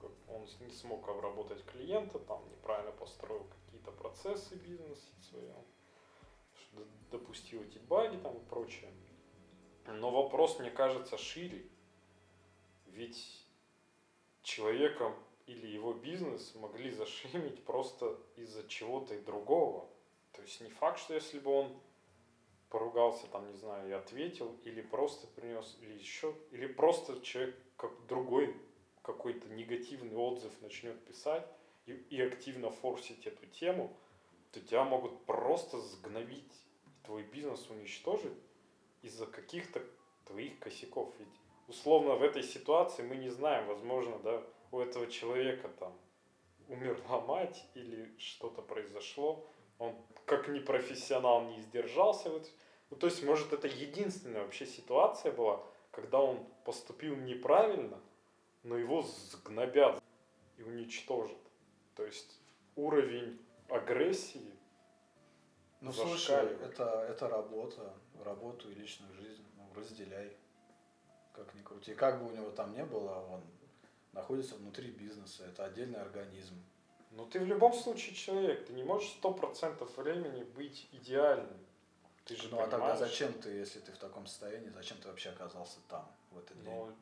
как 0.00 0.10
он 0.28 0.46
не 0.60 0.72
смог 0.72 1.08
обработать 1.08 1.64
клиента, 1.66 2.18
там 2.20 2.48
неправильно 2.50 2.92
построил 2.92 3.46
какие-то 3.88 3.90
процессы 3.90 4.54
в 4.54 4.62
бизнесе 4.62 5.12
своем, 5.30 5.64
допустил 7.10 7.62
эти 7.62 7.78
баги 7.78 8.16
там 8.18 8.36
и 8.36 8.44
прочее. 8.48 8.90
Но 9.86 10.10
вопрос, 10.10 10.58
мне 10.58 10.70
кажется, 10.70 11.16
шире. 11.16 11.66
Ведь 12.86 13.46
человека 14.42 15.14
или 15.46 15.66
его 15.66 15.94
бизнес 15.94 16.54
могли 16.56 16.90
зашимить 16.90 17.64
просто 17.64 18.18
из-за 18.36 18.66
чего-то 18.68 19.14
и 19.14 19.20
другого. 19.20 19.88
То 20.32 20.42
есть 20.42 20.60
не 20.60 20.68
факт, 20.68 20.98
что 20.98 21.14
если 21.14 21.38
бы 21.38 21.50
он 21.50 21.80
поругался, 22.68 23.26
там, 23.28 23.46
не 23.50 23.56
знаю, 23.56 23.88
и 23.88 23.92
ответил, 23.92 24.54
или 24.64 24.82
просто 24.82 25.26
принес, 25.28 25.78
или 25.80 25.94
еще, 25.94 26.34
или 26.50 26.66
просто 26.66 27.20
человек 27.22 27.56
как 27.76 27.92
другой 28.06 28.54
какой-то 29.02 29.48
негативный 29.48 30.16
отзыв 30.16 30.52
начнет 30.60 31.02
писать 31.06 31.48
и, 31.88 32.16
и 32.16 32.20
активно 32.20 32.70
форсить 32.70 33.26
эту 33.26 33.46
тему, 33.46 33.96
то 34.52 34.60
тебя 34.60 34.84
могут 34.84 35.24
просто 35.24 35.78
сгновить, 35.80 36.52
твой 37.04 37.22
бизнес 37.22 37.68
уничтожить 37.70 38.38
из-за 39.02 39.26
каких-то 39.26 39.82
твоих 40.26 40.58
косяков. 40.58 41.12
Ведь 41.18 41.28
условно 41.68 42.14
в 42.14 42.22
этой 42.22 42.42
ситуации 42.42 43.02
мы 43.02 43.16
не 43.16 43.30
знаем, 43.30 43.66
возможно, 43.66 44.18
да, 44.18 44.42
у 44.70 44.80
этого 44.80 45.06
человека 45.06 45.68
там 45.78 45.92
умерла 46.68 47.20
мать 47.22 47.64
или 47.74 48.14
что-то 48.18 48.60
произошло, 48.60 49.46
он 49.78 49.94
как 50.26 50.48
непрофессионал 50.48 51.44
не 51.46 51.60
сдержался. 51.62 52.30
Вот. 52.30 52.50
Ну, 52.90 52.96
то 52.96 53.06
есть, 53.06 53.22
может, 53.22 53.52
это 53.52 53.66
единственная 53.66 54.42
вообще 54.42 54.66
ситуация 54.66 55.32
была, 55.32 55.62
когда 55.90 56.20
он 56.20 56.44
поступил 56.64 57.16
неправильно, 57.16 57.98
но 58.62 58.76
его 58.76 59.02
сгнобят 59.02 60.02
и 60.58 60.62
уничтожат. 60.62 61.38
То 61.98 62.06
есть 62.06 62.38
уровень 62.76 63.40
агрессии 63.68 64.54
Ну 65.80 65.92
слушай, 65.92 66.46
это, 66.62 66.84
это 67.10 67.28
работа, 67.28 67.92
работу 68.24 68.70
и 68.70 68.74
личную 68.74 69.12
жизнь, 69.14 69.44
ну, 69.56 69.64
разделяй, 69.74 70.36
как 71.32 71.52
ни 71.54 71.62
крути. 71.62 71.94
Как 71.94 72.22
бы 72.22 72.28
у 72.28 72.30
него 72.30 72.52
там 72.52 72.72
не 72.72 72.84
было, 72.84 73.18
он 73.28 73.42
находится 74.12 74.54
внутри 74.54 74.92
бизнеса, 74.92 75.44
это 75.46 75.64
отдельный 75.64 76.00
организм. 76.00 76.54
Но 77.10 77.24
ты 77.24 77.40
в 77.40 77.46
любом 77.46 77.74
случае 77.74 78.14
человек, 78.14 78.66
ты 78.66 78.74
не 78.74 78.84
можешь 78.84 79.10
сто 79.10 79.34
процентов 79.34 79.96
времени 79.96 80.44
быть 80.44 80.88
идеальным. 80.92 81.58
Ты 82.26 82.36
же 82.36 82.44
ну 82.44 82.58
понимаешь, 82.58 82.68
а 82.68 82.78
тогда 82.78 82.96
зачем 82.96 83.32
ты, 83.32 83.50
если 83.50 83.80
ты 83.80 83.90
в 83.90 83.98
таком 83.98 84.28
состоянии, 84.28 84.68
зачем 84.68 84.98
ты 84.98 85.08
вообще 85.08 85.30
оказался 85.30 85.78
там 85.88 86.08
в 86.30 86.38
этот 86.38 86.62
день? 86.62 86.72
Но 86.72 86.92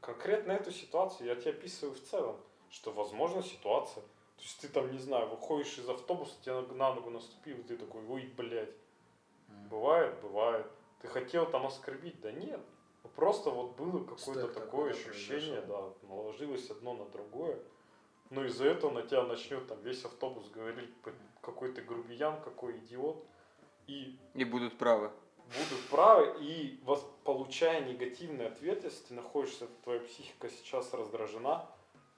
конкретно 0.00 0.52
эту 0.52 0.72
ситуацию 0.72 1.26
я 1.26 1.36
тебе 1.36 1.50
описываю 1.50 1.94
в 1.94 2.00
целом, 2.00 2.40
что 2.70 2.90
возможно 2.92 3.42
ситуация. 3.42 4.02
То 4.36 4.42
есть 4.42 4.60
ты 4.60 4.68
там, 4.68 4.90
не 4.92 4.98
знаю, 4.98 5.28
выходишь 5.28 5.78
из 5.78 5.88
автобуса, 5.88 6.34
тебе 6.42 6.60
на 6.60 6.94
ногу 6.94 7.10
наступил, 7.10 7.58
и 7.58 7.62
ты 7.62 7.76
такой, 7.76 8.04
ой, 8.06 8.30
блядь. 8.36 8.74
М. 9.48 9.68
Бывает, 9.68 10.14
бывает. 10.20 10.66
Ты 11.00 11.08
хотел 11.08 11.46
там 11.46 11.66
оскорбить, 11.66 12.20
да 12.20 12.32
нет. 12.32 12.60
Ну, 13.02 13.10
Просто 13.10 13.50
вот 13.50 13.76
было 13.76 14.04
какое-то 14.04 14.48
такое 14.48 14.92
да, 14.92 14.98
ощущение, 14.98 15.60
да, 15.62 15.66
произошел. 15.78 15.94
наложилось 16.08 16.70
одно 16.70 16.94
на 16.94 17.04
другое. 17.06 17.58
Но 18.30 18.44
из-за 18.44 18.66
этого 18.66 18.90
на 18.90 19.02
тебя 19.02 19.22
начнет 19.22 19.66
там 19.68 19.80
весь 19.82 20.04
автобус 20.04 20.48
говорить, 20.50 20.90
какой 21.40 21.72
ты 21.72 21.80
грубиян, 21.82 22.40
какой 22.42 22.76
идиот. 22.78 23.24
И 23.86 24.18
И 24.34 24.44
будут 24.44 24.76
правы. 24.78 25.12
будут 25.46 25.88
правы, 25.90 26.36
и 26.42 26.80
получая 27.22 27.84
негативный 27.84 28.48
ответ, 28.48 28.82
если 28.82 29.04
ты 29.06 29.14
находишься, 29.14 29.68
твоя 29.84 30.00
психика 30.00 30.48
сейчас 30.50 30.92
раздражена, 30.92 31.64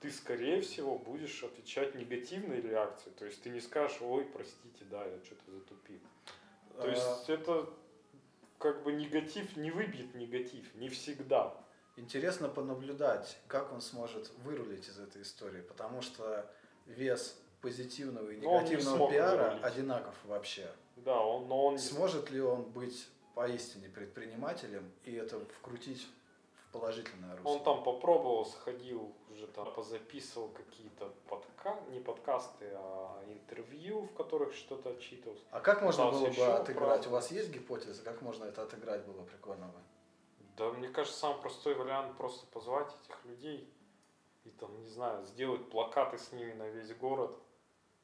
ты, 0.01 0.11
скорее 0.13 0.61
всего, 0.61 0.99
будешь 0.99 1.43
отвечать 1.43 1.95
негативной 1.95 2.61
реакцией. 2.61 3.15
То 3.19 3.25
есть 3.25 3.43
ты 3.43 3.51
не 3.51 3.61
скажешь, 3.61 3.99
ой, 4.01 4.25
простите, 4.25 4.85
да, 4.91 5.05
я 5.05 5.19
что-то 5.25 5.51
затупил. 5.51 6.01
То 6.77 6.85
А, 6.85 6.89
есть 6.89 7.29
это 7.29 7.69
как 8.59 8.83
бы 8.83 8.93
негатив 8.93 9.57
не 9.57 9.71
выбьет 9.71 10.15
негатив, 10.15 10.75
не 10.77 10.89
всегда. 10.89 11.55
Интересно 11.97 12.49
понаблюдать, 12.49 13.39
как 13.49 13.73
он 13.73 13.81
сможет 13.81 14.31
вырулить 14.45 14.89
из 14.89 15.01
этой 15.01 15.23
истории, 15.23 15.63
потому 15.63 16.01
что 16.01 16.49
вес 16.87 17.37
позитивного 17.61 18.31
и 18.31 18.37
негативного 18.37 19.11
пиара 19.11 19.45
вырулить. 19.51 19.65
одинаков 19.65 20.15
вообще. 20.25 20.71
Да, 20.97 21.21
он, 21.21 21.49
но 21.49 21.67
он 21.67 21.79
Сможет 21.79 22.31
ли 22.31 22.41
он 22.41 22.63
быть 22.63 23.09
поистине 23.35 23.89
предпринимателем 23.89 24.89
и 25.05 25.13
это 25.13 25.41
вкрутить 25.57 26.07
положительное 26.73 27.37
русло? 27.37 27.51
Он 27.51 27.63
там 27.63 27.83
попробовал, 27.83 28.47
сходил, 28.47 29.15
уже 29.31 29.47
там 29.47 29.73
позаписывал 29.75 30.49
какие-то 30.49 31.13
подка... 31.29 31.77
не 31.91 32.01
подкасты, 32.01 32.71
а 32.75 33.23
интервью, 33.27 34.03
в 34.03 34.15
которых 34.15 34.55
что-то 34.55 34.91
отчитывался. 34.91 35.45
А 35.51 35.61
как 35.61 35.83
можно 35.83 36.07
пытался 36.07 36.25
было 36.27 36.47
бы 36.47 36.53
отыграть? 36.53 36.89
правда. 36.89 37.09
У 37.09 37.13
вас 37.13 37.31
есть 37.31 37.51
гипотеза, 37.51 38.03
как 38.03 38.23
можно 38.23 38.45
это 38.45 38.63
отыграть 38.63 39.05
было 39.05 39.25
прикольно 39.25 39.67
бы? 39.67 39.79
Да, 40.57 40.71
мне 40.73 40.89
кажется, 40.89 41.19
самый 41.19 41.41
простой 41.41 41.75
вариант 41.75 42.17
просто 42.17 42.47
позвать 42.47 42.93
этих 43.05 43.25
людей 43.25 43.73
и 44.45 44.51
там, 44.51 44.81
не 44.81 44.89
знаю, 44.89 45.25
сделать 45.27 45.71
плакаты 45.71 46.19
с 46.19 46.33
ними 46.33 46.53
на 46.53 46.69
весь 46.69 46.93
город 46.95 47.37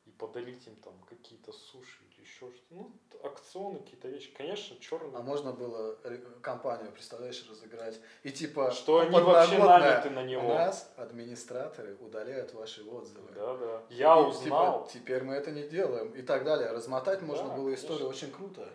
и 0.04 0.10
подарить 0.10 0.66
им 0.66 0.76
там 0.76 0.94
какие-то 1.08 1.52
суши 1.52 2.04
еще 2.24 2.50
что-то. 2.50 2.62
Ну, 2.70 2.92
акционы, 3.22 3.78
какие-то 3.78 4.08
вещи. 4.08 4.32
Конечно, 4.36 4.76
черные. 4.80 5.16
А 5.16 5.22
можно 5.22 5.52
было 5.52 5.96
компанию, 6.42 6.90
представляешь, 6.92 7.46
разыграть? 7.48 8.00
И 8.22 8.30
типа 8.30 8.70
Что 8.72 8.98
они 9.00 9.18
вообще 9.18 9.58
наняты 9.58 10.10
на 10.10 10.22
У 10.22 10.24
него. 10.24 10.48
нас 10.54 10.92
администраторы 10.96 11.96
удаляют 12.00 12.52
ваши 12.54 12.82
отзывы. 12.82 13.30
Да, 13.34 13.56
да. 13.56 13.82
Я 13.90 14.18
И, 14.18 14.24
узнал. 14.24 14.86
типа, 14.86 14.90
теперь 14.92 15.22
мы 15.22 15.34
это 15.34 15.50
не 15.50 15.62
делаем. 15.68 16.10
И 16.12 16.22
так 16.22 16.44
далее. 16.44 16.70
Размотать 16.70 17.22
можно 17.22 17.48
Да, 17.48 17.54
было 17.56 17.66
конечно. 17.66 17.84
историю 17.86 18.08
очень 18.08 18.30
круто. 18.30 18.68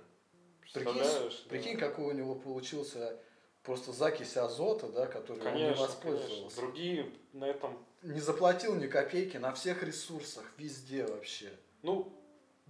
Прикинь, 0.74 0.94
да. 1.00 1.30
прикинь, 1.50 1.78
какой 1.78 2.06
у 2.06 2.12
него 2.12 2.36
получился 2.36 3.18
просто 3.64 3.92
закись 3.92 4.38
азота, 4.38 4.88
да, 4.90 5.08
который 5.08 5.40
он 5.40 5.40
не 5.40 5.44
Конечно, 5.52 5.76
конечно. 5.76 5.86
воспользовался. 5.88 6.58
Другие 6.62 7.12
на 7.34 7.46
этом 7.46 7.78
Не 8.04 8.20
заплатил 8.20 8.76
ни 8.76 8.86
копейки 8.88 9.38
на 9.38 9.52
всех 9.52 9.82
ресурсах, 9.84 10.44
везде 10.58 11.06
вообще. 11.06 11.50
Ну, 11.82 12.14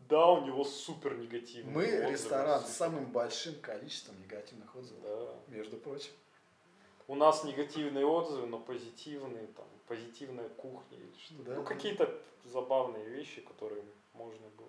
да, 0.09 0.25
у 0.31 0.45
него 0.45 0.63
супер 0.63 1.15
негативный. 1.17 1.71
Мы 1.73 1.83
отзывы, 1.85 2.11
ресторан 2.11 2.63
с 2.63 2.69
самым 2.75 3.05
большим 3.05 3.55
количеством 3.61 4.19
негативных 4.21 4.75
отзывов, 4.75 5.03
Да. 5.03 5.55
между 5.55 5.77
прочим. 5.77 6.11
У 7.07 7.15
нас 7.15 7.43
негативные 7.43 8.05
отзывы, 8.05 8.47
но 8.47 8.59
позитивные, 8.59 9.47
там, 9.47 9.65
позитивная 9.87 10.49
кухня 10.49 10.97
или 10.97 11.11
что 11.23 11.33
Да, 11.43 11.55
Ну, 11.55 11.61
да. 11.63 11.67
какие-то 11.67 12.11
забавные 12.45 13.05
вещи, 13.09 13.41
которые 13.41 13.83
можно 14.13 14.47
было. 14.57 14.67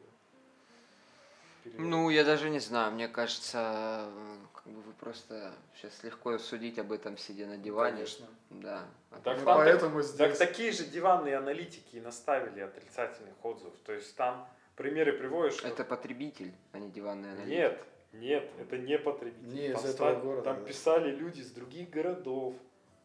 перевернуть. 1.65 1.91
Ну, 1.91 2.09
я 2.11 2.25
даже 2.25 2.49
не 2.49 2.59
знаю, 2.59 2.93
мне 2.93 3.07
кажется, 3.09 4.11
как 4.55 4.73
бы 4.73 4.81
вы 4.81 4.93
просто 4.95 5.53
сейчас 5.77 6.03
легко 6.03 6.39
судить 6.39 6.79
об 6.79 6.91
этом, 6.93 7.19
сидя 7.19 7.47
на 7.47 7.59
диване. 7.59 7.97
Конечно. 7.97 8.27
Да. 8.49 8.87
Так 9.11 9.37
там 9.37 9.45
поэтому 9.45 9.97
Так 10.03 10.07
здесь... 10.07 10.39
такие 10.39 10.73
же 10.73 10.85
диванные 10.87 11.37
аналитики 11.37 11.97
и 11.97 12.01
наставили 12.01 12.61
отрицательных 12.61 13.35
отзывов. 13.45 13.75
То 13.85 13.93
есть 13.93 14.17
там 14.17 14.49
примеры 14.81 15.13
приводишь. 15.13 15.63
Это 15.63 15.85
потребитель, 15.85 16.53
а 16.73 16.79
не 16.79 16.91
диванный 16.91 17.33
аналитик. 17.33 17.51
Нет, 17.51 17.85
нет, 18.13 18.51
это 18.59 18.79
не 18.79 18.99
потребители. 18.99 19.51
Не 19.51 19.67
из 19.69 19.75
Там 19.75 19.85
этого 19.85 19.93
ста- 19.93 20.15
города, 20.21 20.43
Там 20.43 20.61
да. 20.61 20.65
писали 20.69 21.11
люди 21.15 21.41
из 21.41 21.51
других 21.53 21.91
городов, 21.91 22.55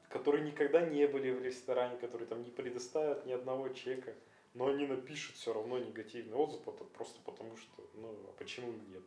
которые 0.09 0.45
никогда 0.45 0.81
не 0.81 1.05
были 1.05 1.31
в 1.31 1.41
ресторане, 1.43 1.97
которые 1.97 2.27
там 2.27 2.43
не 2.43 2.49
предоставят 2.49 3.25
ни 3.25 3.33
одного 3.33 3.67
чека, 3.69 4.13
но 4.53 4.67
они 4.67 4.87
напишут 4.87 5.35
все 5.35 5.51
равно 5.53 5.77
негативный 5.77 6.37
отзыв, 6.37 6.61
просто 6.93 7.19
потому 7.25 7.57
что, 7.57 7.83
ну, 7.95 8.07
а 8.29 8.33
почему 8.39 8.71
нет? 8.71 9.03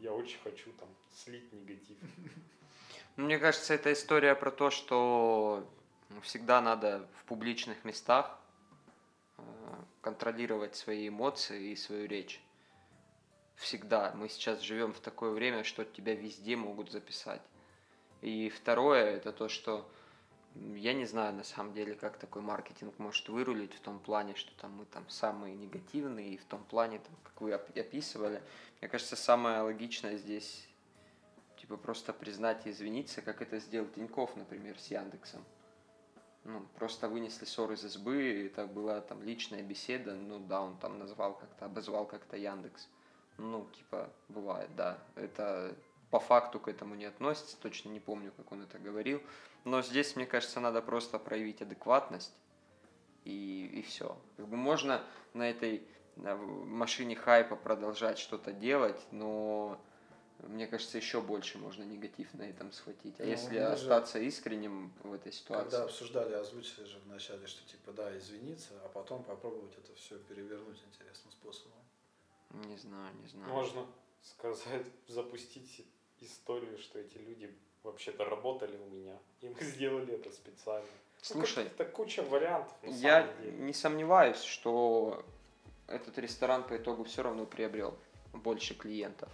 Я 0.00 0.12
очень 0.12 0.40
хочу 0.42 0.72
там 0.72 0.88
слить 1.14 1.52
негатив. 1.52 1.96
Ну, 3.16 3.26
Мне 3.26 3.38
кажется, 3.38 3.74
это 3.74 3.92
история 3.92 4.34
про 4.34 4.50
то, 4.50 4.70
что 4.70 5.64
всегда 6.22 6.60
надо 6.60 7.06
в 7.20 7.24
публичных 7.24 7.84
местах 7.84 8.36
э, 9.38 9.42
контролировать 10.00 10.76
свои 10.76 11.08
эмоции 11.08 11.70
и 11.70 11.76
свою 11.76 12.06
речь. 12.06 12.40
Всегда. 13.56 14.12
Мы 14.14 14.28
сейчас 14.28 14.60
живем 14.60 14.92
в 14.92 15.00
такое 15.00 15.30
время, 15.32 15.64
что 15.64 15.84
тебя 15.84 16.14
везде 16.14 16.56
могут 16.56 16.90
записать. 16.90 17.42
И 18.22 18.48
второе, 18.48 19.16
это 19.16 19.32
то, 19.32 19.48
что 19.48 19.90
я 20.54 20.94
не 20.94 21.04
знаю 21.04 21.34
на 21.34 21.44
самом 21.44 21.74
деле, 21.74 21.94
как 21.94 22.18
такой 22.18 22.42
маркетинг 22.42 22.98
может 22.98 23.28
вырулить 23.28 23.74
в 23.74 23.80
том 23.80 23.98
плане, 24.00 24.34
что 24.34 24.52
там 24.60 24.72
мы 24.72 24.84
там 24.86 25.08
самые 25.08 25.54
негативные, 25.54 26.34
и 26.34 26.36
в 26.38 26.44
том 26.44 26.64
плане, 26.64 26.98
там, 26.98 27.14
как 27.22 27.40
вы 27.40 27.54
оп- 27.54 27.76
описывали. 27.76 28.42
Мне 28.80 28.88
кажется, 28.88 29.16
самое 29.16 29.60
логичное 29.60 30.16
здесь 30.16 30.66
типа 31.58 31.76
просто 31.76 32.12
признать 32.12 32.66
и 32.66 32.70
извиниться, 32.70 33.22
как 33.22 33.42
это 33.42 33.58
сделал 33.58 33.86
Тиньков, 33.88 34.34
например, 34.36 34.78
с 34.78 34.86
Яндексом. 34.86 35.44
Ну, 36.44 36.66
просто 36.78 37.08
вынесли 37.08 37.44
ссор 37.44 37.72
из 37.72 37.84
избы, 37.84 38.50
так 38.54 38.72
была 38.72 39.00
там 39.02 39.22
личная 39.22 39.62
беседа, 39.62 40.14
ну 40.14 40.38
да, 40.38 40.62
он 40.62 40.78
там 40.78 40.98
назвал 40.98 41.34
как-то, 41.34 41.66
обозвал 41.66 42.06
как-то 42.06 42.36
Яндекс. 42.36 42.88
Ну, 43.36 43.66
типа, 43.76 44.10
бывает, 44.28 44.70
да. 44.74 44.98
Это 45.16 45.76
по 46.10 46.18
факту 46.18 46.58
к 46.58 46.68
этому 46.68 46.94
не 46.94 47.04
относится, 47.04 47.56
точно 47.58 47.90
не 47.90 48.00
помню, 48.00 48.32
как 48.36 48.50
он 48.52 48.62
это 48.62 48.78
говорил. 48.78 49.22
Но 49.64 49.82
здесь, 49.82 50.16
мне 50.16 50.26
кажется, 50.26 50.60
надо 50.60 50.80
просто 50.80 51.18
проявить 51.18 51.60
адекватность, 51.60 52.32
и, 53.24 53.70
и 53.74 53.82
все. 53.82 54.16
Как 54.36 54.48
бы 54.48 54.56
можно 54.56 55.02
на 55.34 55.48
этой 55.48 55.86
машине 56.16 57.16
хайпа 57.16 57.56
продолжать 57.56 58.18
что-то 58.18 58.52
делать, 58.52 59.00
но 59.10 59.78
мне 60.48 60.66
кажется, 60.66 60.96
еще 60.98 61.20
больше 61.20 61.58
можно 61.58 61.82
негатив 61.82 62.32
на 62.34 62.42
этом 62.42 62.72
схватить. 62.72 63.14
А 63.20 63.24
Ну, 63.24 63.28
если 63.30 63.48
мы 63.50 63.54
же- 63.54 63.72
остаться 63.72 64.18
искренним 64.18 64.92
в 65.02 65.12
этой 65.12 65.32
ситуации? 65.32 65.62
Когда 65.70 65.84
обсуждали, 65.84 66.32
озвучили 66.34 66.84
же 66.84 66.98
вначале, 67.06 67.46
что 67.46 67.66
типа 67.68 67.92
да, 67.92 68.16
извиниться, 68.16 68.70
а 68.84 68.88
потом 68.88 69.22
попробовать 69.24 69.72
это 69.78 69.94
все 69.94 70.18
перевернуть 70.18 70.78
интересным 70.90 71.32
способом. 71.32 71.78
Не 72.66 72.76
знаю, 72.76 73.14
не 73.22 73.28
знаю. 73.28 73.48
Можно 73.52 73.86
сказать, 74.22 74.86
запустить 75.08 75.86
историю, 76.20 76.78
что 76.78 76.98
эти 76.98 77.18
люди 77.18 77.54
вообще-то 77.82 78.24
работали 78.24 78.76
у 78.76 78.86
меня, 78.86 79.16
и 79.40 79.48
мы 79.48 79.60
сделали 79.60 80.14
это 80.14 80.30
специально. 80.30 80.86
Ну, 80.86 81.22
Слушай, 81.22 81.64
это 81.66 81.84
куча 81.84 82.22
вариантов 82.22 82.72
на 82.82 82.88
я 82.90 83.22
самом 83.26 83.42
деле. 83.42 83.58
не 83.58 83.72
сомневаюсь, 83.74 84.40
что 84.42 85.24
этот 85.86 86.16
ресторан 86.18 86.64
по 86.64 86.76
итогу 86.76 87.04
все 87.04 87.22
равно 87.22 87.44
приобрел 87.46 87.96
больше 88.32 88.74
клиентов. 88.74 89.28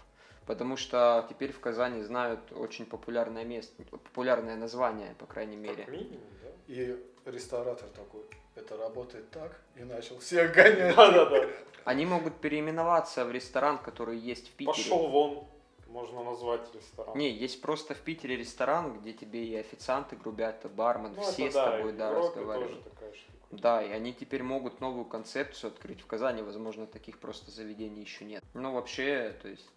Потому 0.47 0.77
что 0.77 1.27
теперь 1.29 1.53
в 1.53 1.61
Казани 1.61 2.03
знают 2.03 2.53
очень 2.53 2.87
популярное 2.87 3.45
место, 3.45 3.83
популярное 3.85 4.57
название, 4.57 5.15
по 5.19 5.27
крайней 5.27 5.57
мере. 5.57 5.85
Как 5.85 5.89
минимум, 5.89 6.21
да? 6.43 6.49
И 6.69 7.05
ресторатор 7.25 7.89
такой, 7.89 8.23
это 8.55 8.77
работает 8.77 9.31
так, 9.31 9.61
и 9.75 9.83
начал 9.83 10.19
всех 10.21 10.55
гонять. 10.55 10.95
Да-да-да. 10.97 11.49
Они 11.85 12.07
могут 12.07 12.37
переименоваться 12.37 13.25
в 13.25 13.33
ресторан, 13.33 13.79
который 13.79 14.19
есть 14.19 14.49
в 14.49 14.53
Питере. 14.53 14.73
Пошел 14.73 15.09
вон, 15.09 15.47
можно 15.89 16.23
назвать 16.23 16.73
ресторан. 16.75 17.17
Не, 17.17 17.31
есть 17.31 17.61
просто 17.61 17.95
в 17.95 17.99
Питере 17.99 18.37
ресторан, 18.37 18.99
где 19.01 19.13
тебе 19.13 19.45
и 19.45 19.57
официанты 19.57 20.15
грубят, 20.17 20.65
и 20.65 20.69
бармен, 20.69 21.15
Ну, 21.17 21.23
все 21.23 21.45
это 21.45 21.53
с 21.53 21.55
да, 21.55 21.77
тобой, 21.77 21.93
да, 21.93 22.13
разговаривают. 22.13 22.73
тоже 22.73 22.91
такая 22.91 23.13
штука. 23.13 23.33
Да, 23.51 23.83
и 23.83 23.91
они 23.91 24.13
теперь 24.13 24.43
могут 24.43 24.81
новую 24.81 25.05
концепцию 25.05 25.73
открыть 25.73 26.01
в 26.01 26.07
Казани, 26.07 26.43
возможно, 26.43 26.87
таких 26.87 27.19
просто 27.19 27.51
заведений 27.51 28.03
еще 28.03 28.25
нет. 28.25 28.45
Ну, 28.55 28.73
вообще, 28.73 29.37
то 29.41 29.49
есть, 29.49 29.71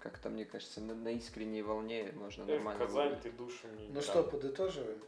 как-то, 0.00 0.28
мне 0.30 0.44
кажется, 0.44 0.80
на, 0.80 0.94
на 0.94 1.08
искренней 1.10 1.62
волне 1.62 2.12
можно 2.14 2.44
в 2.44 2.48
нормально 2.48 2.86
Казань 2.86 3.08
выиграть. 3.10 3.22
ты 3.22 3.30
душу 3.32 3.68
не 3.68 3.84
Ну 3.88 3.90
играл. 4.00 4.02
что, 4.02 4.22
подытоживаем? 4.24 5.02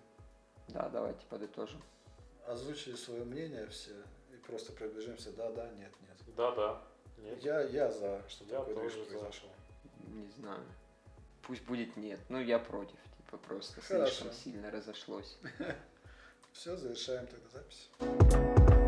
Да, 0.68 0.88
давайте 0.88 1.24
подытожим. 1.28 1.82
Озвучили 2.47 2.95
свое 2.95 3.24
мнение 3.24 3.66
все 3.68 3.93
и 4.32 4.36
просто 4.47 4.72
приближаемся. 4.72 5.32
Да, 5.32 5.51
да, 5.51 5.68
нет, 5.70 5.93
нет. 6.03 6.34
Да-да. 6.36 6.82
Нет. 7.18 7.43
Я, 7.43 7.61
я 7.62 7.90
за, 7.90 8.22
что 8.28 8.45
Я 8.45 8.62
движ 8.64 8.74
тоже 8.76 9.05
за. 9.05 9.11
произошел. 9.11 9.49
Не 10.09 10.26
знаю. 10.30 10.62
Пусть 11.43 11.62
будет 11.64 11.97
нет. 11.97 12.20
Ну, 12.28 12.40
я 12.40 12.59
против. 12.59 12.97
Типа, 13.16 13.36
просто 13.38 13.80
Хорошо. 13.80 14.07
слишком 14.12 14.32
сильно 14.32 14.70
разошлось. 14.70 15.38
Все, 16.53 16.76
завершаем 16.76 17.26
тогда 17.26 17.49
запись. 17.49 18.82